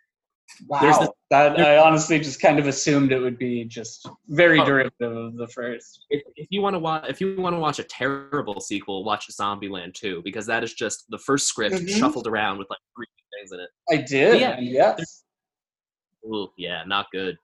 Wow. 0.66 0.80
There's 0.80 1.09
that 1.30 1.59
I 1.61 1.76
honestly 1.78 2.18
just 2.18 2.40
kind 2.40 2.59
of 2.59 2.66
assumed 2.66 3.12
it 3.12 3.18
would 3.20 3.38
be 3.38 3.64
just 3.64 4.09
very 4.28 4.59
Oh. 4.61 4.64
derivative 4.64 5.16
of 5.16 5.36
the 5.36 5.46
first. 5.49 6.07
if, 6.11 6.22
if 6.36 6.46
you 6.51 6.62
want 6.62 6.74
to 6.74 6.78
watch 6.78 7.05
if 7.09 7.20
you 7.20 7.36
want 7.40 7.55
to 7.55 7.61
watch 7.61 7.78
a 7.78 7.84
terrible 7.84 8.61
sequel 8.61 9.05
watch 9.05 9.26
zombieland 9.28 9.94
2 9.94 10.22
because 10.24 10.46
that 10.46 10.64
is 10.64 10.72
just 10.74 11.05
the 11.11 11.18
first 11.18 11.46
script 11.49 11.76
Mhm. 11.76 11.88
shuffled 11.99 12.26
around 12.26 12.59
with 12.59 12.68
like 12.70 12.78
three 12.96 13.07
things 13.38 13.53
in 13.53 13.61
it 13.61 13.68
I 13.90 13.96
did. 14.03 14.40
Yeah. 14.40 14.59
yes. 14.59 15.24
Ooh, 16.26 16.49
yeah 16.57 16.82
not 16.86 17.07
good 17.12 17.36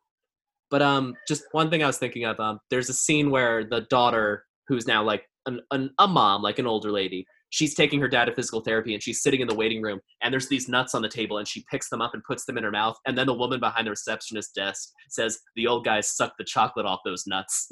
but 0.71 0.83
um 0.83 1.15
just 1.29 1.45
one 1.53 1.71
thing 1.71 1.83
i 1.83 1.87
was 1.87 1.99
thinking 1.99 2.25
of 2.25 2.39
um 2.41 2.59
there's 2.71 2.89
a 2.89 2.95
scene 2.95 3.31
where 3.31 3.65
the 3.65 3.83
daughter 3.83 4.45
who's 4.67 4.87
now 4.87 5.03
like 5.03 5.29
an, 5.47 5.61
an, 5.71 5.91
a 5.99 6.09
mom 6.09 6.43
like 6.43 6.59
an 6.59 6.67
older 6.67 6.91
lady 6.91 7.27
she's 7.55 7.73
taking 7.73 8.01
her 8.01 8.09
dad 8.09 8.25
to 8.25 8.35
physical 8.35 8.61
therapy 8.61 8.95
and 8.95 9.03
she's 9.03 9.23
sitting 9.23 9.41
in 9.41 9.47
the 9.47 9.55
waiting 9.55 9.81
room 9.81 10.01
and 10.23 10.33
there's 10.33 10.49
these 10.49 10.69
nuts 10.69 10.93
on 10.93 11.03
the 11.03 11.09
table 11.09 11.39
and 11.39 11.47
she 11.47 11.65
picks 11.71 11.89
them 11.89 12.03
up 12.03 12.13
and 12.13 12.25
puts 12.25 12.45
them 12.47 12.59
in 12.59 12.65
her 12.65 12.71
mouth 12.73 12.97
and 13.07 13.17
then 13.17 13.29
the 13.29 13.33
woman 13.33 13.61
behind 13.61 13.87
the 13.87 13.91
receptionist 13.91 14.53
desk 14.57 14.91
says 15.09 15.39
the 15.55 15.65
old 15.65 15.85
guy 15.85 16.01
sucked 16.01 16.37
the 16.37 16.43
chocolate 16.45 16.85
off 16.85 16.99
those 17.05 17.29
nuts 17.29 17.71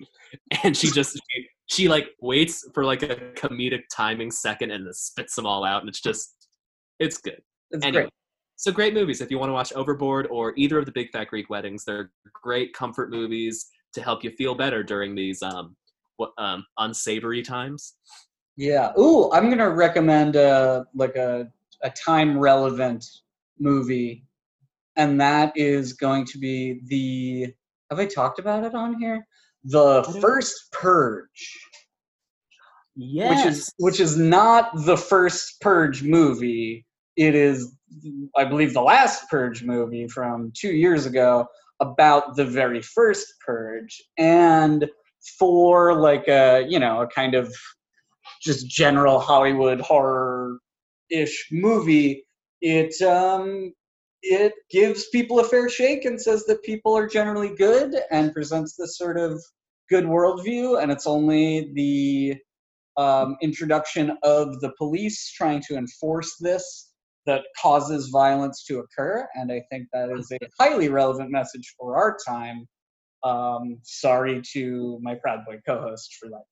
and 0.64 0.76
she 0.76 0.90
just 0.90 1.16
she, 1.30 1.46
she 1.66 1.88
like 1.88 2.08
waits 2.20 2.68
for 2.74 2.84
like 2.84 3.04
a 3.04 3.14
comedic 3.36 3.82
timing 3.92 4.32
second 4.32 4.72
and 4.72 4.84
then 4.84 4.92
spits 4.92 5.36
them 5.36 5.46
all 5.46 5.64
out 5.64 5.80
and 5.80 5.88
it's 5.88 6.00
just 6.00 6.48
it's 6.98 7.18
good 7.18 7.40
It's 7.70 7.84
anyway, 7.86 8.02
great. 8.02 8.12
so 8.56 8.72
great 8.72 8.94
movies 8.94 9.20
if 9.20 9.30
you 9.30 9.38
want 9.38 9.50
to 9.50 9.54
watch 9.54 9.72
Overboard 9.74 10.26
or 10.28 10.54
either 10.56 10.76
of 10.76 10.86
the 10.86 10.92
Big 10.92 11.10
Fat 11.12 11.28
Greek 11.28 11.48
Weddings. 11.50 11.84
They're 11.84 12.10
great 12.42 12.72
comfort 12.74 13.10
movies 13.10 13.68
to 13.94 14.02
help 14.02 14.24
you 14.24 14.30
feel 14.32 14.56
better 14.56 14.82
during 14.82 15.14
these 15.14 15.40
um, 15.42 15.76
um 16.36 16.64
unsavory 16.78 17.42
times. 17.42 17.94
Yeah. 18.60 18.92
Ooh, 18.98 19.32
I'm 19.32 19.48
gonna 19.48 19.70
recommend 19.70 20.36
a 20.36 20.84
like 20.94 21.16
a 21.16 21.50
a 21.82 21.88
time 21.88 22.38
relevant 22.38 23.06
movie, 23.58 24.26
and 24.96 25.18
that 25.18 25.54
is 25.56 25.94
going 25.94 26.26
to 26.26 26.38
be 26.38 26.80
the. 26.84 27.54
Have 27.88 27.98
I 27.98 28.04
talked 28.04 28.38
about 28.38 28.64
it 28.64 28.74
on 28.74 29.00
here? 29.00 29.26
The 29.64 30.02
first 30.20 30.70
Purge, 30.72 31.58
Yes. 32.96 33.30
which 33.30 33.46
is 33.50 33.74
which 33.78 33.98
is 33.98 34.18
not 34.18 34.70
the 34.84 34.96
first 34.98 35.58
Purge 35.62 36.02
movie. 36.02 36.84
It 37.16 37.34
is, 37.34 37.74
I 38.36 38.44
believe, 38.44 38.74
the 38.74 38.82
last 38.82 39.30
Purge 39.30 39.64
movie 39.64 40.06
from 40.06 40.52
two 40.54 40.72
years 40.72 41.06
ago 41.06 41.46
about 41.80 42.36
the 42.36 42.44
very 42.44 42.82
first 42.82 43.32
Purge, 43.40 44.02
and 44.18 44.86
for 45.38 45.94
like 45.94 46.28
a 46.28 46.66
you 46.68 46.78
know 46.78 47.00
a 47.00 47.06
kind 47.06 47.34
of 47.34 47.56
just 48.40 48.68
general 48.68 49.18
Hollywood 49.20 49.80
horror 49.80 50.58
ish 51.10 51.48
movie, 51.52 52.24
it 52.60 53.00
um 53.02 53.72
it 54.22 54.52
gives 54.70 55.08
people 55.08 55.40
a 55.40 55.44
fair 55.44 55.68
shake 55.68 56.04
and 56.04 56.20
says 56.20 56.44
that 56.44 56.62
people 56.62 56.96
are 56.96 57.06
generally 57.06 57.54
good 57.54 57.94
and 58.10 58.34
presents 58.34 58.76
this 58.76 58.98
sort 58.98 59.18
of 59.18 59.42
good 59.88 60.04
worldview, 60.04 60.80
and 60.82 60.92
it's 60.92 61.06
only 61.06 61.72
the 61.74 62.36
um, 62.96 63.36
introduction 63.40 64.16
of 64.22 64.60
the 64.60 64.72
police 64.76 65.32
trying 65.32 65.62
to 65.62 65.76
enforce 65.76 66.36
this 66.38 66.92
that 67.26 67.42
causes 67.60 68.08
violence 68.08 68.64
to 68.64 68.78
occur, 68.78 69.26
and 69.34 69.50
I 69.52 69.62
think 69.70 69.88
that 69.92 70.10
is 70.10 70.30
a 70.32 70.38
highly 70.58 70.88
relevant 70.88 71.30
message 71.30 71.74
for 71.78 71.96
our 71.96 72.16
time. 72.26 72.66
Um, 73.22 73.78
sorry 73.82 74.42
to 74.52 74.98
my 75.02 75.14
proud 75.14 75.40
boy 75.46 75.60
co-host 75.66 76.16
for 76.18 76.28
that 76.30 76.44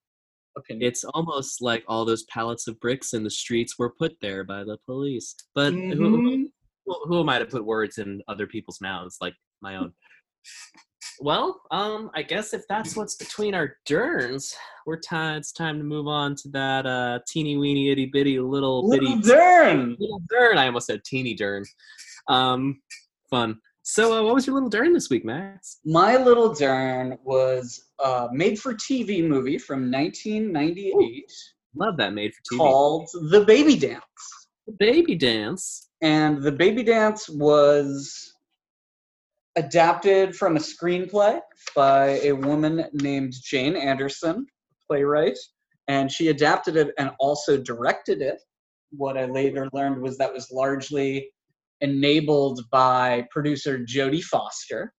opinion. 0.59 0.87
it's 0.87 1.03
almost 1.03 1.61
like 1.61 1.83
all 1.87 2.05
those 2.05 2.23
pallets 2.25 2.67
of 2.67 2.79
bricks 2.79 3.13
in 3.13 3.23
the 3.23 3.29
streets 3.29 3.77
were 3.79 3.89
put 3.91 4.15
there 4.21 4.43
by 4.43 4.63
the 4.63 4.77
police. 4.85 5.35
But 5.55 5.73
who, 5.73 5.79
Mhm. 6.21 6.45
who, 6.85 6.95
who 7.07 7.19
am 7.19 7.29
I 7.29 7.39
to 7.39 7.45
put 7.45 7.65
words 7.65 7.97
in 7.97 8.21
other 8.27 8.47
people's 8.47 8.79
mouths 8.81 9.17
like 9.21 9.33
my 9.61 9.75
own? 9.77 9.93
Well, 11.21 11.59
um, 11.71 12.09
I 12.15 12.21
guess 12.21 12.53
if 12.53 12.61
that's 12.69 12.95
what's 12.95 13.15
between 13.15 13.53
our 13.53 13.75
derns, 13.85 14.55
we're 14.85 14.99
time. 14.99 15.37
It's 15.37 15.51
time 15.51 15.77
to 15.77 15.83
move 15.83 16.07
on 16.07 16.33
to 16.35 16.49
that 16.49 16.85
uh, 16.85 17.19
teeny 17.27 17.57
weeny 17.57 17.89
itty 17.91 18.05
bitty 18.05 18.39
little 18.39 18.89
bitty 18.89 19.05
Little 19.05 19.21
Dern. 19.21 19.97
little 19.99 20.21
dern. 20.29 20.57
I 20.57 20.67
almost 20.67 20.87
said 20.87 21.03
teeny 21.03 21.33
dern. 21.33 21.65
Um, 22.29 22.81
fun. 23.29 23.59
So, 23.91 24.13
uh, 24.13 24.23
what 24.23 24.35
was 24.35 24.45
your 24.45 24.53
little 24.53 24.69
dern 24.69 24.93
this 24.93 25.09
week, 25.09 25.25
Max? 25.25 25.79
My 25.83 26.15
Little 26.15 26.53
Dern 26.53 27.17
was 27.23 27.87
a 27.97 28.27
made-for-TV 28.31 29.27
movie 29.27 29.57
from 29.57 29.89
1998 29.89 31.33
Love 31.75 31.97
that 31.97 32.13
made 32.13 32.31
for 32.35 32.53
TV. 32.53 32.57
called 32.59 33.09
The 33.31 33.43
Baby 33.45 33.75
Dance. 33.75 34.03
The 34.67 34.73
Baby 34.73 35.15
dance. 35.15 35.89
and 36.03 36.39
the 36.43 36.51
baby 36.51 36.83
dance 36.83 37.27
was 37.29 38.31
adapted 39.55 40.35
from 40.35 40.55
a 40.55 40.59
screenplay 40.59 41.41
by 41.75 42.19
a 42.19 42.31
woman 42.31 42.85
named 42.93 43.33
jane 43.41 43.75
anderson 43.75 44.45
playwright 44.87 45.37
and 45.87 46.11
she 46.11 46.27
adapted 46.27 46.77
it 46.77 46.93
and 46.99 47.09
also 47.19 47.57
directed 47.57 48.21
it 48.21 48.39
what 48.91 49.17
i 49.17 49.25
later 49.25 49.67
learned 49.73 49.99
was 49.99 50.15
that 50.19 50.31
was 50.31 50.51
largely 50.51 51.27
enabled 51.81 52.61
by 52.71 53.25
producer 53.31 53.79
jodie 53.79 54.23
foster 54.23 54.93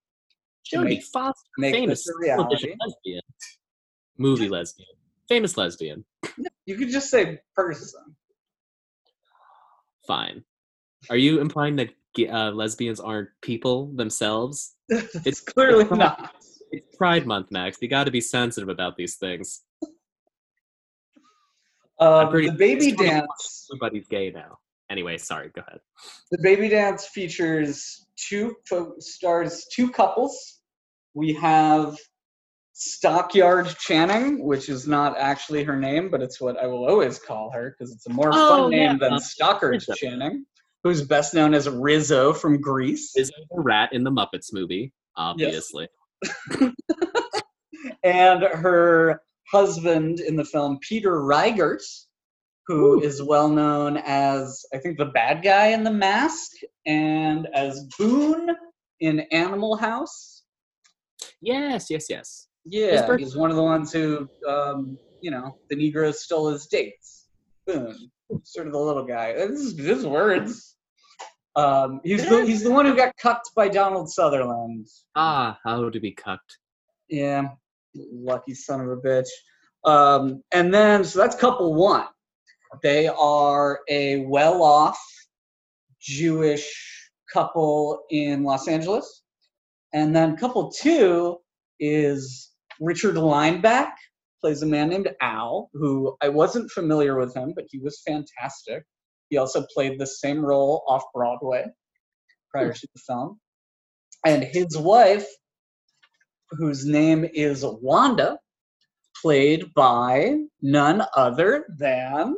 Jodie 0.73 1.01
Foster, 1.03 1.49
famous 1.59 2.03
this 2.05 2.15
a 2.15 2.19
reality. 2.19 2.43
television 2.43 2.77
lesbian, 2.85 3.21
movie 4.17 4.49
lesbian, 4.49 4.87
famous 5.27 5.57
lesbian. 5.57 6.05
you 6.65 6.75
could 6.75 6.89
just 6.89 7.09
say 7.09 7.39
person 7.55 8.15
Fine. 10.05 10.43
Are 11.09 11.17
you 11.17 11.39
implying 11.39 11.75
that 11.77 11.89
uh, 12.31 12.51
lesbians 12.51 12.99
aren't 12.99 13.29
people 13.41 13.91
themselves? 13.95 14.75
it's 14.89 15.39
clearly 15.39 15.85
not 15.95 16.31
It's 16.71 16.95
Pride 16.97 17.25
Month, 17.25 17.51
Max. 17.51 17.77
You 17.81 17.87
got 17.87 18.05
to 18.05 18.11
be 18.11 18.21
sensitive 18.21 18.69
about 18.69 18.97
these 18.97 19.15
things. 19.15 19.61
uh, 21.99 22.27
pretty- 22.29 22.49
the 22.49 22.55
baby 22.57 22.91
dance 22.91 23.67
Everybody's 23.71 24.07
gay 24.07 24.31
now. 24.31 24.57
Anyway, 24.89 25.17
sorry. 25.17 25.49
Go 25.53 25.61
ahead. 25.67 25.79
The 26.31 26.39
Baby 26.41 26.69
Dance 26.69 27.07
features 27.07 28.07
two 28.15 28.55
fo- 28.67 28.95
stars, 28.99 29.65
two 29.71 29.89
couples. 29.91 30.61
We 31.13 31.33
have 31.33 31.97
Stockyard 32.73 33.67
Channing, 33.79 34.43
which 34.43 34.69
is 34.69 34.87
not 34.87 35.17
actually 35.17 35.63
her 35.63 35.77
name, 35.77 36.09
but 36.09 36.21
it's 36.21 36.39
what 36.41 36.57
I 36.57 36.65
will 36.65 36.87
always 36.87 37.19
call 37.19 37.51
her 37.51 37.75
because 37.77 37.93
it's 37.93 38.07
a 38.07 38.09
more 38.09 38.31
Oh, 38.33 38.47
fun 38.63 38.71
name 38.71 38.97
than 38.99 39.19
Stockard 39.19 39.83
Channing, 39.95 40.45
who's 40.83 41.01
best 41.01 41.33
known 41.33 41.53
as 41.53 41.69
Rizzo 41.69 42.33
from 42.33 42.59
Grease. 42.61 43.15
Is 43.15 43.29
the 43.29 43.61
rat 43.61 43.91
in 43.93 44.03
the 44.03 44.11
Muppets 44.11 44.53
movie? 44.53 44.93
Obviously. 45.17 45.87
and 48.03 48.43
her 48.43 49.21
husband 49.51 50.19
in 50.19 50.35
the 50.35 50.45
film, 50.45 50.79
Peter 50.81 51.21
Riegert, 51.21 51.83
who 52.69 52.99
Ooh. 52.99 53.01
is 53.01 53.21
well 53.21 53.49
known 53.49 53.97
as, 53.97 54.63
I 54.71 54.77
think, 54.77 54.99
the 54.99 55.05
bad 55.05 55.41
guy 55.41 55.69
in 55.69 55.83
The 55.83 55.91
Mask 55.91 56.51
and 56.85 57.47
as 57.55 57.87
Boone 57.97 58.55
in 58.99 59.21
Animal 59.31 59.75
House. 59.75 60.43
Yes, 61.41 61.89
yes, 61.89 62.05
yes. 62.11 62.47
Yeah, 62.65 63.07
birth- 63.07 63.21
he's 63.21 63.35
one 63.35 63.49
of 63.49 63.55
the 63.55 63.63
ones 63.63 63.91
who, 63.91 64.29
um, 64.47 64.99
you 65.19 65.31
know, 65.31 65.57
the 65.71 65.75
Negroes 65.75 66.21
stole 66.21 66.49
his 66.49 66.67
dates. 66.67 67.25
Boone, 67.65 68.11
sort 68.43 68.67
of 68.67 68.73
the 68.73 68.79
little 68.79 69.05
guy. 69.05 69.33
This 69.33 69.61
is 69.61 69.77
his 69.79 70.05
words. 70.05 70.75
Um, 71.55 72.01
he's 72.03 72.29
the 72.29 72.45
he's 72.45 72.63
the 72.63 72.71
one 72.71 72.85
who 72.85 72.95
got 72.95 73.17
cucked 73.17 73.49
by 73.55 73.67
Donald 73.67 74.11
Sutherland. 74.11 74.85
Ah, 75.15 75.57
how 75.65 75.89
to 75.89 75.99
be 75.99 76.11
cucked. 76.11 76.59
Yeah, 77.09 77.49
lucky 77.95 78.53
son 78.53 78.81
of 78.81 78.89
a 78.89 78.97
bitch. 78.97 79.27
Um, 79.85 80.43
and 80.51 80.71
then, 80.71 81.03
so 81.03 81.17
that's 81.17 81.35
couple 81.35 81.73
one. 81.73 82.05
They 82.83 83.07
are 83.07 83.79
a 83.89 84.25
well 84.25 84.63
off 84.63 84.99
Jewish 85.99 87.09
couple 87.31 88.03
in 88.09 88.43
Los 88.43 88.67
Angeles. 88.67 89.23
And 89.93 90.15
then 90.15 90.37
couple 90.37 90.71
two 90.71 91.37
is 91.79 92.51
Richard 92.79 93.15
Lineback, 93.15 93.91
plays 94.41 94.61
a 94.61 94.65
man 94.65 94.89
named 94.89 95.09
Al, 95.21 95.69
who 95.73 96.15
I 96.21 96.29
wasn't 96.29 96.71
familiar 96.71 97.17
with 97.17 97.35
him, 97.35 97.53
but 97.55 97.65
he 97.69 97.79
was 97.79 98.01
fantastic. 98.05 98.83
He 99.29 99.37
also 99.37 99.65
played 99.73 99.99
the 99.99 100.07
same 100.07 100.45
role 100.45 100.83
off 100.87 101.03
Broadway 101.13 101.65
prior 102.51 102.73
to 102.73 102.87
the 102.93 103.01
film. 103.05 103.39
And 104.25 104.43
his 104.43 104.77
wife, 104.77 105.27
whose 106.51 106.85
name 106.85 107.27
is 107.33 107.63
Wanda, 107.63 108.37
played 109.21 109.73
by 109.75 110.37
none 110.61 111.03
other 111.15 111.65
than 111.77 112.35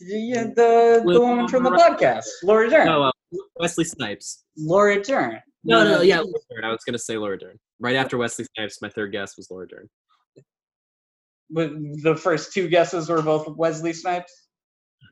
the, 0.00 0.52
the, 0.56 1.02
the 1.12 1.20
woman 1.20 1.48
from 1.48 1.62
the 1.64 1.70
podcast, 1.70 2.24
Laura 2.42 2.68
Dern. 2.68 2.86
No, 2.86 3.04
uh, 3.04 3.12
Wesley 3.56 3.84
Snipes. 3.84 4.44
Laura 4.56 5.02
Dern. 5.02 5.40
No, 5.64 5.82
no, 5.84 6.00
yeah, 6.02 6.18
Laura 6.20 6.32
Dern. 6.50 6.64
I 6.64 6.70
was 6.70 6.82
gonna 6.84 6.98
say 6.98 7.16
Laura 7.16 7.38
Dern. 7.38 7.58
Right 7.80 7.96
after 7.96 8.16
Wesley 8.18 8.46
Snipes, 8.56 8.80
my 8.82 8.88
third 8.88 9.12
guess 9.12 9.36
was 9.36 9.50
Laura 9.50 9.66
Dern. 9.68 9.88
But 11.50 11.70
the 12.02 12.16
first 12.16 12.52
two 12.52 12.68
guesses 12.68 13.08
were 13.08 13.22
both 13.22 13.46
Wesley 13.56 13.92
Snipes. 13.92 14.32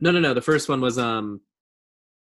No, 0.01 0.11
no, 0.11 0.19
no. 0.21 0.35
The 0.35 0.41
first 0.41 0.69
one 0.69 0.81
was 0.81 0.99
um, 0.99 1.41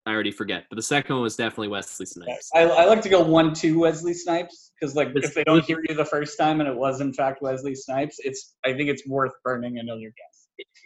I 0.06 0.12
already 0.14 0.32
forget, 0.32 0.66
but 0.70 0.76
the 0.76 0.82
second 0.82 1.16
one 1.16 1.24
was 1.24 1.36
definitely 1.36 1.70
Wesley 1.70 2.06
Snipes. 2.06 2.50
I, 2.56 2.62
I 2.64 2.86
like 2.86 3.02
to 3.04 3.10
go 3.10 3.22
one 3.22 3.54
two 3.54 3.80
Wesley 3.80 4.14
Snipes 4.14 4.72
because 4.80 4.96
like 4.96 5.10
It's- 5.10 5.26
if 5.30 5.34
they 5.36 5.44
don't 5.44 5.64
hear 5.64 5.82
you 5.88 5.96
the 5.96 6.06
first 6.06 6.38
time 6.40 6.60
and 6.60 6.68
it 6.70 6.76
was 6.76 7.02
in 7.02 7.14
fact 7.14 7.42
Wesley 7.42 7.76
Snipes, 7.76 8.18
it's 8.20 8.56
I 8.66 8.74
think 8.74 8.90
it's 8.90 9.08
worth 9.08 9.32
burning 9.44 9.78
another 9.80 10.02
guess. 10.02 10.31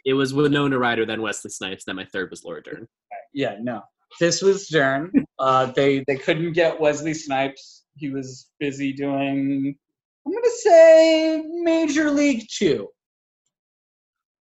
It 0.04 0.14
was 0.14 0.34
Winona 0.34 0.78
Ryder, 0.78 1.06
then 1.06 1.22
Wesley 1.22 1.50
Snipes, 1.50 1.84
then 1.84 1.96
my 1.96 2.04
third 2.04 2.30
was 2.30 2.44
Laura 2.44 2.62
Dern. 2.62 2.86
Yeah, 3.32 3.56
no. 3.60 3.82
This 4.20 4.42
was 4.42 4.68
Dern. 4.68 5.12
Uh, 5.38 5.66
they 5.66 6.02
they 6.06 6.16
couldn't 6.16 6.52
get 6.52 6.80
Wesley 6.80 7.12
Snipes. 7.12 7.84
He 7.96 8.08
was 8.08 8.48
busy 8.58 8.92
doing 8.92 9.76
I'm 10.26 10.32
gonna 10.32 10.50
say 10.58 11.44
Major 11.62 12.10
League 12.10 12.46
Two. 12.50 12.88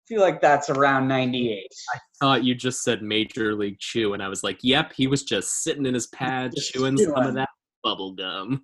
feel 0.07 0.23
like 0.23 0.41
that's 0.41 0.71
around 0.71 1.09
'98. 1.09 1.67
I 1.95 1.99
Thought 2.21 2.45
you 2.45 2.55
just 2.55 2.83
said 2.83 3.03
Major 3.03 3.55
League 3.55 3.79
Chew, 3.79 4.15
and 4.15 4.23
I 4.23 4.29
was 4.29 4.43
like, 4.43 4.59
"Yep, 4.63 4.95
he 4.97 5.07
was 5.07 5.25
just 5.25 5.63
sitting 5.63 5.85
in 5.85 5.93
his 5.93 6.07
pad 6.07 6.53
Just 6.55 6.73
chewing 6.73 6.97
some 6.97 7.17
of 7.17 7.35
that 7.35 7.51
bubble 7.85 8.13
gum." 8.13 8.63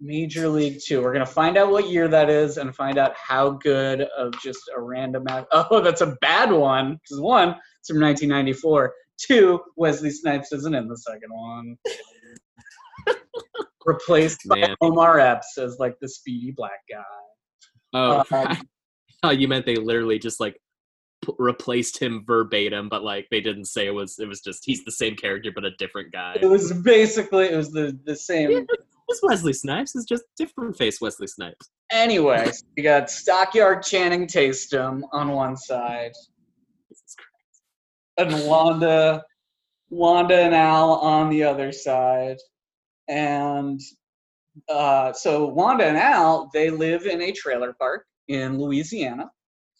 Major 0.00 0.48
League 0.48 0.80
Two. 0.84 1.02
We're 1.02 1.12
gonna 1.12 1.26
find 1.26 1.56
out 1.56 1.70
what 1.70 1.88
year 1.88 2.08
that 2.08 2.30
is 2.30 2.56
and 2.56 2.74
find 2.74 2.98
out 2.98 3.14
how 3.16 3.50
good 3.50 4.02
of 4.02 4.32
just 4.40 4.60
a 4.74 4.80
random. 4.80 5.24
Act- 5.28 5.48
oh, 5.52 5.80
that's 5.80 6.00
a 6.00 6.16
bad 6.20 6.50
one. 6.50 6.94
Because 6.94 7.20
one, 7.20 7.56
it's 7.80 7.88
from 7.88 8.00
1994. 8.00 8.92
Two, 9.18 9.60
Wesley 9.76 10.10
Snipes 10.10 10.52
isn't 10.52 10.74
in 10.74 10.88
the 10.88 10.96
second 10.96 11.30
one. 11.30 11.76
Replaced 13.86 14.40
by 14.48 14.60
Man. 14.60 14.76
Omar 14.80 15.20
Epps 15.20 15.58
as 15.58 15.78
like 15.78 15.94
the 16.00 16.08
speedy 16.08 16.52
black 16.56 16.80
guy. 16.90 17.02
Oh, 17.92 18.24
Um, 18.32 18.56
thought 19.22 19.38
you 19.38 19.48
meant 19.48 19.66
they 19.66 19.76
literally 19.76 20.18
just 20.18 20.40
like 20.40 20.56
p- 21.24 21.34
replaced 21.38 21.98
him 21.98 22.24
verbatim, 22.26 22.88
but 22.88 23.02
like 23.02 23.26
they 23.30 23.40
didn't 23.40 23.66
say 23.66 23.86
it 23.86 23.94
was. 23.94 24.18
It 24.18 24.28
was 24.28 24.40
just 24.40 24.64
he's 24.64 24.84
the 24.84 24.92
same 24.92 25.16
character 25.16 25.50
but 25.54 25.64
a 25.64 25.72
different 25.72 26.12
guy. 26.12 26.36
It 26.40 26.46
was 26.46 26.72
basically 26.72 27.46
it 27.46 27.56
was 27.56 27.70
the 27.70 27.98
the 28.04 28.16
same. 28.16 28.66
It's 29.10 29.20
Wesley 29.24 29.52
Snipes. 29.52 29.96
It's 29.96 30.04
just 30.04 30.22
different 30.36 30.76
face 30.76 31.00
Wesley 31.00 31.26
Snipes. 31.26 31.70
Anyway, 31.90 32.48
so 32.52 32.64
you 32.76 32.84
got 32.84 33.10
Stockyard 33.10 33.82
Channing 33.82 34.28
Tatum 34.28 35.04
on 35.12 35.30
one 35.30 35.56
side, 35.56 36.12
and 38.16 38.46
Wanda, 38.46 39.24
Wanda 39.90 40.36
and 40.36 40.54
Al 40.54 40.92
on 40.92 41.28
the 41.28 41.42
other 41.42 41.72
side, 41.72 42.36
and 43.08 43.80
uh, 44.68 45.12
so 45.12 45.46
Wanda 45.46 45.86
and 45.86 45.96
Al 45.96 46.48
they 46.54 46.70
live 46.70 47.06
in 47.06 47.20
a 47.20 47.32
trailer 47.32 47.72
park 47.72 48.06
in 48.28 48.60
Louisiana. 48.60 49.28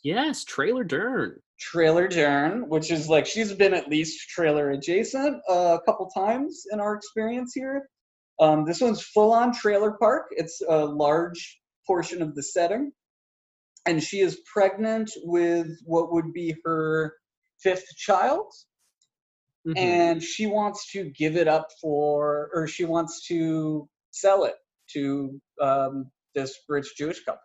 Yes, 0.03 0.43
Trailer 0.43 0.83
Dern. 0.83 1.39
Trailer 1.61 2.09
Dern, 2.09 2.68
which 2.68 2.91
is 2.91 3.09
like 3.09 3.26
she's 3.26 3.53
been 3.53 3.74
at 3.74 3.89
least 3.89 4.28
trailer 4.28 4.70
adjacent 4.70 5.41
uh, 5.49 5.78
a 5.81 5.81
couple 5.87 6.09
times 6.09 6.64
in 6.72 6.81
our 6.81 6.97
experience 6.97 7.53
here. 7.55 7.89
Um, 8.41 8.64
this 8.64 8.80
one's 8.80 9.03
full 9.03 9.32
on 9.32 9.53
trailer 9.53 9.93
park. 9.93 10.28
It's 10.30 10.62
a 10.66 10.86
large 10.86 11.61
portion 11.86 12.22
of 12.22 12.34
the 12.34 12.43
setting. 12.43 12.93
And 13.86 14.03
she 14.03 14.20
is 14.20 14.41
pregnant 14.53 15.11
with 15.22 15.68
what 15.84 16.12
would 16.12 16.32
be 16.32 16.55
her 16.64 17.14
fifth 17.61 17.86
child. 17.97 18.53
Mhm. 19.66 19.76
And 19.76 20.22
she 20.22 20.47
wants 20.47 20.91
to 20.93 21.11
give 21.11 21.36
it 21.36 21.49
up 21.49 21.68
for, 21.80 22.51
or 22.55 22.66
she 22.66 22.84
wants 22.84 23.26
to 23.28 23.88
sell 24.11 24.45
it 24.45 24.55
to 24.95 25.41
um, 25.61 26.11
this 26.34 26.59
rich 26.68 26.97
Jewish 26.97 27.22
couple. 27.24 27.43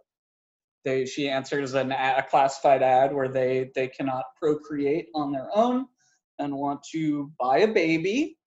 They, 0.86 1.06
she 1.06 1.28
answers 1.30 1.74
an, 1.74 1.91
a 1.91 2.16
a 2.20 2.24
classified 2.30 2.84
ad 2.84 3.14
where 3.14 3.28
they, 3.28 3.72
they 3.76 3.88
cannot 3.88 4.24
procreate 4.39 5.08
on 5.16 5.32
their 5.32 5.50
own 5.54 5.88
and 6.39 6.56
want 6.56 6.82
to 6.93 7.32
buy 7.39 7.60
a 7.60 7.68
baby. 7.68 8.38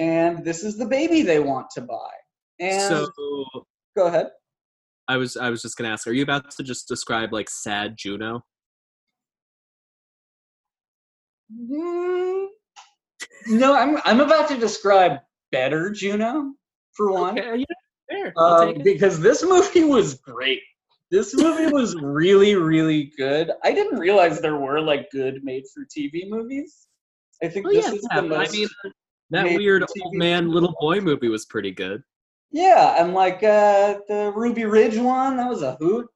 And 0.00 0.42
this 0.42 0.64
is 0.64 0.78
the 0.78 0.86
baby 0.86 1.20
they 1.20 1.40
want 1.40 1.68
to 1.74 1.82
buy. 1.82 2.10
And 2.58 2.82
so 2.82 3.44
go 3.94 4.06
ahead. 4.06 4.28
I 5.06 5.18
was 5.18 5.36
I 5.36 5.50
was 5.50 5.60
just 5.60 5.76
gonna 5.76 5.90
ask, 5.90 6.06
are 6.06 6.12
you 6.12 6.22
about 6.22 6.50
to 6.52 6.62
just 6.62 6.88
describe 6.88 7.34
like 7.34 7.50
sad 7.50 7.96
Juno? 7.98 8.42
Mm, 11.52 12.46
no, 13.48 13.74
I'm, 13.74 13.98
I'm 14.04 14.20
about 14.20 14.48
to 14.48 14.56
describe 14.56 15.18
better 15.52 15.90
Juno 15.90 16.54
for 16.92 17.12
one. 17.12 17.38
Okay, 17.38 17.58
yeah, 17.58 17.64
fair. 18.10 18.32
Uh, 18.36 18.72
because 18.82 19.20
this 19.20 19.42
movie 19.42 19.84
was 19.84 20.14
great. 20.14 20.62
This 21.10 21.34
movie 21.34 21.72
was 21.72 21.94
really, 22.00 22.54
really 22.54 23.12
good. 23.18 23.50
I 23.64 23.72
didn't 23.72 23.98
realize 23.98 24.40
there 24.40 24.56
were 24.56 24.80
like 24.80 25.10
good 25.10 25.40
made-for-TV 25.42 26.30
movies. 26.30 26.86
I 27.42 27.48
think 27.48 27.66
this 27.66 27.84
yeah, 27.84 27.94
is 27.94 28.08
yeah, 28.12 28.20
the 28.20 28.28
most. 28.28 28.48
I 28.48 28.52
mean 28.52 28.68
that 29.30 29.44
made 29.44 29.58
weird 29.58 29.82
old 29.82 30.14
man 30.14 30.50
little 30.50 30.74
boy 30.80 31.00
movie 31.00 31.28
was 31.28 31.46
pretty 31.46 31.70
good. 31.70 32.02
yeah, 32.50 33.02
and 33.02 33.14
like 33.14 33.42
uh, 33.42 33.98
the 34.08 34.32
Ruby 34.34 34.64
Ridge 34.64 34.98
one, 34.98 35.36
that 35.36 35.48
was 35.48 35.62
a 35.62 35.76
hoot. 35.76 36.06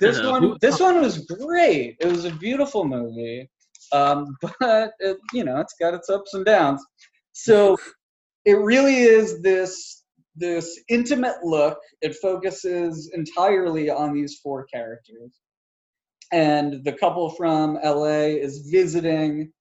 This 0.00 0.22
one, 0.24 0.56
this 0.60 0.80
one 0.80 1.00
was 1.00 1.18
great. 1.26 1.96
It 2.00 2.06
was 2.06 2.24
a 2.24 2.30
beautiful 2.30 2.84
movie, 2.84 3.48
um, 3.92 4.36
but 4.60 4.92
it, 5.00 5.18
you 5.32 5.44
know, 5.44 5.58
it's 5.58 5.74
got 5.78 5.94
its 5.94 6.08
ups 6.08 6.34
and 6.34 6.44
downs. 6.44 6.84
So 7.32 7.76
it 8.44 8.54
really 8.54 8.98
is 8.98 9.42
this 9.42 10.02
this 10.36 10.80
intimate 10.88 11.44
look. 11.44 11.78
It 12.00 12.16
focuses 12.16 13.10
entirely 13.14 13.90
on 13.90 14.14
these 14.14 14.40
four 14.42 14.64
characters, 14.64 15.32
and 16.32 16.82
the 16.84 16.92
couple 16.92 17.30
from 17.30 17.78
LA 17.84 18.34
is 18.40 18.68
visiting 18.70 19.52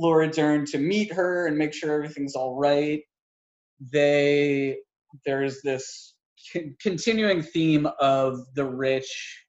Laura 0.00 0.30
Dern 0.30 0.64
to 0.66 0.78
meet 0.78 1.12
her 1.12 1.46
and 1.46 1.58
make 1.58 1.74
sure 1.74 1.92
everything's 1.92 2.34
all 2.34 2.56
right. 2.56 3.02
They 3.92 4.78
there's 5.26 5.60
this 5.62 6.14
con- 6.52 6.74
continuing 6.80 7.42
theme 7.42 7.86
of 8.00 8.38
the 8.54 8.64
rich 8.64 9.44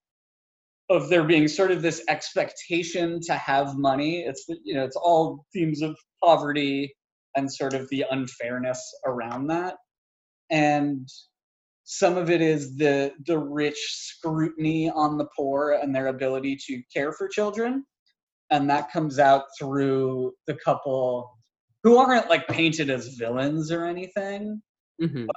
of 0.90 1.08
there 1.08 1.24
being 1.24 1.48
sort 1.48 1.72
of 1.72 1.82
this 1.82 2.04
expectation 2.10 3.20
to 3.22 3.34
have 3.34 3.78
money 3.78 4.22
it's 4.22 4.46
you 4.64 4.74
know 4.74 4.84
it's 4.84 4.98
all 4.98 5.46
themes 5.54 5.82
of 5.82 5.96
poverty 6.24 6.94
and 7.36 7.52
sort 7.52 7.74
of 7.74 7.88
the 7.90 8.04
unfairness 8.12 8.82
around 9.06 9.48
that 9.48 9.76
and 10.50 11.08
some 11.84 12.18
of 12.18 12.30
it 12.30 12.42
is 12.42 12.76
the 12.78 13.12
the 13.26 13.38
rich 13.38 13.78
scrutiny 13.78 14.90
on 14.90 15.18
the 15.18 15.28
poor 15.36 15.80
and 15.82 15.96
their 15.96 16.08
ability 16.08 16.58
to 16.68 16.82
care 16.94 17.14
for 17.14 17.28
children 17.28 17.86
and 18.52 18.70
that 18.70 18.92
comes 18.92 19.18
out 19.18 19.46
through 19.58 20.34
the 20.48 20.56
couple 20.64 21.32
who 21.84 21.98
aren't 21.98 22.30
like 22.30 22.48
painted 22.48 22.90
as 22.90 23.16
villains 23.16 23.72
or 23.72 23.86
anything 23.86 24.62
Mhm. 25.02 25.28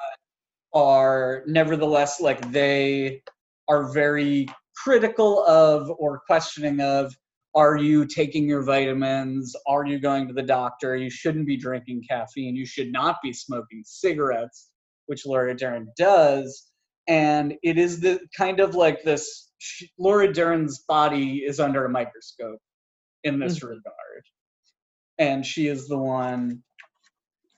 are 0.75 1.45
nevertheless 1.47 2.21
like 2.21 2.51
they 2.51 3.23
are 3.69 3.93
very 3.93 4.47
critical 4.77 5.45
of 5.47 5.91
or 5.99 6.21
questioning 6.27 6.81
of 6.81 7.15
are 7.57 7.77
you 7.77 8.05
taking 8.05 8.49
your 8.49 8.63
vitamins? 8.65 9.55
Are 9.69 9.87
you 9.87 10.01
going 10.01 10.27
to 10.27 10.35
the 10.35 10.43
doctor? 10.43 10.97
You 10.97 11.09
shouldn't 11.09 11.47
be 11.47 11.57
drinking 11.57 12.03
caffeine. 12.09 12.57
You 12.57 12.67
should 12.67 12.91
not 12.91 13.19
be 13.23 13.33
smoking 13.33 13.83
cigarettes 13.85 14.71
which 15.07 15.27
laura 15.27 15.55
dern 15.57 15.89
does. 15.97 16.71
And 17.07 17.55
it 17.63 17.79
is 17.79 18.01
the 18.01 18.21
kind 18.37 18.61
of 18.61 18.75
like 18.75 19.03
this 19.05 19.53
laura 19.99 20.33
dern's 20.33 20.81
body 20.89 21.45
is 21.47 21.61
under 21.61 21.85
a 21.85 21.89
microscope 21.89 22.59
in 23.25 23.39
this 23.39 23.59
mm. 23.59 23.69
regard 23.69 24.23
and 25.19 25.45
she 25.45 25.67
is 25.67 25.89
the 25.89 25.99
one 25.99 26.63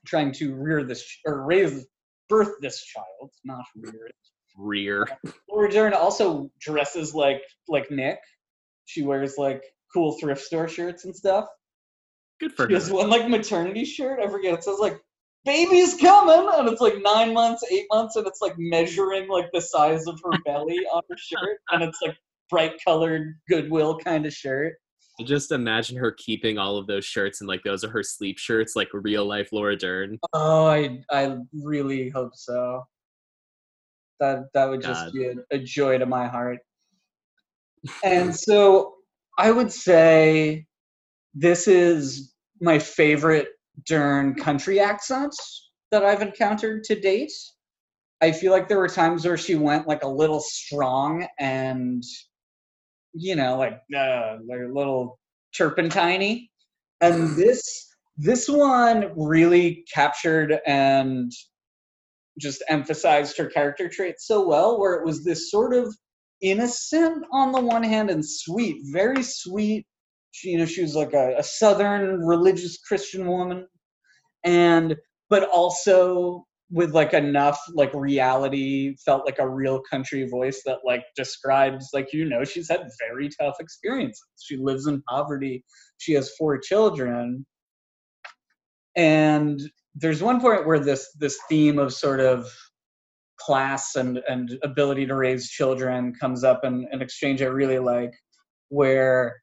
trying 0.06 0.32
to 0.32 0.54
rear 0.54 0.84
this 0.84 1.02
ch- 1.04 1.20
or 1.26 1.44
raise 1.44 1.86
birth 2.28 2.54
this 2.60 2.82
child 2.84 3.30
not 3.44 3.64
rear 3.76 4.06
it 4.06 4.14
Rear. 4.56 5.06
Laura 5.50 5.70
Dern 5.70 5.92
also 5.92 6.50
dresses 6.60 7.14
like 7.14 7.42
like 7.68 7.90
Nick. 7.90 8.18
She 8.84 9.02
wears 9.02 9.36
like 9.36 9.62
cool 9.92 10.18
thrift 10.18 10.42
store 10.42 10.68
shirts 10.68 11.04
and 11.04 11.14
stuff. 11.14 11.46
Good 12.40 12.52
for 12.52 12.68
She 12.68 12.74
has 12.74 12.90
one 12.90 13.10
like 13.10 13.28
maternity 13.28 13.84
shirt. 13.84 14.20
I 14.20 14.28
forget. 14.28 14.54
It 14.54 14.64
says 14.64 14.78
like 14.78 15.00
"baby's 15.44 15.94
coming," 15.94 16.48
and 16.54 16.68
it's 16.68 16.80
like 16.80 16.94
nine 17.02 17.34
months, 17.34 17.64
eight 17.70 17.86
months, 17.90 18.16
and 18.16 18.26
it's 18.26 18.40
like 18.40 18.54
measuring 18.58 19.28
like 19.28 19.50
the 19.52 19.60
size 19.60 20.06
of 20.06 20.18
her 20.24 20.38
belly 20.44 20.78
on 20.92 21.02
her 21.10 21.16
shirt, 21.18 21.58
and 21.70 21.82
it's 21.82 21.98
like 22.02 22.16
bright 22.50 22.72
colored 22.84 23.38
Goodwill 23.48 23.98
kind 23.98 24.26
of 24.26 24.32
shirt. 24.32 24.74
I 25.18 25.24
Just 25.24 25.50
imagine 25.50 25.96
her 25.96 26.12
keeping 26.12 26.58
all 26.58 26.76
of 26.76 26.86
those 26.86 27.04
shirts 27.04 27.40
and 27.40 27.48
like 27.48 27.62
those 27.64 27.84
are 27.84 27.90
her 27.90 28.02
sleep 28.02 28.38
shirts, 28.38 28.76
like 28.76 28.88
real 28.92 29.24
life 29.24 29.48
Laura 29.52 29.76
Dern. 29.76 30.18
Oh, 30.32 30.66
I 30.66 31.02
I 31.10 31.38
really 31.52 32.10
hope 32.10 32.32
so. 32.34 32.84
That 34.20 34.44
that 34.54 34.68
would 34.68 34.82
just 34.82 35.06
God. 35.06 35.12
be 35.12 35.26
a, 35.26 35.34
a 35.52 35.58
joy 35.58 35.98
to 35.98 36.06
my 36.06 36.26
heart. 36.26 36.58
And 38.04 38.34
so 38.34 38.94
I 39.38 39.50
would 39.50 39.72
say 39.72 40.66
this 41.34 41.68
is 41.68 42.34
my 42.60 42.78
favorite 42.78 43.48
Dern 43.86 44.34
country 44.34 44.80
accent 44.80 45.34
that 45.90 46.04
I've 46.04 46.22
encountered 46.22 46.84
to 46.84 46.98
date. 46.98 47.32
I 48.22 48.32
feel 48.32 48.50
like 48.52 48.68
there 48.68 48.78
were 48.78 48.88
times 48.88 49.26
where 49.26 49.36
she 49.36 49.54
went 49.54 49.86
like 49.86 50.02
a 50.02 50.08
little 50.08 50.40
strong 50.40 51.26
and 51.38 52.02
you 53.16 53.34
know 53.36 53.56
like 53.56 53.80
uh, 53.96 54.36
like 54.48 54.60
a 54.60 54.72
little 54.72 55.18
turpentiny 55.56 56.50
and 57.00 57.36
this 57.36 57.86
this 58.16 58.48
one 58.48 59.12
really 59.16 59.84
captured 59.92 60.58
and 60.66 61.30
just 62.40 62.62
emphasized 62.68 63.36
her 63.36 63.46
character 63.46 63.88
traits 63.88 64.26
so 64.26 64.46
well 64.46 64.78
where 64.78 64.94
it 64.94 65.04
was 65.04 65.24
this 65.24 65.50
sort 65.50 65.74
of 65.74 65.94
innocent 66.42 67.24
on 67.32 67.52
the 67.52 67.60
one 67.60 67.82
hand 67.82 68.10
and 68.10 68.24
sweet 68.26 68.76
very 68.92 69.22
sweet. 69.22 69.86
She 70.32 70.50
you 70.50 70.58
know 70.58 70.66
she 70.66 70.82
was 70.82 70.94
like 70.94 71.14
a, 71.14 71.36
a 71.38 71.42
southern 71.42 72.20
religious 72.20 72.78
christian 72.78 73.26
woman. 73.26 73.66
And 74.44 74.96
but 75.28 75.48
also 75.48 76.46
with 76.70 76.92
like 76.92 77.12
enough 77.12 77.60
like 77.74 77.92
reality 77.94 78.96
felt 79.04 79.24
like 79.24 79.38
a 79.38 79.48
real 79.48 79.80
country 79.88 80.28
voice 80.28 80.62
that 80.66 80.78
like 80.84 81.04
describes 81.14 81.90
like 81.94 82.12
you 82.12 82.24
know 82.24 82.42
she's 82.42 82.68
had 82.68 82.88
very 82.98 83.28
tough 83.40 83.56
experiences. 83.60 84.26
She 84.40 84.56
lives 84.56 84.86
in 84.86 85.02
poverty. 85.02 85.64
She 85.98 86.12
has 86.14 86.34
four 86.36 86.58
children. 86.58 87.46
And 88.96 89.60
there's 89.94 90.22
one 90.22 90.40
point 90.40 90.66
where 90.66 90.80
this 90.80 91.08
this 91.18 91.38
theme 91.48 91.78
of 91.78 91.92
sort 91.92 92.20
of 92.20 92.50
class 93.38 93.94
and 93.94 94.20
and 94.28 94.58
ability 94.64 95.06
to 95.06 95.14
raise 95.14 95.48
children 95.48 96.14
comes 96.20 96.42
up 96.42 96.64
in 96.64 96.86
an 96.90 97.02
exchange 97.02 97.42
I 97.42 97.46
really 97.46 97.78
like 97.78 98.12
where 98.70 99.36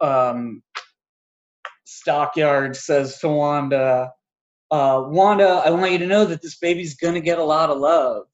um 0.00 0.62
Stockyard 1.90 2.76
says 2.76 3.18
to 3.20 3.28
Wanda, 3.28 4.12
uh, 4.70 5.02
Wanda, 5.06 5.62
I 5.64 5.70
want 5.70 5.92
you 5.92 5.98
to 5.98 6.06
know 6.06 6.24
that 6.26 6.42
this 6.42 6.58
baby's 6.58 6.96
gonna 6.96 7.20
get 7.20 7.38
a 7.38 7.44
lot 7.44 7.70
of 7.70 7.78
love. 7.78 8.24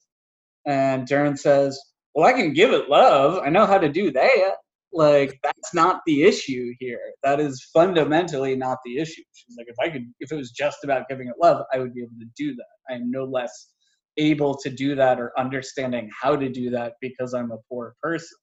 And 0.67 1.07
Dern 1.07 1.37
says, 1.37 1.81
Well, 2.15 2.27
I 2.27 2.33
can 2.33 2.53
give 2.55 2.73
it 2.73 2.89
love. 2.89 3.43
I 3.45 3.51
know 3.51 3.67
how 3.67 3.79
to 3.79 3.89
do 3.91 4.13
that. 4.13 4.57
Like, 4.93 5.41
that's 5.43 5.75
not 5.75 6.03
the 6.07 6.25
issue 6.25 6.73
here. 6.81 7.01
That 7.25 7.41
is 7.41 7.69
fundamentally 7.75 8.57
not 8.57 8.79
the 8.85 8.99
issue. 8.99 9.23
She's 9.35 9.57
like, 9.59 9.67
if 9.69 9.77
I 9.81 9.91
could 9.91 10.05
if 10.21 10.33
it 10.33 10.37
was 10.37 10.53
just 10.53 10.85
about 10.85 11.09
giving 11.09 11.29
it 11.29 11.35
love, 11.43 11.65
I 11.73 11.79
would 11.81 11.95
be 11.95 12.03
able 12.03 12.19
to 12.21 12.29
do 12.37 12.55
that. 12.57 12.67
I 12.91 12.95
am 12.97 13.11
no 13.11 13.25
less 13.25 13.71
able 14.19 14.57
to 14.59 14.71
do 14.71 14.95
that 14.97 15.21
or 15.21 15.33
understanding 15.39 16.11
how 16.21 16.37
to 16.37 16.49
do 16.49 16.71
that 16.71 16.95
because 17.01 17.35
I'm 17.35 17.51
a 17.53 17.59
poor 17.69 17.97
person. 18.03 18.39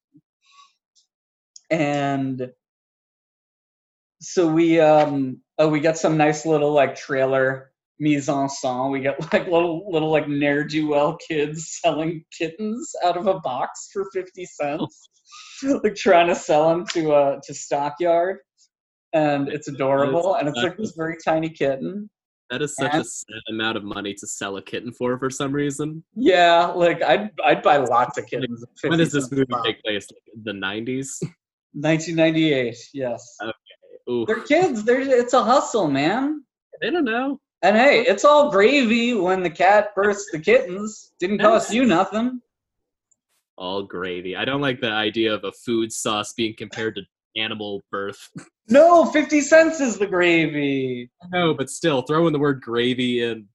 And 1.72 2.52
so 4.22 4.48
we 4.48 4.80
um 4.80 5.42
oh 5.58 5.70
we 5.70 5.80
got 5.80 5.98
some 5.98 6.18
nice 6.18 6.46
little 6.46 6.74
like 6.74 6.96
trailer 6.96 7.71
mise 8.02 8.28
en 8.28 8.50
scène. 8.50 8.92
We 8.92 9.00
get 9.00 9.32
like 9.32 9.48
little 9.48 9.90
little 9.90 10.10
like 10.12 10.28
ne'er 10.28 10.64
do 10.66 10.88
well 10.88 11.18
kids 11.26 11.80
selling 11.82 12.26
kittens 12.38 12.92
out 13.06 13.16
of 13.16 13.28
a 13.28 13.40
box 13.40 13.90
for 13.94 14.10
fifty 14.12 14.46
cents, 14.46 15.10
like 15.64 15.96
trying 15.96 16.28
to 16.28 16.36
sell 16.36 16.68
them 16.70 16.86
to 16.94 17.14
uh 17.14 17.40
to 17.46 17.54
stockyard, 17.54 18.40
and 19.14 19.48
it's 19.48 19.68
adorable. 19.70 20.36
And 20.36 20.50
it's 20.50 20.58
like 20.58 20.78
this 20.78 20.94
very 20.98 21.16
tiny 21.24 21.50
kitten. 21.50 22.10
That 22.50 22.62
is 22.62 22.76
such 22.76 22.92
And- 22.94 23.02
a 23.02 23.06
sad 23.06 23.42
amount 23.50 23.78
of 23.78 23.84
money 23.86 24.14
to 24.16 24.28
sell 24.28 24.58
a 24.58 24.62
kitten 24.62 24.92
for 24.92 25.18
for 25.18 25.30
some 25.30 25.54
reason. 25.54 26.04
Yeah, 26.16 26.66
like 26.66 27.02
I'd 27.04 27.30
I'd 27.46 27.62
buy 27.62 27.78
lots 27.78 28.18
of 28.18 28.26
kittens. 28.26 28.66
When 28.84 28.98
does 28.98 29.14
this 29.14 29.32
movie 29.32 29.46
take 29.64 29.82
place? 29.84 30.08
Like 30.12 30.44
the 30.44 30.54
nineties? 30.54 31.18
1998. 31.74 32.76
Yes, 32.94 33.38
Ooh, 34.10 34.26
they're 34.26 34.42
kids. 34.42 34.84
They're 34.84 35.00
it's 35.00 35.34
a 35.34 35.42
hustle, 35.44 35.88
man. 35.88 36.44
They 36.82 36.90
don't 36.90 37.06
know. 37.06 37.40
And 37.64 37.76
hey, 37.76 38.02
it's 38.02 38.26
all 38.26 38.50
gravy 38.50 39.14
when 39.14 39.44
the 39.44 39.50
cat 39.50 39.94
births 39.94 40.30
the 40.32 40.40
kittens. 40.40 41.12
Didn't 41.20 41.40
cost 41.40 41.72
you 41.74 41.86
nothing. 41.86 42.42
All 43.58 43.84
gravy. 43.84 44.36
I 44.36 44.46
don't 44.46 44.62
like 44.62 44.82
the 44.82 44.90
idea 44.90 45.34
of 45.34 45.44
a 45.44 45.52
food 45.52 45.92
sauce 45.92 46.34
being 46.34 46.56
compared 46.58 46.96
to 46.96 47.04
animal 47.36 47.82
birth. 47.92 48.30
No, 48.70 49.06
50 49.06 49.42
cents 49.42 49.82
is 49.82 49.98
the 49.98 50.08
gravy. 50.08 51.10
No, 51.34 51.54
but 51.54 51.70
still, 51.70 52.04
throwing 52.04 52.32
the 52.32 52.40
word 52.40 52.62
gravy 52.62 53.22
and 53.22 53.48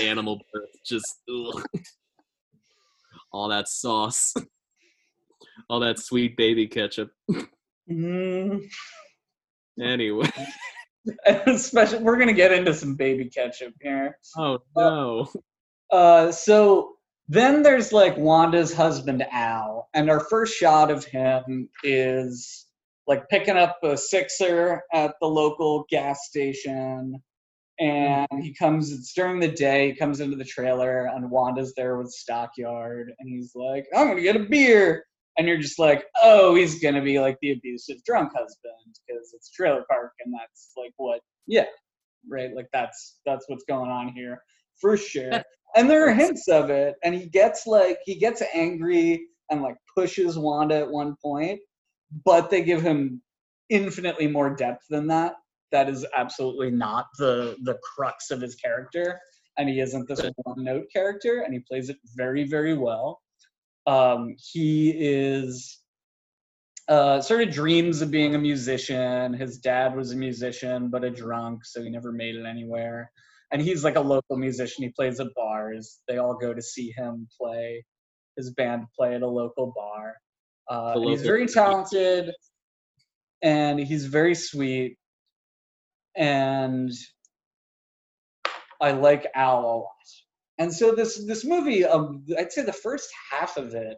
animal 0.00 0.40
birth. 0.52 0.70
Just 0.84 1.20
ugh. 1.30 1.62
all 3.30 3.48
that 3.50 3.68
sauce, 3.68 4.34
all 5.70 5.78
that 5.78 6.00
sweet 6.00 6.36
baby 6.36 6.66
ketchup. 6.66 7.10
Mm. 7.90 8.60
Anyway, 9.80 10.30
Especially, 11.26 11.98
we're 11.98 12.18
gonna 12.18 12.32
get 12.32 12.52
into 12.52 12.74
some 12.74 12.94
baby 12.94 13.28
ketchup 13.28 13.74
here. 13.80 14.18
oh 14.36 14.58
no. 14.76 15.28
Uh, 15.90 16.30
so 16.30 16.96
then 17.28 17.62
there's 17.62 17.92
like 17.92 18.16
Wanda's 18.16 18.72
husband 18.74 19.24
Al, 19.30 19.88
and 19.94 20.10
our 20.10 20.20
first 20.20 20.54
shot 20.56 20.90
of 20.90 21.04
him 21.04 21.68
is 21.82 22.66
like 23.06 23.28
picking 23.28 23.56
up 23.56 23.78
a 23.82 23.96
sixer 23.96 24.82
at 24.92 25.14
the 25.20 25.26
local 25.26 25.86
gas 25.90 26.26
station. 26.26 27.22
And 27.80 28.26
he 28.42 28.52
comes, 28.54 28.90
it's 28.90 29.12
during 29.14 29.38
the 29.38 29.48
day, 29.52 29.90
he 29.90 29.94
comes 29.96 30.18
into 30.18 30.36
the 30.36 30.44
trailer, 30.44 31.06
and 31.06 31.30
Wanda's 31.30 31.74
there 31.76 31.96
with 31.96 32.10
Stockyard, 32.10 33.12
and 33.18 33.28
he's 33.28 33.52
like, 33.54 33.86
I'm 33.94 34.08
gonna 34.08 34.20
get 34.20 34.36
a 34.36 34.40
beer. 34.40 35.04
And 35.38 35.46
you're 35.46 35.58
just 35.58 35.78
like, 35.78 36.04
oh, 36.22 36.54
he's 36.54 36.82
gonna 36.82 37.02
be 37.02 37.20
like 37.20 37.38
the 37.40 37.52
abusive 37.52 38.02
drunk 38.04 38.32
husband, 38.32 38.96
because 39.06 39.32
it's 39.34 39.50
trailer 39.50 39.84
park, 39.88 40.12
and 40.24 40.34
that's 40.34 40.72
like 40.76 40.92
what, 40.96 41.20
yeah, 41.46 41.66
right? 42.28 42.50
Like 42.54 42.68
that's 42.72 43.20
that's 43.24 43.44
what's 43.48 43.64
going 43.64 43.90
on 43.90 44.08
here 44.08 44.42
for 44.80 44.96
sure. 44.96 45.42
And 45.76 45.88
there 45.88 46.08
are 46.08 46.14
hints 46.14 46.48
of 46.48 46.70
it 46.70 46.96
and 47.04 47.14
he 47.14 47.28
gets 47.28 47.66
like 47.66 47.98
he 48.04 48.14
gets 48.18 48.42
angry 48.54 49.26
and 49.50 49.62
like 49.62 49.76
pushes 49.94 50.38
wanda 50.38 50.76
at 50.76 50.90
one 50.90 51.14
point 51.22 51.60
but 52.24 52.48
they 52.48 52.62
give 52.62 52.80
him 52.80 53.20
infinitely 53.68 54.26
more 54.26 54.54
depth 54.54 54.84
than 54.88 55.06
that. 55.08 55.34
That 55.72 55.88
is 55.90 56.06
absolutely 56.16 56.70
not 56.70 57.06
the 57.18 57.56
the 57.64 57.78
crux 57.94 58.30
of 58.30 58.40
his 58.40 58.54
character 58.54 59.20
and 59.58 59.68
he 59.68 59.80
isn't 59.80 60.08
this 60.08 60.22
one 60.44 60.64
note 60.64 60.86
character 60.92 61.42
and 61.42 61.52
he 61.52 61.60
plays 61.60 61.90
it 61.90 61.98
very 62.16 62.44
very 62.44 62.76
well 62.76 63.20
um 63.88 64.34
he 64.52 64.90
is 64.96 65.80
uh, 66.88 67.20
sort 67.20 67.42
of 67.42 67.52
dreams 67.52 68.00
of 68.00 68.10
being 68.10 68.34
a 68.34 68.38
musician. 68.38 69.34
His 69.34 69.58
dad 69.58 69.94
was 69.94 70.12
a 70.12 70.16
musician, 70.16 70.88
but 70.88 71.04
a 71.04 71.10
drunk, 71.10 71.66
so 71.66 71.82
he 71.82 71.90
never 71.90 72.12
made 72.12 72.34
it 72.34 72.46
anywhere 72.46 73.10
and 73.50 73.62
he's 73.62 73.84
like 73.84 73.96
a 73.96 74.00
local 74.00 74.36
musician. 74.36 74.84
He 74.84 74.90
plays 74.90 75.20
at 75.20 75.28
bars. 75.34 76.00
They 76.06 76.18
all 76.18 76.34
go 76.34 76.52
to 76.52 76.62
see 76.62 76.92
him 76.96 77.28
play. 77.40 77.84
His 78.36 78.52
band 78.52 78.84
play 78.96 79.14
at 79.14 79.22
a 79.22 79.28
local 79.28 79.72
bar. 79.74 80.14
Uh, 80.70 80.92
and 80.96 81.10
he's 81.10 81.22
very 81.22 81.46
talented, 81.46 82.30
and 83.42 83.80
he's 83.80 84.04
very 84.04 84.34
sweet. 84.34 84.98
And 86.14 86.92
I 88.80 88.92
like 88.92 89.26
Al 89.34 89.60
a 89.60 89.76
lot. 89.78 89.88
And 90.58 90.72
so 90.72 90.92
this 90.94 91.24
this 91.26 91.44
movie, 91.44 91.84
um, 91.84 92.24
I'd 92.38 92.52
say 92.52 92.62
the 92.62 92.72
first 92.72 93.08
half 93.30 93.56
of 93.56 93.74
it 93.74 93.96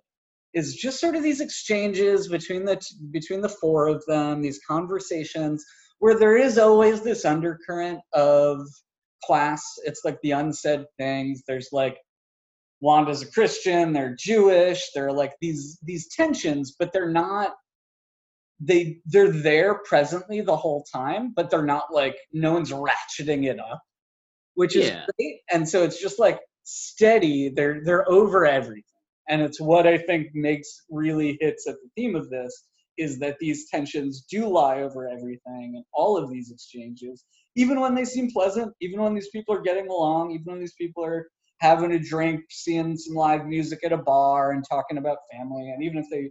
is 0.54 0.74
just 0.74 1.00
sort 1.00 1.16
of 1.16 1.22
these 1.22 1.40
exchanges 1.40 2.28
between 2.28 2.64
the 2.64 2.76
t- 2.76 2.96
between 3.10 3.40
the 3.40 3.48
four 3.48 3.88
of 3.88 4.04
them, 4.06 4.42
these 4.42 4.60
conversations 4.66 5.64
where 6.00 6.18
there 6.18 6.36
is 6.36 6.58
always 6.58 7.02
this 7.02 7.24
undercurrent 7.24 8.00
of 8.14 8.66
class. 9.24 9.62
It's 9.84 10.00
like 10.04 10.18
the 10.22 10.32
unsaid 10.32 10.84
things. 10.98 11.42
There's 11.46 11.68
like 11.72 11.98
Wanda's 12.80 13.22
a 13.22 13.30
Christian, 13.30 13.92
they're 13.92 14.16
Jewish, 14.18 14.82
there 14.94 15.06
are 15.08 15.12
like 15.12 15.34
these 15.40 15.78
these 15.82 16.08
tensions, 16.14 16.74
but 16.78 16.92
they're 16.92 17.10
not 17.10 17.52
they 18.60 18.98
they're 19.06 19.32
there 19.32 19.80
presently 19.84 20.40
the 20.42 20.56
whole 20.56 20.84
time, 20.92 21.32
but 21.34 21.50
they're 21.50 21.64
not 21.64 21.92
like 21.92 22.16
no 22.32 22.52
one's 22.54 22.72
ratcheting 22.72 23.46
it 23.46 23.58
up, 23.60 23.80
which 24.54 24.76
is 24.76 24.86
Yeah. 24.86 25.06
great. 25.18 25.40
And 25.52 25.68
so 25.68 25.84
it's 25.84 26.00
just 26.00 26.18
like 26.18 26.40
steady. 26.64 27.50
They're 27.50 27.82
they're 27.84 28.10
over 28.10 28.46
everything, 28.46 28.82
and 29.28 29.42
it's 29.42 29.60
what 29.60 29.86
I 29.86 29.98
think 29.98 30.28
makes 30.34 30.82
really 30.90 31.38
hits 31.40 31.66
at 31.68 31.76
the 31.82 31.90
theme 31.96 32.16
of 32.16 32.30
this 32.30 32.64
is 32.98 33.18
that 33.18 33.38
these 33.40 33.68
tensions 33.70 34.26
do 34.30 34.46
lie 34.46 34.82
over 34.82 35.08
everything 35.08 35.72
and 35.74 35.84
all 35.94 36.18
of 36.18 36.30
these 36.30 36.50
exchanges, 36.50 37.24
even 37.56 37.80
when 37.80 37.94
they 37.94 38.04
seem 38.04 38.30
pleasant, 38.30 38.72
even 38.80 39.00
when 39.00 39.14
these 39.14 39.30
people 39.30 39.54
are 39.54 39.62
getting 39.62 39.88
along, 39.88 40.32
even 40.32 40.44
when 40.52 40.60
these 40.60 40.74
people 40.74 41.04
are 41.04 41.26
having 41.60 41.92
a 41.92 41.98
drink, 41.98 42.42
seeing 42.50 42.96
some 42.96 43.14
live 43.14 43.46
music 43.46 43.80
at 43.84 43.92
a 43.92 43.96
bar 43.96 44.52
and 44.52 44.64
talking 44.68 44.98
about 44.98 45.18
family, 45.32 45.70
and 45.70 45.82
even 45.82 45.98
if 45.98 46.06
they 46.10 46.30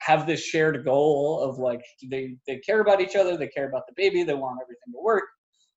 have 0.00 0.26
this 0.26 0.40
shared 0.40 0.84
goal 0.84 1.40
of 1.40 1.58
like 1.58 1.82
they 2.10 2.36
they 2.46 2.58
care 2.58 2.80
about 2.80 3.00
each 3.00 3.16
other, 3.16 3.36
they 3.36 3.48
care 3.48 3.68
about 3.68 3.82
the 3.88 3.94
baby, 3.96 4.22
they 4.22 4.34
want 4.34 4.58
everything 4.62 4.92
to 4.92 5.02
work. 5.02 5.24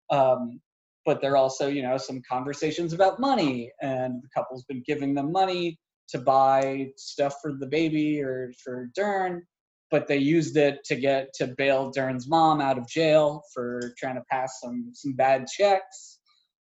Um, 0.09 0.59
but 1.05 1.21
there 1.21 1.33
are 1.33 1.37
also, 1.37 1.67
you 1.67 1.81
know, 1.81 1.97
some 1.97 2.21
conversations 2.29 2.93
about 2.93 3.19
money, 3.19 3.71
and 3.81 4.21
the 4.21 4.29
couple's 4.33 4.63
been 4.65 4.83
giving 4.85 5.13
them 5.13 5.31
money 5.31 5.79
to 6.09 6.19
buy 6.19 6.87
stuff 6.97 7.35
for 7.41 7.53
the 7.53 7.67
baby 7.67 8.21
or 8.21 8.51
for 8.63 8.89
Dern, 8.95 9.41
but 9.89 10.07
they 10.07 10.17
used 10.17 10.57
it 10.57 10.83
to 10.85 10.95
get 10.95 11.33
to 11.35 11.47
bail 11.57 11.91
Dern's 11.91 12.27
mom 12.27 12.61
out 12.61 12.77
of 12.77 12.87
jail 12.87 13.41
for 13.53 13.93
trying 13.97 14.15
to 14.15 14.23
pass 14.29 14.59
some 14.61 14.91
some 14.93 15.13
bad 15.13 15.47
checks, 15.47 16.19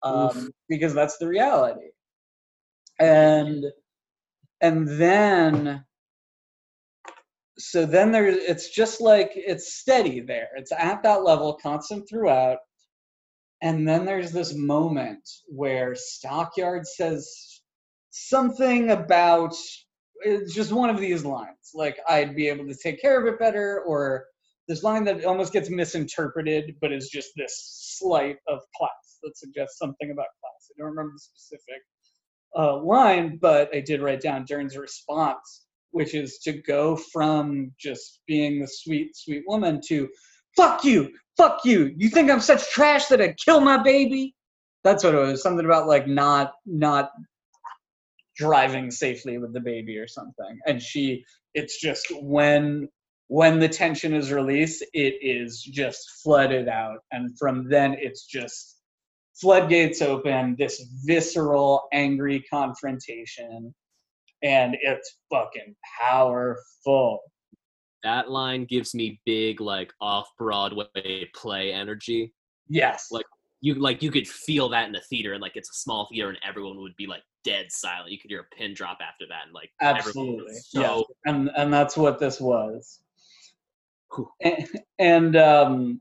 um, 0.02 0.50
because 0.68 0.94
that's 0.94 1.18
the 1.18 1.28
reality. 1.28 1.88
And 3.00 3.64
and 4.60 4.88
then 5.00 5.84
so 7.58 7.86
then 7.86 8.12
there 8.12 8.26
it's 8.28 8.70
just 8.70 9.00
like 9.00 9.32
it's 9.34 9.74
steady 9.74 10.20
there. 10.20 10.48
It's 10.56 10.72
at 10.72 11.02
that 11.02 11.22
level 11.24 11.58
constant 11.60 12.08
throughout 12.08 12.58
and 13.62 13.86
then 13.86 14.04
there's 14.04 14.32
this 14.32 14.54
moment 14.54 15.28
where 15.48 15.94
stockyard 15.94 16.86
says 16.86 17.60
something 18.10 18.90
about 18.90 19.54
it's 20.20 20.54
just 20.54 20.72
one 20.72 20.90
of 20.90 20.98
these 20.98 21.24
lines 21.24 21.70
like 21.74 21.98
i'd 22.08 22.34
be 22.34 22.48
able 22.48 22.66
to 22.66 22.74
take 22.74 23.00
care 23.00 23.20
of 23.20 23.32
it 23.32 23.38
better 23.38 23.82
or 23.86 24.24
this 24.66 24.82
line 24.82 25.04
that 25.04 25.24
almost 25.24 25.52
gets 25.52 25.70
misinterpreted 25.70 26.74
but 26.80 26.92
is 26.92 27.08
just 27.08 27.30
this 27.36 27.96
slight 27.98 28.36
of 28.48 28.60
class 28.76 29.18
that 29.22 29.36
suggests 29.36 29.78
something 29.78 30.10
about 30.10 30.26
class. 30.40 30.70
I 30.70 30.78
don't 30.78 30.90
remember 30.90 31.12
the 31.14 31.20
specific 31.20 31.82
uh, 32.56 32.76
line 32.82 33.38
but 33.40 33.74
i 33.74 33.80
did 33.80 34.00
write 34.00 34.20
down 34.20 34.44
dern's 34.44 34.76
response 34.76 35.66
which 35.90 36.14
is 36.14 36.38
to 36.38 36.52
go 36.52 36.96
from 36.96 37.72
just 37.78 38.20
being 38.26 38.60
the 38.60 38.68
sweet, 38.68 39.16
sweet 39.16 39.44
woman 39.46 39.80
to 39.88 40.08
fuck 40.56 40.84
you, 40.84 41.10
fuck 41.36 41.64
you. 41.64 41.92
You 41.96 42.08
think 42.08 42.30
I'm 42.30 42.40
such 42.40 42.70
trash 42.70 43.06
that 43.06 43.20
I'd 43.20 43.36
kill 43.36 43.60
my 43.60 43.82
baby? 43.82 44.34
That's 44.84 45.04
what 45.04 45.14
it 45.14 45.18
was. 45.18 45.42
Something 45.42 45.64
about 45.64 45.86
like 45.86 46.06
not 46.06 46.52
not 46.66 47.10
driving 48.36 48.90
safely 48.90 49.38
with 49.38 49.52
the 49.52 49.60
baby 49.60 49.98
or 49.98 50.06
something. 50.06 50.58
And 50.66 50.82
she 50.82 51.24
it's 51.54 51.80
just 51.80 52.06
when 52.22 52.88
when 53.28 53.58
the 53.58 53.68
tension 53.68 54.14
is 54.14 54.32
released, 54.32 54.84
it 54.94 55.16
is 55.20 55.62
just 55.62 56.22
flooded 56.22 56.68
out. 56.68 57.00
And 57.12 57.36
from 57.38 57.68
then 57.68 57.96
it's 57.98 58.24
just 58.26 58.76
floodgates 59.34 60.02
open, 60.02 60.56
this 60.58 60.82
visceral, 61.04 61.88
angry 61.92 62.44
confrontation 62.50 63.74
and 64.42 64.76
it's 64.80 65.18
fucking 65.32 65.74
powerful. 66.00 67.20
That 68.04 68.30
line 68.30 68.64
gives 68.64 68.94
me 68.94 69.20
big 69.26 69.60
like 69.60 69.92
off 70.00 70.28
Broadway 70.38 71.28
play 71.34 71.72
energy. 71.72 72.32
Yes. 72.68 73.08
Like, 73.10 73.26
You 73.60 73.74
like 73.74 74.02
you 74.02 74.10
could 74.10 74.28
feel 74.28 74.68
that 74.68 74.86
in 74.86 74.92
the 74.92 75.00
theater, 75.00 75.32
and 75.32 75.42
like 75.42 75.56
it's 75.56 75.70
a 75.70 75.74
small 75.74 76.06
theater, 76.10 76.28
and 76.28 76.38
everyone 76.46 76.78
would 76.78 76.94
be 76.96 77.06
like 77.06 77.22
dead 77.44 77.66
silent. 77.70 78.12
You 78.12 78.18
could 78.20 78.30
hear 78.30 78.40
a 78.40 78.56
pin 78.56 78.74
drop 78.74 78.98
after 79.00 79.24
that, 79.28 79.46
and 79.46 79.52
like 79.54 79.70
absolutely. 79.80 80.44
was 80.44 80.68
yeah. 80.72 81.00
And 81.24 81.50
and 81.56 81.72
that's 81.72 81.96
what 81.96 82.18
this 82.18 82.40
was. 82.40 83.00
Whew. 84.14 84.30
And, 84.40 84.68
and 84.98 85.36
um 85.36 86.00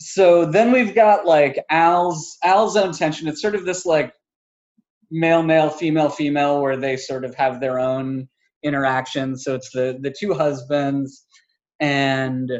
so 0.00 0.46
then 0.46 0.72
we've 0.72 0.94
got 0.94 1.26
like 1.26 1.62
Al's 1.70 2.38
Al's 2.42 2.76
own 2.76 2.92
tension. 2.92 3.28
It's 3.28 3.42
sort 3.42 3.54
of 3.54 3.66
this 3.66 3.84
like 3.84 4.14
male 5.10 5.42
male 5.42 5.68
female 5.68 6.08
female 6.08 6.62
where 6.62 6.76
they 6.78 6.96
sort 6.96 7.24
of 7.24 7.34
have 7.34 7.60
their 7.60 7.78
own 7.78 8.28
interaction. 8.62 9.36
So 9.36 9.54
it's 9.54 9.70
the 9.72 9.98
the 10.00 10.14
two 10.18 10.34
husbands 10.34 11.24
and 11.80 12.50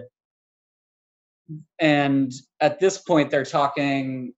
and 1.80 2.32
at 2.60 2.80
this 2.80 2.98
point 2.98 3.30
they're 3.30 3.44
talking 3.44 4.32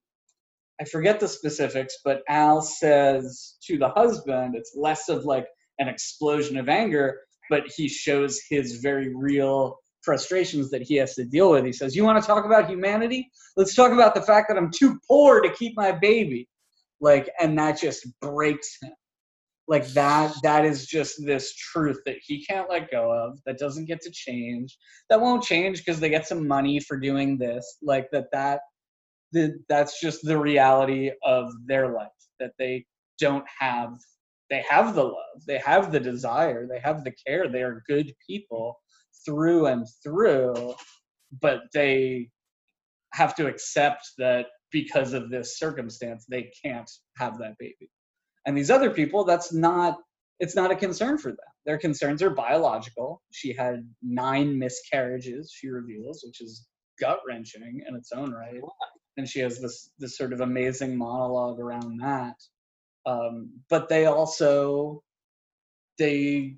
I 0.80 0.84
forget 0.84 1.20
the 1.20 1.28
specifics, 1.28 1.98
but 2.04 2.22
Al 2.28 2.60
says 2.60 3.56
to 3.66 3.78
the 3.78 3.90
husband, 3.90 4.56
it's 4.56 4.74
less 4.76 5.08
of 5.08 5.24
like 5.24 5.46
an 5.78 5.88
explosion 5.88 6.56
of 6.56 6.68
anger, 6.68 7.20
but 7.50 7.62
he 7.76 7.88
shows 7.88 8.40
his 8.50 8.78
very 8.78 9.14
real 9.14 9.76
frustrations 10.02 10.70
that 10.70 10.82
he 10.82 10.96
has 10.96 11.14
to 11.14 11.24
deal 11.24 11.52
with. 11.52 11.64
He 11.64 11.72
says, 11.72 11.94
You 11.94 12.04
want 12.04 12.20
to 12.20 12.26
talk 12.26 12.44
about 12.44 12.68
humanity? 12.68 13.30
Let's 13.56 13.74
talk 13.74 13.92
about 13.92 14.14
the 14.14 14.22
fact 14.22 14.48
that 14.48 14.58
I'm 14.58 14.72
too 14.72 14.98
poor 15.08 15.40
to 15.40 15.52
keep 15.52 15.74
my 15.76 15.92
baby. 15.92 16.48
Like, 17.00 17.30
and 17.40 17.56
that 17.58 17.80
just 17.80 18.06
breaks 18.20 18.78
him. 18.82 18.92
Like 19.68 19.86
that, 19.88 20.34
that 20.42 20.64
is 20.64 20.86
just 20.86 21.24
this 21.24 21.54
truth 21.54 22.00
that 22.04 22.16
he 22.26 22.44
can't 22.44 22.68
let 22.68 22.90
go 22.90 23.12
of, 23.12 23.38
that 23.46 23.58
doesn't 23.58 23.86
get 23.86 24.00
to 24.02 24.10
change, 24.10 24.76
that 25.08 25.20
won't 25.20 25.44
change 25.44 25.78
because 25.78 26.00
they 26.00 26.10
get 26.10 26.26
some 26.26 26.46
money 26.46 26.80
for 26.80 26.96
doing 26.98 27.38
this. 27.38 27.78
Like 27.80 28.10
that, 28.10 28.26
that 28.32 28.60
the, 29.32 29.54
that's 29.68 30.00
just 30.00 30.20
the 30.22 30.38
reality 30.38 31.10
of 31.24 31.52
their 31.66 31.92
life 31.92 32.08
that 32.38 32.52
they 32.58 32.84
don't 33.18 33.44
have 33.58 33.90
they 34.50 34.64
have 34.68 34.94
the 34.94 35.04
love 35.04 35.42
they 35.46 35.58
have 35.58 35.92
the 35.92 36.00
desire 36.00 36.66
they 36.66 36.80
have 36.80 37.04
the 37.04 37.12
care 37.26 37.48
they 37.48 37.62
are 37.62 37.82
good 37.88 38.12
people 38.26 38.78
through 39.24 39.66
and 39.66 39.86
through 40.02 40.74
but 41.40 41.60
they 41.72 42.28
have 43.12 43.34
to 43.34 43.46
accept 43.46 44.02
that 44.18 44.46
because 44.70 45.12
of 45.12 45.30
this 45.30 45.58
circumstance 45.58 46.26
they 46.28 46.50
can't 46.64 46.90
have 47.16 47.38
that 47.38 47.54
baby 47.58 47.90
and 48.46 48.56
these 48.56 48.70
other 48.70 48.90
people 48.90 49.24
that's 49.24 49.52
not 49.52 49.98
it's 50.40 50.56
not 50.56 50.72
a 50.72 50.76
concern 50.76 51.18
for 51.18 51.30
them. 51.30 51.38
Their 51.66 51.78
concerns 51.78 52.22
are 52.22 52.30
biological. 52.30 53.22
She 53.30 53.52
had 53.54 53.88
nine 54.02 54.58
miscarriages 54.58 55.52
she 55.56 55.68
reveals 55.68 56.22
which 56.26 56.40
is 56.40 56.66
gut 57.00 57.20
wrenching 57.26 57.82
in 57.86 57.96
its 57.96 58.12
own 58.12 58.32
right. 58.32 58.60
And 59.16 59.28
she 59.28 59.40
has 59.40 59.60
this 59.60 59.90
this 59.98 60.16
sort 60.16 60.32
of 60.32 60.40
amazing 60.40 60.96
monologue 60.96 61.60
around 61.60 61.98
that. 62.00 62.36
Um, 63.06 63.50
but 63.70 63.88
they 63.88 64.06
also 64.06 65.02
they 65.98 66.56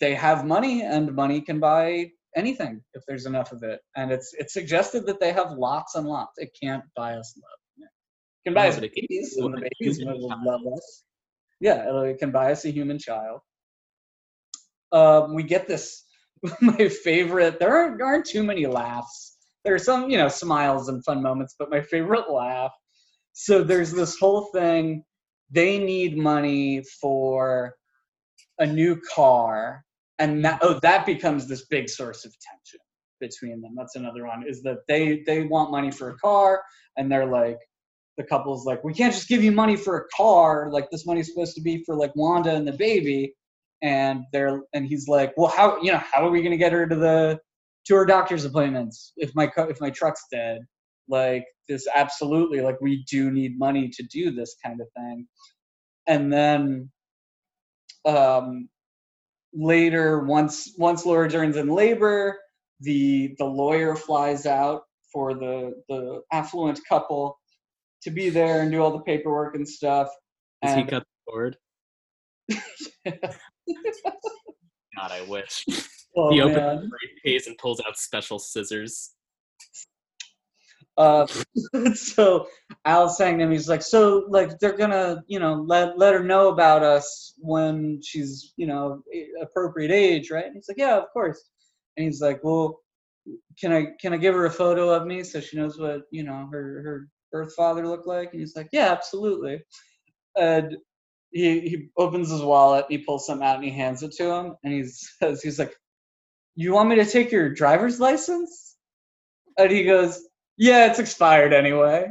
they 0.00 0.14
have 0.14 0.44
money 0.46 0.82
and 0.82 1.14
money 1.14 1.40
can 1.40 1.60
buy 1.60 2.10
anything 2.36 2.82
if 2.94 3.02
there's 3.08 3.26
enough 3.26 3.52
of 3.52 3.62
it. 3.62 3.80
And 3.96 4.12
it's 4.12 4.34
it's 4.38 4.52
suggested 4.52 5.06
that 5.06 5.20
they 5.20 5.32
have 5.32 5.52
lots 5.52 5.94
and 5.96 6.06
lots. 6.06 6.34
It 6.38 6.50
can't 6.60 6.84
buy 6.96 7.14
us 7.14 7.34
love. 7.36 7.88
It 8.44 8.48
can 8.50 8.54
buy 8.54 8.68
No, 8.68 8.68
us 8.68 8.76
but 8.76 8.84
it 8.84 8.94
can 8.94 9.06
babies 9.08 9.36
and 9.36 9.54
the 9.54 9.70
babies 9.80 10.00
will 10.04 10.28
love 10.44 10.62
us 10.76 11.04
yeah 11.60 11.88
it'll- 11.88 12.14
can 12.18 12.30
bias 12.30 12.64
a 12.64 12.70
human 12.70 12.98
child. 12.98 13.40
Um, 14.92 15.34
we 15.34 15.42
get 15.42 15.68
this 15.68 16.04
my 16.60 16.88
favorite 16.88 17.58
there 17.58 17.76
aren't, 17.76 18.00
aren't 18.00 18.26
too 18.26 18.42
many 18.42 18.66
laughs. 18.66 19.36
There 19.64 19.74
are 19.74 19.78
some 19.78 20.10
you 20.10 20.16
know 20.18 20.28
smiles 20.28 20.88
and 20.88 21.04
fun 21.04 21.22
moments 21.22 21.54
but 21.58 21.70
my 21.70 21.80
favorite 21.82 22.30
laugh 22.30 22.72
so 23.32 23.62
there's 23.62 23.92
this 23.92 24.18
whole 24.18 24.46
thing 24.52 25.04
they 25.50 25.78
need 25.78 26.16
money 26.16 26.82
for 27.00 27.74
a 28.58 28.66
new 28.66 29.00
car 29.14 29.84
and 30.18 30.44
that 30.44 30.58
oh 30.62 30.78
that 30.82 31.06
becomes 31.06 31.46
this 31.46 31.66
big 31.66 31.88
source 31.88 32.24
of 32.24 32.32
tension 32.40 32.80
between 33.20 33.60
them. 33.60 33.74
That's 33.76 33.96
another 33.96 34.26
one 34.26 34.44
is 34.48 34.62
that 34.62 34.78
they 34.88 35.22
they 35.26 35.42
want 35.44 35.70
money 35.70 35.90
for 35.90 36.10
a 36.10 36.16
car 36.18 36.62
and 36.96 37.10
they're 37.10 37.26
like 37.26 37.58
the 38.18 38.24
couple's 38.24 38.66
like 38.66 38.84
we 38.84 38.92
can't 38.92 39.14
just 39.14 39.28
give 39.28 39.42
you 39.42 39.52
money 39.52 39.76
for 39.76 39.96
a 39.96 40.08
car 40.14 40.68
like 40.70 40.90
this 40.90 41.06
money's 41.06 41.28
supposed 41.28 41.54
to 41.54 41.62
be 41.62 41.82
for 41.84 41.96
like 41.96 42.14
wanda 42.14 42.54
and 42.54 42.68
the 42.68 42.72
baby 42.72 43.34
and 43.82 44.24
they're 44.32 44.60
and 44.74 44.86
he's 44.86 45.08
like 45.08 45.32
well 45.36 45.48
how 45.48 45.80
you 45.80 45.90
know 45.90 46.02
how 46.12 46.26
are 46.26 46.30
we 46.30 46.42
to 46.42 46.56
get 46.56 46.72
her 46.72 46.86
to 46.86 46.96
the 46.96 47.38
to 47.88 47.94
her 47.94 48.04
doctor's 48.04 48.44
appointments 48.44 49.12
if 49.16 49.34
my 49.34 49.50
if 49.56 49.80
my 49.80 49.90
truck's 49.90 50.26
dead? 50.30 50.60
Like 51.08 51.44
this 51.68 51.88
absolutely 51.94 52.60
like 52.60 52.80
we 52.80 53.04
do 53.10 53.30
need 53.30 53.58
money 53.58 53.88
to 53.88 54.02
do 54.04 54.30
this 54.30 54.56
kind 54.64 54.80
of 54.80 54.86
thing. 54.96 55.26
And 56.06 56.32
then 56.32 56.90
um 58.04 58.68
later 59.54 60.20
once 60.20 60.74
once 60.76 61.06
laura 61.06 61.28
dern's 61.28 61.56
in 61.56 61.68
labor 61.68 62.38
the 62.80 63.34
the 63.38 63.44
lawyer 63.44 63.96
flies 63.96 64.44
out 64.44 64.82
for 65.10 65.34
the 65.34 65.72
the 65.88 66.20
affluent 66.30 66.78
couple 66.86 67.37
to 68.02 68.10
be 68.10 68.30
there 68.30 68.62
and 68.62 68.70
do 68.70 68.82
all 68.82 68.90
the 68.90 69.00
paperwork 69.00 69.54
and 69.54 69.68
stuff 69.68 70.08
Does 70.62 70.76
he 70.76 70.84
cut 70.84 71.04
the 71.04 71.32
cord? 71.32 71.56
God, 74.98 75.12
I 75.12 75.22
wish. 75.28 75.64
oh, 76.16 76.30
he 76.30 76.40
opens 76.40 76.56
man. 76.56 76.76
the 76.80 76.88
briefcase 76.88 77.46
and 77.46 77.56
pulls 77.58 77.80
out 77.86 77.96
special 77.96 78.38
scissors. 78.38 79.12
Uh, 80.96 81.26
so 81.94 82.48
Al's 82.84 83.16
saying 83.16 83.38
to 83.38 83.44
him, 83.44 83.52
he's 83.52 83.68
like, 83.68 83.82
so 83.82 84.26
like 84.28 84.58
they're 84.58 84.76
gonna, 84.76 85.22
you 85.28 85.38
know, 85.38 85.54
let 85.54 85.96
let 85.96 86.12
her 86.14 86.24
know 86.24 86.48
about 86.48 86.82
us 86.82 87.34
when 87.38 88.00
she's, 88.02 88.52
you 88.56 88.66
know, 88.66 89.02
appropriate 89.40 89.92
age, 89.92 90.30
right? 90.30 90.46
And 90.46 90.54
he's 90.54 90.68
like, 90.68 90.78
yeah, 90.78 90.96
of 90.96 91.04
course. 91.12 91.50
And 91.96 92.04
he's 92.04 92.20
like, 92.20 92.42
well, 92.42 92.80
can 93.60 93.72
I 93.72 93.86
can 94.00 94.12
I 94.12 94.16
give 94.16 94.34
her 94.34 94.46
a 94.46 94.50
photo 94.50 94.90
of 94.90 95.06
me 95.06 95.22
so 95.22 95.40
she 95.40 95.56
knows 95.56 95.78
what 95.78 96.02
you 96.10 96.24
know 96.24 96.48
her 96.50 96.82
her 96.82 97.08
birth 97.30 97.54
father 97.54 97.86
look 97.86 98.06
like? 98.06 98.32
And 98.32 98.40
he's 98.40 98.56
like, 98.56 98.68
yeah, 98.72 98.90
absolutely. 98.92 99.62
And 100.36 100.76
he 101.30 101.60
he 101.60 101.88
opens 101.96 102.30
his 102.30 102.42
wallet, 102.42 102.86
and 102.88 102.98
he 102.98 103.04
pulls 103.04 103.26
something 103.26 103.46
out, 103.46 103.56
and 103.56 103.64
he 103.64 103.70
hands 103.70 104.02
it 104.02 104.12
to 104.12 104.24
him, 104.24 104.56
and 104.64 104.72
he 104.72 104.84
says, 104.84 105.42
he's 105.42 105.58
like, 105.58 105.74
you 106.54 106.72
want 106.72 106.88
me 106.88 106.96
to 106.96 107.04
take 107.06 107.30
your 107.30 107.48
driver's 107.48 108.00
license? 108.00 108.76
And 109.58 109.70
he 109.70 109.84
goes, 109.84 110.20
yeah, 110.56 110.86
it's 110.86 110.98
expired 110.98 111.52
anyway. 111.52 112.08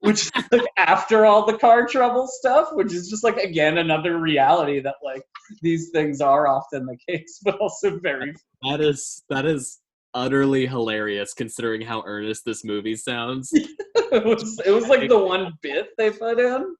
Which 0.00 0.26
is 0.26 0.32
like 0.50 0.62
after 0.76 1.24
all 1.24 1.46
the 1.46 1.56
car 1.56 1.86
trouble 1.86 2.26
stuff, 2.26 2.68
which 2.72 2.92
is 2.92 3.08
just 3.08 3.24
like 3.24 3.36
again 3.36 3.78
another 3.78 4.18
reality 4.18 4.80
that 4.80 4.96
like 5.02 5.22
these 5.62 5.90
things 5.90 6.20
are 6.20 6.46
often 6.46 6.86
the 6.86 6.98
case, 7.08 7.40
but 7.44 7.58
also 7.58 7.98
very 8.00 8.34
That 8.68 8.80
is 8.80 9.22
that 9.30 9.46
is 9.46 9.78
utterly 10.14 10.66
hilarious 10.66 11.34
considering 11.34 11.80
how 11.80 12.02
earnest 12.06 12.44
this 12.44 12.64
movie 12.64 12.96
sounds. 12.96 13.50
it 13.54 14.24
was 14.24 14.60
it 14.64 14.70
was 14.70 14.88
like 14.88 15.08
the 15.08 15.18
one 15.18 15.52
bit 15.60 15.88
they 15.98 16.10
put 16.10 16.38
in. 16.38 16.74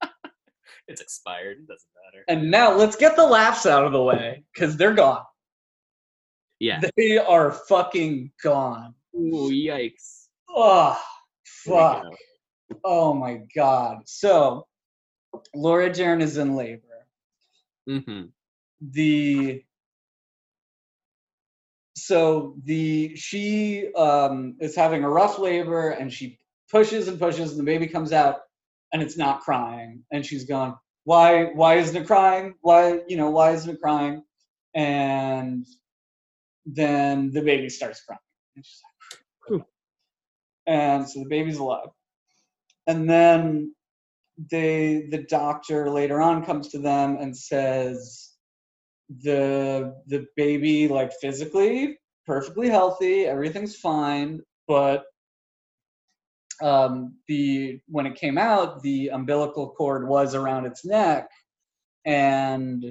it's 0.88 1.00
expired. 1.00 1.58
It 1.58 1.68
doesn't 1.68 1.88
matter. 2.04 2.24
And 2.28 2.50
now 2.50 2.74
let's 2.74 2.96
get 2.96 3.16
the 3.16 3.24
laughs 3.26 3.66
out 3.66 3.84
of 3.84 3.92
the 3.92 4.02
way, 4.02 4.44
because 4.52 4.76
they're 4.76 4.94
gone. 4.94 5.24
Yeah. 6.58 6.80
They 6.96 7.18
are 7.18 7.52
fucking 7.52 8.32
gone. 8.42 8.94
Ooh, 9.14 9.50
yikes. 9.50 10.26
Oh 10.48 11.00
fuck. 11.44 12.04
Oh 12.84 13.14
my 13.14 13.40
god. 13.54 13.98
So 14.06 14.66
Laura 15.54 15.92
Dern 15.92 16.20
is 16.20 16.36
in 16.38 16.54
labor. 16.56 16.82
Mhm. 17.88 18.30
the 18.80 19.62
so 21.96 22.54
the 22.64 23.16
she 23.16 23.92
um 23.94 24.56
is 24.60 24.76
having 24.76 25.02
a 25.02 25.08
rough 25.08 25.38
labor 25.38 25.90
and 25.90 26.12
she 26.12 26.38
pushes 26.70 27.08
and 27.08 27.18
pushes 27.18 27.50
and 27.52 27.58
the 27.58 27.64
baby 27.64 27.86
comes 27.86 28.12
out 28.12 28.40
and 28.92 29.02
it's 29.02 29.16
not 29.16 29.40
crying. 29.40 30.04
And 30.12 30.24
she's 30.24 30.44
going 30.44 30.74
why 31.04 31.46
why 31.54 31.76
isn't 31.76 31.96
it 31.96 32.06
crying? 32.06 32.54
Why 32.60 33.00
you 33.08 33.16
know 33.16 33.30
why 33.30 33.52
isn't 33.52 33.74
it 33.74 33.80
crying? 33.80 34.22
And 34.74 35.66
then 36.66 37.30
the 37.32 37.42
baby 37.42 37.70
starts 37.70 38.02
crying. 38.02 38.18
And, 38.56 38.64
she's 38.64 38.82
like, 39.50 39.62
and 40.66 41.08
so 41.08 41.20
the 41.20 41.28
baby's 41.28 41.58
alive. 41.58 41.88
And 42.86 43.08
then 43.08 43.74
they 44.50 45.08
the 45.10 45.22
doctor 45.22 45.88
later 45.90 46.20
on 46.20 46.44
comes 46.44 46.68
to 46.68 46.78
them 46.78 47.16
and 47.18 47.34
says 47.34 48.25
the 49.22 49.94
the 50.06 50.26
baby 50.36 50.88
like 50.88 51.12
physically 51.20 51.98
perfectly 52.26 52.68
healthy 52.68 53.24
everything's 53.24 53.76
fine 53.76 54.40
but 54.66 55.04
um 56.62 57.14
the 57.28 57.78
when 57.86 58.06
it 58.06 58.16
came 58.16 58.36
out 58.36 58.82
the 58.82 59.08
umbilical 59.08 59.70
cord 59.70 60.08
was 60.08 60.34
around 60.34 60.66
its 60.66 60.84
neck 60.84 61.28
and 62.04 62.84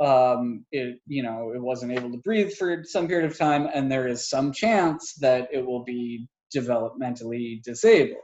um 0.00 0.64
it 0.72 0.98
you 1.06 1.22
know 1.22 1.52
it 1.54 1.60
wasn't 1.60 1.92
able 1.92 2.10
to 2.10 2.18
breathe 2.18 2.52
for 2.52 2.82
some 2.84 3.06
period 3.06 3.30
of 3.30 3.36
time 3.36 3.68
and 3.74 3.92
there 3.92 4.08
is 4.08 4.28
some 4.28 4.50
chance 4.50 5.14
that 5.20 5.48
it 5.52 5.64
will 5.64 5.84
be 5.84 6.26
developmentally 6.54 7.62
disabled. 7.62 8.20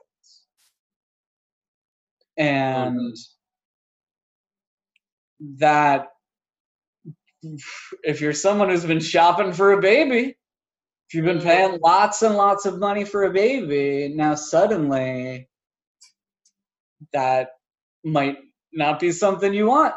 And 2.36 3.16
that 5.58 6.08
if 8.02 8.20
you're 8.20 8.32
someone 8.32 8.68
who's 8.68 8.84
been 8.84 9.00
shopping 9.00 9.52
for 9.52 9.72
a 9.72 9.80
baby 9.80 10.36
if 11.08 11.14
you've 11.14 11.24
been 11.24 11.38
mm. 11.38 11.44
paying 11.44 11.78
lots 11.82 12.22
and 12.22 12.36
lots 12.36 12.66
of 12.66 12.78
money 12.78 13.04
for 13.04 13.24
a 13.24 13.32
baby 13.32 14.12
now 14.14 14.34
suddenly 14.34 15.48
that 17.12 17.50
might 18.04 18.38
not 18.72 19.00
be 19.00 19.12
something 19.12 19.52
you 19.52 19.66
want. 19.66 19.94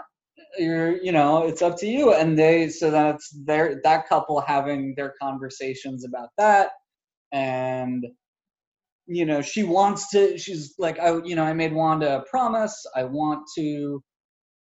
You're 0.57 1.01
you 1.01 1.11
know 1.11 1.43
it's 1.45 1.61
up 1.61 1.77
to 1.79 1.87
you. 1.87 2.13
And 2.13 2.37
they 2.37 2.69
so 2.69 2.91
that's 2.91 3.29
their 3.45 3.81
that 3.83 4.07
couple 4.07 4.39
having 4.41 4.93
their 4.95 5.13
conversations 5.21 6.05
about 6.05 6.29
that. 6.37 6.71
And 7.31 8.05
you 9.07 9.25
know 9.25 9.41
she 9.41 9.63
wants 9.63 10.09
to 10.11 10.37
she's 10.37 10.75
like 10.79 10.97
i 10.97 11.19
you 11.25 11.35
know 11.35 11.43
i 11.43 11.53
made 11.53 11.73
wanda 11.73 12.19
a 12.19 12.25
promise. 12.29 12.85
I 12.95 13.03
want 13.03 13.41
to 13.57 14.01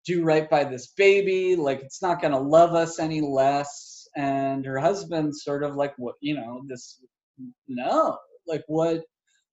do 0.04 0.24
right 0.24 0.48
by 0.48 0.64
this 0.64 0.88
baby 0.96 1.56
like 1.56 1.80
it's 1.80 2.02
not 2.02 2.20
going 2.20 2.32
to 2.32 2.38
love 2.38 2.74
us 2.74 2.98
any 2.98 3.20
less 3.20 4.08
and 4.16 4.64
her 4.64 4.78
husband's 4.78 5.44
sort 5.44 5.62
of 5.62 5.74
like 5.74 5.94
what 5.98 6.14
you 6.20 6.34
know 6.34 6.62
this 6.66 7.00
no 7.68 8.16
like 8.46 8.64
what 8.66 9.02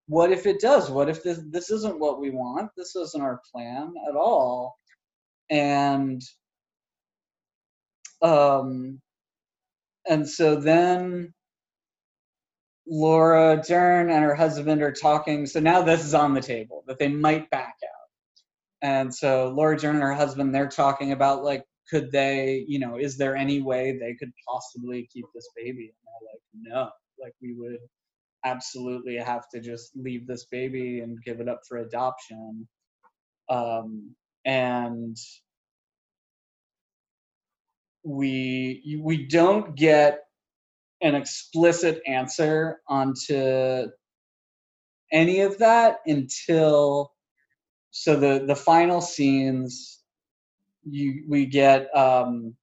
what 0.08 0.32
if 0.32 0.46
it 0.46 0.60
does 0.60 0.89
what 0.89 1.10
if 1.10 1.24
this 1.24 1.41
this 1.50 1.70
isn't 1.72 2.00
what 2.00 2.20
we 2.20 2.30
want 2.30 2.70
this 2.78 2.96
isn't 2.96 3.22
our 3.22 3.41
plan 3.52 3.93
at 4.08 4.16
all 4.16 4.76
and 5.50 6.22
um 8.22 9.00
and 10.08 10.28
so 10.28 10.56
then 10.56 11.34
Laura 12.88 13.62
Dern 13.68 14.10
and 14.10 14.24
her 14.24 14.36
husband 14.36 14.82
are 14.82 14.91
talking. 14.91 15.46
So 15.46 15.60
now 15.60 15.82
this 15.82 16.06
is 16.06 16.14
on 16.14 16.34
the 16.34 16.41
table 16.41 16.84
that 16.88 17.00
they 17.00 17.08
might 17.08 17.50
back 17.50 17.76
out. 17.84 17.95
And 18.86 19.14
so 19.14 19.50
Laura 19.50 19.76
Dern 19.76 19.96
and 19.96 20.04
her 20.04 20.14
husband, 20.14 20.54
they're 20.54 20.70
talking 20.70 21.12
about 21.12 21.44
like, 21.44 21.64
could 21.90 22.12
they, 22.12 22.66
you 22.68 22.78
know, 22.78 22.98
is 22.98 23.18
there 23.18 23.36
any 23.36 23.60
way 23.60 23.98
they 23.98 24.14
could 24.14 24.32
possibly 24.48 25.10
keep 25.12 25.26
this 25.34 25.50
baby? 25.56 25.92
And 25.92 26.06
they're 26.06 26.30
like, 26.32 26.42
no, 26.86 26.90
like 27.20 27.34
we 27.42 27.56
would 27.56 27.80
absolutely 28.44 29.16
have 29.16 29.50
to 29.56 29.60
just 29.60 29.90
leave 29.96 30.28
this 30.28 30.46
baby 30.52 31.00
and 31.00 31.18
give 31.24 31.40
it 31.40 31.50
up 31.50 31.62
for 31.68 31.80
adoption. 31.80 32.68
Um, 33.50 34.16
and 34.46 35.18
we 38.04 39.00
we 39.02 39.26
don't 39.26 39.76
get 39.76 40.20
an 41.02 41.16
explicit 41.16 42.04
answer 42.06 42.82
onto 42.88 43.88
any 45.12 45.40
of 45.40 45.58
that 45.58 45.98
until 46.06 47.14
so 47.98 48.14
the 48.18 48.43
the 48.46 48.56
final 48.56 49.00
scenes 49.00 50.02
you 50.84 51.24
we 51.30 51.46
get 51.46 51.88
um 51.96 52.54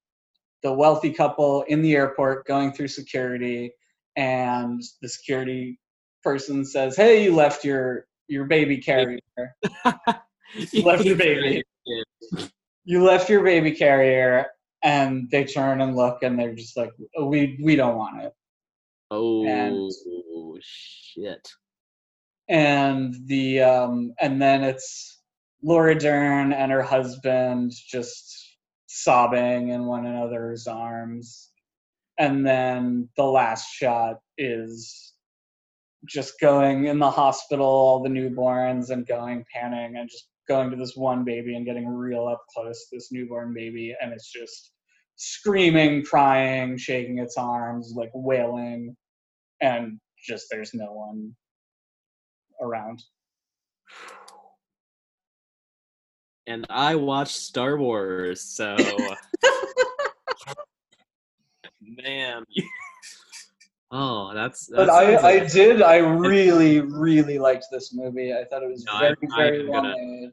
the 0.63 0.71
wealthy 0.73 1.11
couple 1.11 1.63
in 1.69 1.81
the 1.81 1.95
airport 1.97 2.47
going 2.47 2.71
through 2.71 2.87
security 2.89 3.73
and 4.17 4.83
the 5.01 5.09
security 5.09 5.79
person 6.23 6.67
says 6.67 6.95
hey 6.97 7.25
you 7.25 7.35
left 7.35 7.65
your 7.65 8.07
your 8.29 8.45
baby 8.45 8.77
carrier 8.77 9.19
You 10.71 10.83
left 10.83 11.03
your 11.07 11.17
baby. 11.17 11.63
you 12.85 13.03
left 13.03 13.31
your 13.31 13.43
baby 13.43 13.73
carrier 13.73 14.49
and 14.83 15.31
they 15.31 15.45
turn 15.45 15.81
and 15.81 15.97
look 15.97 16.23
and 16.23 16.39
they're 16.39 16.55
just 16.55 16.77
like 16.77 16.91
"Oh, 17.17 17.25
we 17.27 17.59
we 17.63 17.75
don't 17.75 17.97
want 17.97 18.23
it 18.23 18.35
Oh 19.11 19.47
And- 19.47 19.91
shit. 20.63 21.49
and 22.51 23.15
the 23.27 23.61
um 23.63 24.13
and 24.21 24.41
then 24.43 24.63
it's 24.63 25.22
Laura 25.63 25.95
Dern 25.95 26.53
and 26.53 26.73
her 26.73 26.83
husband 26.83 27.73
just 27.73 28.57
sobbing 28.87 29.69
in 29.69 29.87
one 29.87 30.07
another's 30.07 30.67
arms 30.67 31.51
and 32.19 32.47
then 32.47 33.09
the 33.17 33.25
last 33.25 33.73
shot 33.73 34.17
is 34.37 35.15
just 36.07 36.39
going 36.41 36.87
in 36.87 36.99
the 36.99 37.11
hospital 37.11 37.65
all 37.65 38.03
the 38.03 38.09
newborns 38.09 38.91
and 38.91 39.07
going 39.07 39.45
panning 39.53 39.97
and 39.97 40.11
just 40.11 40.29
going 40.49 40.71
to 40.71 40.77
this 40.77 40.97
one 40.97 41.25
baby 41.25 41.55
and 41.57 41.65
getting 41.65 41.89
real 41.89 42.27
up 42.27 42.43
close 42.53 42.89
to 42.89 42.97
this 42.97 43.13
newborn 43.13 43.55
baby 43.55 43.95
and 44.01 44.13
it's 44.13 44.31
just 44.31 44.73
screaming 45.17 46.03
crying 46.03 46.77
shaking 46.77 47.19
its 47.19 47.37
arms 47.37 47.93
like 47.97 48.11
wailing 48.15 48.95
and 49.63 49.99
just 50.19 50.47
there's 50.51 50.75
no 50.75 50.93
one 50.93 51.35
around. 52.61 53.03
And 56.47 56.67
I 56.71 56.97
watched 56.97 57.37
Star 57.37 57.77
Wars, 57.77 58.41
so 58.41 58.77
man. 61.81 62.45
oh, 63.93 64.35
that's, 64.35 64.69
But 64.69 64.91
I, 64.91 65.17
I 65.17 65.47
did. 65.47 65.83
I 65.83 65.99
really, 65.99 66.81
really 66.81 67.39
liked 67.39 67.67
this 67.71 67.95
movie. 67.95 68.33
I 68.33 68.45
thought 68.45 68.63
it 68.63 68.69
was 68.69 68.85
No, 68.85 68.99
very, 68.99 69.17
I 69.33 69.37
very 69.37 69.69
well 69.69 69.83
made. 69.83 70.33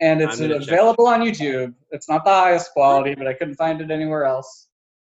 And 0.00 0.20
it's 0.20 0.38
check 0.38 0.50
available 0.50 1.06
on 1.06 1.20
YouTube. 1.20 1.74
It's 1.90 2.08
not 2.08 2.24
the 2.24 2.30
highest 2.30 2.72
quality, 2.72 3.14
but 3.14 3.26
I 3.26 3.32
couldn't 3.32 3.56
find 3.56 3.80
it 3.80 3.90
anywhere 3.90 4.24
else. 4.24 4.68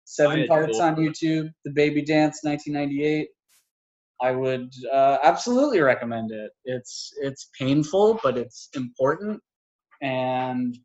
Seven 0.05 0.45
parts 0.47 0.79
on 0.79 0.95
YouTube. 0.97 1.49
The 1.63 1.71
Baby 1.71 2.01
Dance, 2.01 2.39
1998. 2.43 3.29
I 4.21 4.31
would 4.31 4.73
uh, 4.91 5.17
absolutely 5.23 5.81
recommend 5.81 6.31
it. 6.31 6.51
It's 6.65 7.13
it's 7.21 7.49
painful, 7.57 8.19
but 8.23 8.37
it's 8.37 8.69
important 8.75 9.41
and 10.03 10.77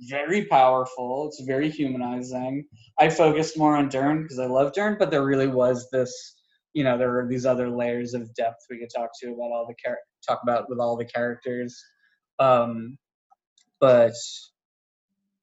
very 0.00 0.44
powerful. 0.46 1.28
It's 1.28 1.40
very 1.42 1.70
humanizing. 1.70 2.66
I 2.98 3.08
focused 3.08 3.56
more 3.56 3.76
on 3.76 3.88
Dern 3.88 4.22
because 4.22 4.38
I 4.38 4.46
love 4.46 4.74
Dern, 4.74 4.96
but 4.98 5.10
there 5.10 5.24
really 5.24 5.46
was 5.46 5.88
this, 5.90 6.36
you 6.74 6.84
know, 6.84 6.98
there 6.98 7.12
were 7.12 7.26
these 7.26 7.46
other 7.46 7.70
layers 7.70 8.12
of 8.12 8.34
depth 8.34 8.66
we 8.68 8.80
could 8.80 8.90
talk 8.94 9.10
to 9.22 9.28
about 9.28 9.52
all 9.52 9.66
the 9.66 9.74
char- 9.82 10.00
talk 10.26 10.40
about 10.42 10.68
with 10.68 10.80
all 10.80 10.96
the 10.96 11.04
characters. 11.04 11.82
Um, 12.40 12.98
but 13.80 14.14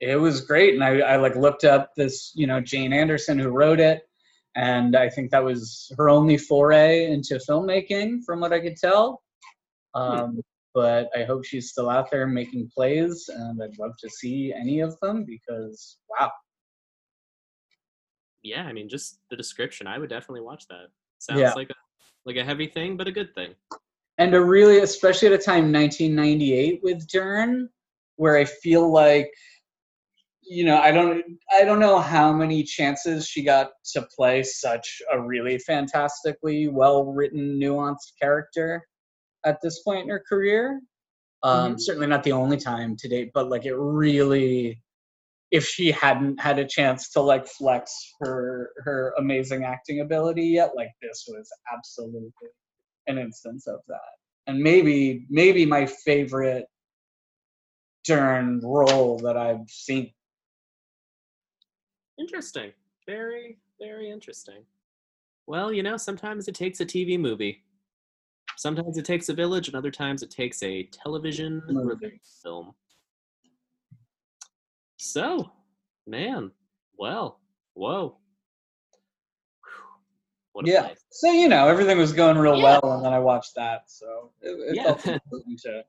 it 0.02 0.18
was 0.18 0.42
great, 0.42 0.74
and 0.74 0.84
I, 0.84 1.00
I 1.00 1.16
like 1.16 1.36
looked 1.36 1.64
up 1.64 1.92
this, 1.96 2.32
you 2.36 2.48
know, 2.48 2.60
Jane 2.60 2.92
Anderson 2.92 3.40
who 3.40 3.50
wrote 3.50 3.80
it, 3.80 4.02
and 4.56 4.96
I 4.96 5.10
think 5.10 5.32
that 5.32 5.44
was 5.44 5.92
her 5.98 6.10
only 6.10 6.38
foray 6.38 7.06
into 7.06 7.36
filmmaking, 7.36 8.24
from 8.26 8.42
what 8.42 8.52
I 8.52 8.60
could 8.60 8.76
tell. 8.76 9.22
Um, 9.94 10.42
But 10.74 11.10
I 11.16 11.24
hope 11.24 11.44
she's 11.46 11.70
still 11.70 11.90
out 11.90 12.10
there 12.12 12.28
making 12.28 12.70
plays, 12.74 13.30
and 13.34 13.62
I'd 13.62 13.78
love 13.78 13.92
to 14.00 14.10
see 14.10 14.54
any 14.54 14.80
of 14.80 14.98
them 15.02 15.26
because 15.26 15.98
wow, 16.10 16.32
yeah, 18.44 18.64
I 18.64 18.74
mean, 18.74 18.90
just 18.90 19.20
the 19.30 19.36
description, 19.36 19.88
I 19.88 19.98
would 20.00 20.10
definitely 20.10 20.42
watch 20.42 20.68
that. 20.70 20.88
Sounds 21.20 21.40
Yeah. 21.42 21.54
like 21.54 21.70
a 21.70 21.76
like 22.26 22.38
a 22.38 22.44
heavy 22.44 22.68
thing, 22.68 22.98
but 22.98 23.08
a 23.08 23.12
good 23.12 23.34
thing. 23.36 23.56
and 24.18 24.36
a 24.36 24.42
really, 24.42 24.80
especially 24.80 25.28
at 25.28 25.34
a 25.34 25.38
time 25.38 25.72
1998 25.72 26.82
with 26.84 27.08
Dern, 27.08 27.70
where 28.18 28.38
I 28.38 28.46
feel 28.46 28.92
like, 28.92 29.32
you 30.44 30.64
know, 30.66 30.78
I 30.80 30.92
don't, 30.92 31.24
I 31.52 31.64
don't 31.64 31.80
know 31.80 32.00
how 32.00 32.32
many 32.32 32.62
chances 32.64 33.28
she 33.28 33.44
got 33.44 33.72
to 33.94 34.04
play 34.16 34.44
such 34.44 35.02
a 35.12 35.20
really 35.20 35.58
fantastically 35.58 36.68
well 36.68 37.06
written, 37.06 37.60
nuanced 37.60 38.14
character 38.22 38.86
at 39.46 39.60
this 39.62 39.82
point 39.84 40.04
in 40.04 40.10
her 40.10 40.24
career. 40.28 40.82
Um, 41.44 41.76
Mhm. 41.76 41.82
Certainly 41.82 42.08
not 42.08 42.24
the 42.24 42.32
only 42.34 42.58
time 42.58 42.96
to 42.98 43.08
date, 43.08 43.32
but 43.34 43.50
like 43.50 43.66
it 43.66 43.76
really, 43.76 44.82
if 45.52 45.66
she 45.68 45.92
hadn't 45.92 46.40
had 46.40 46.60
a 46.60 46.66
chance 46.68 47.10
to 47.12 47.22
like 47.22 47.48
flex 47.48 48.14
her 48.22 48.72
her 48.84 49.14
amazing 49.18 49.64
acting 49.66 50.02
ability 50.02 50.46
yet, 50.46 50.76
like 50.76 50.92
this 51.02 51.26
was 51.28 51.50
absolutely 51.74 52.32
an 53.08 53.18
instance 53.18 53.68
of 53.68 53.80
that. 53.88 54.00
And 54.48 54.60
maybe 54.60 55.26
maybe 55.30 55.66
my 55.66 55.86
favorite 55.86 56.68
Dern 58.04 58.60
role 58.64 59.18
that 59.20 59.38
I've 59.38 59.70
seen. 59.70 60.12
Interesting. 62.20 62.72
Very, 63.08 63.58
very 63.80 64.10
interesting. 64.10 64.64
Well, 65.48 65.72
you 65.74 65.84
know, 65.84 65.98
sometimes 65.98 66.48
it 66.48 66.56
takes 66.56 66.80
a 66.80 66.86
TV 66.86 67.20
movie. 67.20 67.64
Sometimes 68.62 69.00
it 69.00 69.06
takes 69.06 69.28
a 69.30 69.34
village, 69.34 69.70
and 69.70 69.76
other 69.76 69.90
times 69.90 70.22
it 70.22 70.30
takes 70.30 70.62
a 70.62 70.84
television 70.94 71.64
film. 72.44 72.74
So, 74.98 75.52
man, 76.06 76.52
well, 76.96 77.40
whoa. 77.74 78.20
What 80.52 80.68
a 80.68 80.72
Yeah. 80.72 80.94
So 81.10 81.32
you 81.32 81.50
know 81.50 81.68
everything 81.68 81.98
was 81.98 82.14
going 82.14 82.38
real 82.38 82.56
Yeah. 82.56 82.80
well, 82.84 82.98
and 82.98 83.04
then 83.04 83.14
I 83.14 83.18
watched 83.18 83.56
that, 83.56 83.90
so 83.90 84.32
it, 84.42 84.52
it 84.52 84.76
Yeah. 84.76 84.94
felt 84.94 85.22
to. 85.64 85.84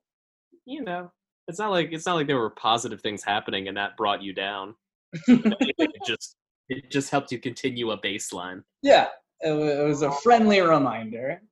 You 0.64 0.82
know, 0.82 1.12
it's 1.48 1.58
not 1.58 1.72
like 1.72 1.90
it's 1.92 2.06
not 2.06 2.14
like 2.14 2.26
there 2.26 2.38
were 2.38 2.48
positive 2.48 3.02
things 3.02 3.22
happening 3.22 3.68
and 3.68 3.76
that 3.76 3.98
brought 3.98 4.22
you 4.22 4.32
down. 4.32 4.74
it 5.28 5.90
just 6.06 6.36
it 6.70 6.90
just 6.90 7.10
helped 7.10 7.32
you 7.32 7.38
continue 7.38 7.90
a 7.90 7.98
baseline. 8.00 8.62
Yeah, 8.80 9.08
it 9.42 9.52
was 9.86 10.00
a 10.00 10.10
friendly 10.10 10.62
reminder. 10.62 11.42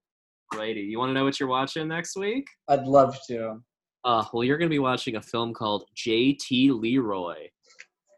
Lady, 0.57 0.80
you 0.80 0.98
want 0.98 1.11
to 1.11 1.14
know 1.14 1.24
what 1.24 1.38
you're 1.38 1.48
watching 1.48 1.88
next 1.88 2.16
week? 2.16 2.46
I'd 2.68 2.86
love 2.86 3.16
to. 3.28 3.61
Uh, 4.05 4.24
well, 4.32 4.44
you're 4.44 4.59
going 4.59 4.68
to 4.68 4.74
be 4.74 4.78
watching 4.78 5.16
a 5.16 5.22
film 5.22 5.53
called 5.53 5.84
J.T. 5.94 6.70
Leroy. 6.72 7.48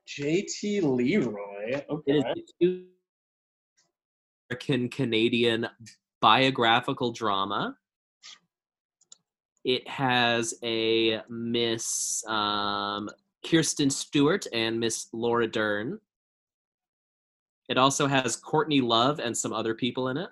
JT 0.09 0.83
Leroy. 0.83 1.83
Okay. 1.91 2.13
is 2.13 2.25
a 2.25 2.35
two- 2.61 2.87
American 4.51 4.89
Canadian 4.89 5.67
biographical 6.21 7.13
drama. 7.13 7.77
It 9.65 9.87
has 9.89 10.55
a 10.63 11.21
Miss 11.29 12.25
um, 12.27 13.09
Kristen 13.47 13.91
Stewart 13.91 14.47
and 14.53 14.79
Miss 14.79 15.09
Laura 15.13 15.47
Dern. 15.47 15.99
It 17.69 17.79
also 17.79 18.07
has 18.07 18.37
Courtney 18.37 18.81
Love 18.81 19.21
and 19.21 19.37
some 19.37 19.53
other 19.53 19.75
people 19.75 20.09
in 20.09 20.17
it. 20.17 20.29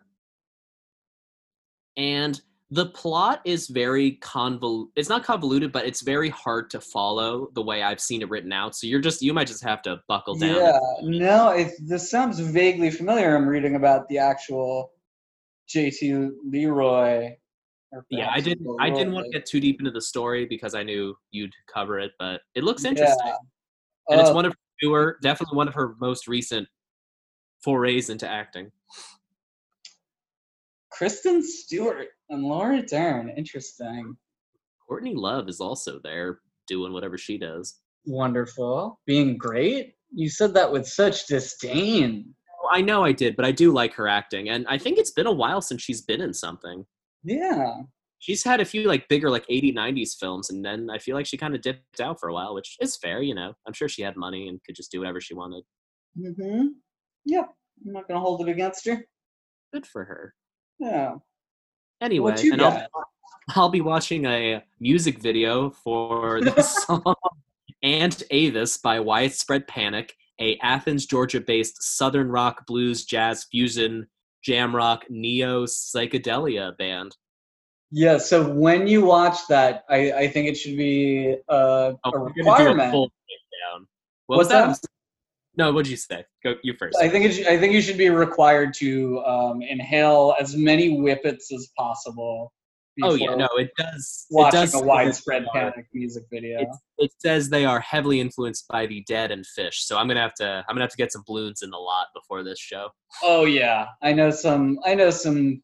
And 1.97 2.41
the 2.73 2.87
plot 2.87 3.41
is 3.45 3.67
very 3.67 4.13
convol 4.23 4.87
it's 4.95 5.09
not 5.09 5.25
convoluted 5.25 5.73
but 5.73 5.85
it's 5.87 6.03
very 6.03 6.29
hard 6.29 6.71
to 6.71 6.81
follow 6.81 7.49
the 7.55 7.63
way 7.63 7.83
i've 7.83 8.01
seen 8.01 8.23
it 8.23 8.31
written 8.31 8.53
out 8.53 8.77
so 8.77 8.87
you're 8.87 9.01
just 9.01 9.21
you 9.23 9.35
might 9.35 9.49
just 9.49 9.63
have 9.65 9.83
to 9.83 10.01
buckle 10.07 10.37
down 10.37 10.55
Yeah, 10.55 10.79
no, 11.03 11.49
it, 11.49 11.73
this 11.81 12.09
sounds 12.09 12.39
vaguely 12.39 12.91
familiar. 12.93 13.35
I'm 13.35 13.49
reading 13.49 13.75
about 13.75 14.09
the 14.09 14.19
actual 14.19 14.93
JT 15.69 16.31
Leroy. 16.49 17.35
yeah 18.09 18.31
i 18.33 18.41
didn't 18.41 18.65
Leroy. 18.65 18.77
i 18.81 18.89
didn't 18.91 19.15
want 19.15 19.27
to 19.27 19.33
get 19.33 19.47
too 19.47 19.59
deep 19.59 19.81
into 19.81 19.91
the 19.91 20.01
story 20.01 20.47
because 20.47 20.77
i 20.77 20.83
knew 20.85 21.17
you'd 21.33 21.53
cover 21.73 21.99
it 21.99 22.13
but 22.21 22.41
it 22.55 22.63
looks 22.63 22.85
interesting 22.85 23.19
Yeah. 23.27 23.35
and 24.11 24.21
it's 24.21 24.31
Uh, 24.31 24.35
one 24.35 24.45
of 24.45 24.53
her 24.53 24.59
newer 24.83 25.19
definitely 25.23 25.57
one 25.57 25.67
of 25.67 25.75
her 25.75 25.97
most 26.01 26.29
recent 26.29 26.69
forays 27.65 28.11
into 28.11 28.29
acting 28.29 28.71
Kristen 31.01 31.43
Stewart 31.43 32.09
and 32.29 32.43
Laura 32.43 32.83
Dern. 32.83 33.31
Interesting. 33.35 34.15
courtney 34.87 35.15
love 35.15 35.49
is 35.49 35.59
also 35.59 35.99
there 36.05 36.41
doing 36.67 36.93
whatever 36.93 37.17
she 37.17 37.39
does 37.39 37.81
Wonderful. 38.05 39.01
Being 39.07 39.39
great. 39.39 39.95
You 40.15 40.29
said 40.29 40.53
that 40.55 40.71
with 40.71 40.87
such 40.87 41.27
disdain. 41.27 42.35
I 42.71 42.83
know 42.83 43.03
i 43.03 43.13
did 43.13 43.35
but 43.35 43.47
i 43.47 43.51
do 43.51 43.73
like 43.73 43.95
her 43.95 44.07
acting 44.07 44.51
and 44.51 44.67
i 44.69 44.77
think 44.77 44.99
it's 44.99 45.11
been 45.11 45.27
a 45.27 45.33
while 45.33 45.63
since 45.63 45.81
she's 45.83 46.03
been 46.03 46.21
in 46.21 46.35
something 46.35 46.85
Yeah. 47.25 47.79
she's 48.19 48.45
had 48.45 48.61
a 48.61 48.65
few 48.67 48.83
like 48.87 49.09
bigger 49.09 49.31
like 49.31 49.47
80 49.49 49.73
90s 49.73 50.17
films 50.21 50.51
and 50.51 50.63
then 50.63 50.89
i 50.91 50.99
feel 50.99 51.17
like 51.17 51.25
she 51.27 51.39
kind 51.39 51.55
of 51.55 51.63
dipped 51.63 52.01
out 52.01 52.21
for 52.21 52.29
a 52.29 52.35
while 52.35 52.55
which 52.55 52.77
is 52.81 52.97
fair 52.99 53.23
you 53.23 53.35
know 53.35 53.55
i'm 53.67 53.73
sure 53.73 53.89
she 53.89 54.03
had 54.03 54.17
money 54.17 54.49
and 54.49 54.61
could 54.65 54.77
just 54.77 54.93
do 54.93 54.99
whatever 55.01 55.19
she 55.21 55.33
wanted 55.35 55.65
Mm-hmm. 56.19 56.67
Yep. 57.25 57.47
I'm 57.87 57.93
not 57.93 58.07
gonna 58.07 58.21
hold 58.21 58.43
it 58.47 58.51
against 58.51 58.87
her. 58.87 59.05
good 59.73 59.87
for 59.87 60.05
her 60.05 60.35
Yeah. 60.81 61.17
anyway 62.01 62.35
and 62.53 62.63
I'll. 62.63 62.87
I'll 63.57 63.69
be 63.69 63.81
watching 63.81 64.27
a 64.27 64.63
music 64.79 65.19
video 65.19 65.71
for 65.71 66.41
the 66.41 66.63
song 66.87 67.15
Aunt 67.83 68.23
Avis 68.31 68.77
by 68.77 69.01
widespread 69.01 69.67
panic 69.67 70.15
a 70.41 70.57
athens 70.63 71.05
georgia 71.07 71.41
based 71.41 71.83
southern 71.83 72.29
rock 72.31 72.67
blues 72.67 73.05
jazz 73.05 73.45
fusion 73.45 74.07
jam 74.43 74.75
rock 74.75 75.05
neo 75.11 75.67
psychedelia 75.67 76.77
band 76.79 77.17
Yeah. 77.91 78.19
So 78.19 78.49
when 78.49 78.87
you 78.87 79.05
watch 79.05 79.39
that, 79.49 79.85
I, 79.91 80.13
I 80.13 80.29
think 80.29 80.49
it 80.49 80.57
should 80.57 80.77
be 80.77 81.37
uh, 81.49 81.93
oh, 81.93 81.99
a 82.05 82.11
we're 82.13 82.29
gonna 82.29 82.35
do 82.35 82.41
a 82.41 82.53
requirement. 82.53 82.93
full 82.93 83.11
breakdown. 83.27 83.89
what 84.27 84.37
What's 84.37 84.49
that, 84.51 84.69
that? 84.69 84.89
No, 85.61 85.73
what'd 85.73 85.91
you 85.91 85.97
say? 85.99 86.25
Go 86.43 86.55
you 86.63 86.73
first. 86.79 86.97
I 86.99 87.07
think 87.11 87.27
it 87.27 87.33
should, 87.33 87.47
I 87.47 87.59
think 87.59 87.75
you 87.75 87.83
should 87.83 87.99
be 87.99 88.09
required 88.09 88.73
to 88.75 89.21
um, 89.27 89.61
inhale 89.61 90.35
as 90.41 90.57
many 90.57 90.97
whippets 90.97 91.53
as 91.53 91.69
possible. 91.77 92.51
oh 93.03 93.13
yeah, 93.13 93.35
no, 93.35 93.47
it 93.59 93.71
does. 93.77 94.27
It 94.31 94.35
Watching 94.35 94.61
does 94.61 94.75
a 94.75 94.83
widespread 94.83 95.45
are- 95.45 95.71
panic 95.73 95.87
music 95.93 96.25
video. 96.33 96.61
It's, 96.63 96.79
it 96.97 97.13
says 97.19 97.51
they 97.51 97.67
are 97.67 97.79
heavily 97.81 98.21
influenced 98.21 98.69
by 98.69 98.87
the 98.87 99.05
Dead 99.07 99.31
and 99.31 99.45
Phish, 99.45 99.75
so 99.75 99.99
I'm 99.99 100.09
gonna 100.09 100.23
have 100.23 100.35
to. 100.37 100.65
I'm 100.67 100.75
gonna 100.75 100.81
have 100.85 100.91
to 100.93 100.97
get 100.97 101.13
some 101.13 101.25
balloons 101.27 101.61
in 101.61 101.69
the 101.69 101.77
lot 101.77 102.07
before 102.15 102.43
this 102.43 102.59
show. 102.59 102.89
Oh 103.23 103.45
yeah, 103.45 103.89
I 104.03 104.15
know 104.15 104.31
some. 104.31 104.79
I 104.87 104.95
know 104.95 105.11
some. 105.11 105.63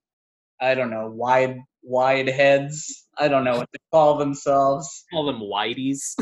I 0.61 0.75
don't 0.75 0.91
know 0.91 1.09
wide 1.09 1.57
wide 1.83 2.29
heads. 2.29 3.06
I 3.19 3.29
don't 3.29 3.45
know 3.45 3.57
what 3.57 3.69
they 3.73 3.79
call 3.93 4.19
themselves. 4.19 5.05
Call 5.13 5.25
them 5.27 5.41
whiteys. 5.41 6.15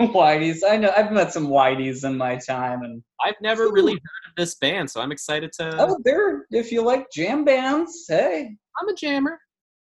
Whiteys. 0.00 0.58
I 0.68 0.76
know. 0.76 0.92
I've 0.96 1.12
met 1.12 1.32
some 1.32 1.46
whiteys 1.48 2.04
in 2.04 2.16
my 2.16 2.36
time, 2.36 2.82
and 2.82 3.02
I've 3.24 3.40
never 3.40 3.70
really 3.70 3.92
heard 3.92 4.24
of 4.28 4.32
this 4.36 4.56
band, 4.56 4.90
so 4.90 5.00
I'm 5.00 5.12
excited 5.12 5.52
to. 5.60 5.76
oh, 5.78 5.98
they're 6.04 6.46
if 6.50 6.72
you 6.72 6.82
like 6.82 7.06
jam 7.12 7.44
bands, 7.44 8.06
hey, 8.08 8.56
I'm 8.80 8.88
a 8.88 8.94
jammer. 8.94 9.38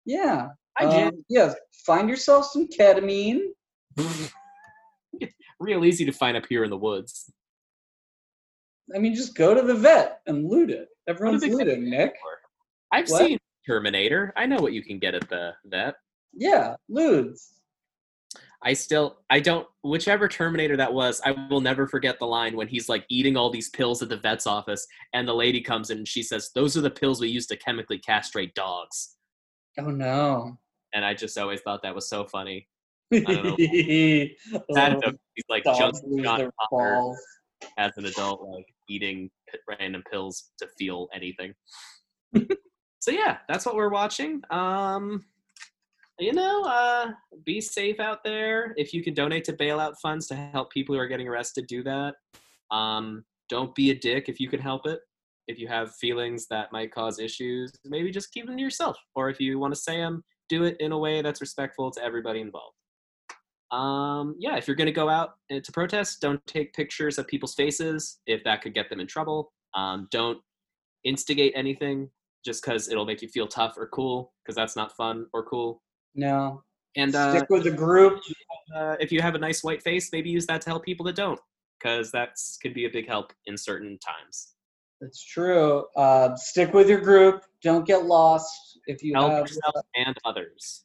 yeah. 0.07 0.49
I. 0.79 0.85
Um, 0.85 1.25
yeah, 1.29 1.53
find 1.85 2.09
yourself 2.09 2.47
some 2.47 2.69
ketamine. 2.69 3.41
It's 5.21 5.35
real 5.61 5.85
easy 5.85 6.05
to 6.05 6.13
find 6.13 6.37
up 6.37 6.45
here 6.49 6.63
in 6.65 6.71
the 6.71 6.77
woods. 6.77 7.31
I 8.95 8.99
mean, 8.99 9.15
just 9.15 9.35
go 9.35 9.55
to 9.55 9.61
the 9.63 9.75
vet 9.75 10.21
and 10.27 10.49
loot 10.49 10.71
it. 10.71 10.89
Everyone's 11.09 11.45
looting, 11.45 11.91
Nick. 11.91 12.15
I've 12.93 13.09
What? 13.09 13.19
seen 13.27 13.39
Terminator. 13.67 14.33
I 14.37 14.47
know 14.47 14.61
what 14.61 14.73
you 14.73 14.83
can 14.83 14.99
get 14.99 15.15
at 15.15 15.29
the 15.29 15.53
vet. 15.67 15.95
Yeah, 16.39 16.77
lewds. 16.89 17.55
I 18.63 18.73
still, 18.73 19.19
I 19.31 19.41
don't, 19.41 19.67
whichever 19.83 20.27
Terminator 20.29 20.77
that 20.77 20.93
was, 20.93 21.21
I 21.25 21.33
will 21.49 21.61
never 21.61 21.87
forget 21.87 22.19
the 22.19 22.27
line 22.27 22.57
when 22.57 22.67
he's 22.67 22.89
like 22.89 23.05
eating 23.09 23.37
all 23.37 23.51
these 23.51 23.71
pills 23.71 24.03
at 24.03 24.09
the 24.09 24.17
vet's 24.17 24.47
office, 24.47 24.87
and 25.13 25.29
the 25.29 25.35
lady 25.35 25.61
comes 25.61 25.91
in 25.91 25.99
and 25.99 26.09
she 26.09 26.23
says, 26.23 26.51
Those 26.55 26.77
are 26.77 26.81
the 26.81 26.91
pills 26.91 27.21
we 27.21 27.29
use 27.29 27.47
to 27.49 27.57
chemically 27.57 27.99
castrate 27.99 28.55
dogs. 28.55 29.17
Oh 29.79 29.91
no. 29.91 30.59
And 30.95 31.05
I 31.05 31.15
just 31.15 31.39
always 31.39 31.61
thought 31.61 31.83
that 31.83 31.95
was 31.95 32.09
so 32.09 32.25
funny. 32.25 32.67
oh, 33.15 33.19
don't 33.21 33.47
know. 34.75 35.13
He's 35.35 35.45
like 35.49 35.65
just 35.65 36.05
John 36.23 36.51
balls. 36.71 37.19
as 37.79 37.93
an 37.97 38.07
adult, 38.07 38.43
like 38.43 38.67
eating 38.89 39.31
random 39.69 40.03
pills 40.11 40.51
to 40.59 40.69
feel 40.79 41.09
anything. 41.15 41.55
so 42.99 43.11
yeah, 43.11 43.39
that's 43.49 43.67
what 43.67 43.77
we're 43.77 43.89
watching. 43.89 44.43
Um, 44.51 45.25
you 46.19 46.33
know, 46.33 46.63
uh, 46.65 47.13
be 47.45 47.61
safe 47.61 48.01
out 48.01 48.25
there. 48.25 48.75
If 48.77 48.93
you 48.93 49.03
can 49.03 49.15
donate 49.15 49.45
to 49.45 49.53
bailout 49.53 49.95
funds 50.03 50.27
to 50.29 50.35
help 50.35 50.71
people 50.71 50.95
who 50.95 51.01
are 51.01 51.07
getting 51.07 51.29
arrested, 51.29 51.67
do 51.67 51.83
that. 51.85 52.15
Um, 52.71 53.25
don't 53.49 53.75
be 53.75 53.91
a 53.91 53.95
dick 53.95 54.29
if 54.29 54.41
you 54.41 54.49
can 54.49 54.61
help 54.61 54.87
it. 54.87 55.01
If 55.47 55.59
you 55.59 55.69
have 55.69 55.95
feelings 55.95 56.47
that 56.49 56.73
might 56.73 56.93
cause 56.93 57.19
issues, 57.19 57.73
maybe 57.85 58.11
just 58.11 58.33
keep 58.33 58.47
them 58.47 58.57
to 58.57 58.63
yourself. 58.63 58.99
Or 59.15 59.31
if 59.31 59.41
you 59.41 59.59
want 59.59 59.75
to 59.75 59.81
say 59.81 59.97
them, 59.97 60.23
do 60.49 60.65
it 60.65 60.77
in 60.81 60.93
a 60.93 60.99
way 60.99 61.23
that's 61.23 61.41
respectful 61.41 61.91
to 61.93 62.05
everybody 62.05 62.41
involved. 62.41 62.75
Um, 63.71 64.35
yeah, 64.39 64.57
if 64.57 64.67
you're 64.67 64.77
going 64.77 64.87
to 64.87 64.93
go 64.93 65.09
out 65.09 65.35
uh, 65.53 65.61
to 65.61 65.73
protest, 65.73 66.21
don't 66.21 66.45
take 66.47 66.73
pictures 66.75 67.19
of 67.19 67.27
people's 67.27 67.55
faces 67.55 68.19
if 68.27 68.43
that 68.45 68.63
could 68.63 68.75
get 68.75 68.91
them 68.91 69.01
in 69.01 69.07
trouble. 69.07 69.53
Um, 69.75 70.09
don't 70.11 70.39
instigate 71.05 71.53
anything 71.55 72.11
just 72.45 72.63
because 72.63 72.89
it'll 72.89 73.05
make 73.05 73.21
you 73.21 73.29
feel 73.29 73.47
tough 73.47 73.75
or 73.77 73.89
cool, 73.89 74.33
because 74.43 74.57
that's 74.57 74.77
not 74.77 74.97
fun 74.97 75.27
or 75.33 75.45
cool. 75.45 75.83
No. 76.19 76.63
And 76.97 77.15
uh, 77.15 77.37
Stick 77.37 77.49
with 77.49 77.63
the 77.65 77.71
group. 77.71 78.21
uh, 78.75 78.97
if 78.99 79.13
you 79.13 79.21
have 79.23 79.35
a 79.37 79.39
nice 79.39 79.63
white 79.63 79.83
face, 79.83 80.11
maybe 80.13 80.29
use 80.31 80.47
that 80.47 80.61
to 80.63 80.71
help 80.71 80.85
people 80.85 81.07
that 81.07 81.15
don't, 81.15 81.39
because 81.79 82.11
that 82.11 82.31
could 82.61 82.75
be 82.75 82.87
a 82.87 82.91
big 82.91 83.07
help 83.07 83.33
in 83.47 83.57
certain 83.57 83.99
times. 83.99 84.55
That's 85.01 85.23
true. 85.25 85.85
Uh, 85.97 86.35
stick 86.35 86.75
with 86.75 86.89
your 86.89 87.01
group. 87.01 87.45
Don't 87.63 87.87
get 87.87 88.05
lost 88.07 88.51
if 88.87 89.01
you 89.03 89.15
Help 89.15 89.31
have. 89.31 89.41
yourself 89.43 89.75
and 89.95 90.17
others. 90.25 90.85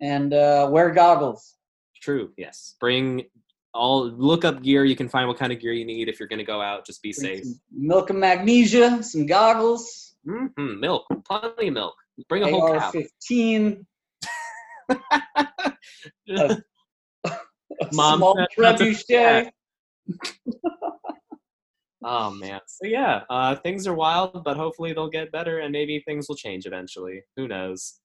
And 0.00 0.32
uh, 0.32 0.68
wear 0.70 0.90
goggles. 0.92 1.56
True. 2.02 2.32
Yes. 2.38 2.76
Bring 2.80 3.26
all 3.74 4.08
look 4.10 4.46
up 4.46 4.62
gear. 4.62 4.86
You 4.86 4.96
can 4.96 5.10
find 5.10 5.28
what 5.28 5.36
kind 5.38 5.52
of 5.52 5.60
gear 5.60 5.72
you 5.74 5.84
need 5.84 6.08
if 6.08 6.18
you're 6.18 6.28
going 6.28 6.38
to 6.38 6.44
go 6.44 6.62
out. 6.62 6.86
Just 6.86 7.02
be 7.02 7.12
Bring 7.18 7.42
safe. 7.44 7.44
milk 7.70 8.08
and 8.08 8.18
magnesia. 8.18 9.02
Some 9.02 9.26
goggles. 9.26 10.14
Mm-hmm, 10.26 10.80
Milk. 10.80 11.04
Plenty 11.26 11.68
of 11.68 11.74
milk. 11.74 11.94
Bring 12.30 12.42
a 12.44 12.48
whole 12.50 12.66
cow. 12.78 12.86
AR-15. 12.94 13.84
A 17.82 17.86
Mom 17.92 18.18
small 18.18 18.36
said 18.36 18.46
not 18.58 18.78
to 18.78 18.84
do 18.84 18.94
trebuchet. 18.94 19.50
Oh 22.02 22.30
man. 22.30 22.60
So 22.66 22.86
yeah, 22.86 23.22
uh, 23.28 23.56
things 23.56 23.86
are 23.86 23.94
wild, 23.94 24.42
but 24.44 24.56
hopefully 24.56 24.92
they'll 24.92 25.10
get 25.10 25.32
better, 25.32 25.58
and 25.58 25.72
maybe 25.72 26.02
things 26.06 26.28
will 26.28 26.36
change 26.36 26.66
eventually. 26.66 27.22
Who 27.36 27.46
knows? 27.46 28.00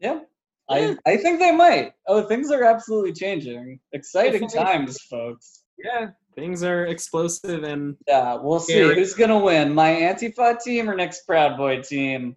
Yeah. 0.00 0.20
Yeah. 0.68 0.94
I, 1.06 1.12
I 1.12 1.16
think 1.16 1.40
they 1.40 1.50
might. 1.50 1.94
Oh, 2.06 2.22
things 2.22 2.50
are 2.52 2.62
absolutely 2.62 3.12
changing. 3.12 3.80
Exciting 3.92 4.48
times, 4.48 5.00
folks. 5.02 5.64
Yeah, 5.82 6.10
things 6.34 6.62
are 6.62 6.84
explosive, 6.86 7.64
and 7.64 7.96
Yeah, 8.06 8.36
we'll 8.40 8.60
see 8.60 8.74
Scary. 8.74 8.94
who's 8.94 9.14
gonna 9.14 9.38
win. 9.38 9.74
My 9.74 9.90
Antifa 9.90 10.62
team 10.62 10.88
or 10.88 10.94
Nick's 10.94 11.22
Proud 11.24 11.56
Boy 11.56 11.80
team. 11.80 12.36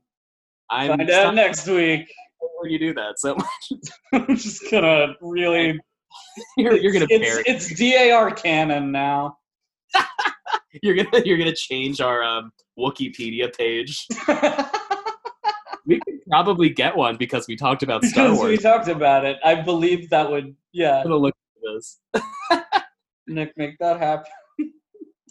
I'm 0.74 0.98
Find 0.98 1.10
out 1.12 1.36
next 1.36 1.68
week. 1.68 2.12
before 2.42 2.68
you 2.68 2.80
do 2.80 2.94
that. 2.96 3.20
So 3.20 3.38
I'm 4.14 4.36
just 4.36 4.70
gonna 4.72 5.16
really. 5.22 5.80
you're, 6.58 6.76
you're 6.78 6.92
gonna 6.92 7.06
it's, 7.10 7.30
parry. 7.30 7.44
it's 7.46 7.80
DAR 7.80 8.32
canon 8.32 8.92
now. 8.92 9.38
You're 10.82 10.96
gonna 10.96 11.24
you're 11.24 11.38
gonna 11.38 11.54
change 11.54 12.02
our 12.02 12.24
um, 12.24 12.52
Wikipedia 12.80 13.56
page. 13.56 14.08
We 15.86 16.00
could 16.00 16.16
probably 16.28 16.70
get 16.70 16.96
one 16.98 17.16
because 17.16 17.46
we 17.48 17.56
talked 17.56 17.84
about 17.84 18.04
Star 18.04 18.32
because 18.32 18.44
we 18.44 18.58
talked 18.58 18.88
about 18.88 19.24
it. 19.24 19.38
I 19.44 19.62
believe 19.62 20.10
that 20.10 20.32
would, 20.32 20.56
yeah, 20.72 20.98
I'm 20.98 21.04
gonna 21.04 21.18
look 21.18 21.36
at 21.58 21.74
this. 21.76 22.00
Nick, 23.28 23.54
make 23.56 23.78
that 23.78 24.00
happen. 24.00 24.32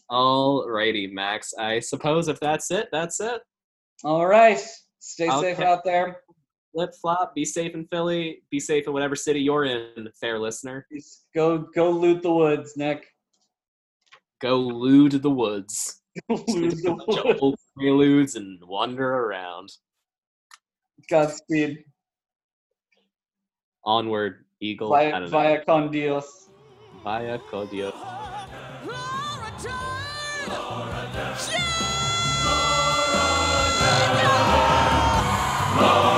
Alrighty, 0.08 1.10
Max. 1.10 1.54
I 1.58 1.80
suppose 1.80 2.28
if 2.28 2.38
that's 2.38 2.70
it, 2.70 2.88
that's 2.92 3.18
it. 3.18 3.40
All 4.04 4.26
right. 4.26 4.60
Stay 5.04 5.28
safe 5.28 5.58
out 5.58 5.82
there. 5.84 6.20
Flip 6.72 6.94
flop. 7.00 7.34
Be 7.34 7.44
safe 7.44 7.74
in 7.74 7.84
Philly. 7.88 8.42
Be 8.50 8.60
safe 8.60 8.86
in 8.86 8.92
whatever 8.92 9.16
city 9.16 9.40
you're 9.40 9.64
in, 9.64 10.08
fair 10.20 10.38
listener. 10.38 10.86
Go, 11.34 11.58
go 11.74 11.90
loot 11.90 12.22
the 12.22 12.32
woods, 12.32 12.76
Nick. 12.76 13.04
Go 14.40 14.58
lewd 14.58 15.10
the 15.20 15.28
woods. 15.30 16.00
loot 16.30 16.46
the 16.82 16.92
a 16.92 16.94
bunch 16.94 17.18
of 17.18 17.24
woods. 17.24 17.40
old 17.42 17.58
preludes 17.76 18.36
and 18.36 18.60
wander 18.64 19.12
around. 19.12 19.70
Godspeed. 21.10 21.84
Onward, 23.84 24.44
Eagle. 24.60 24.94
I 24.94 25.10
Via, 25.10 25.10
don't 25.10 25.22
know. 25.22 25.28
via 25.30 25.64
con 25.64 25.90
Dios. 25.90 26.48
Laura 35.82 36.11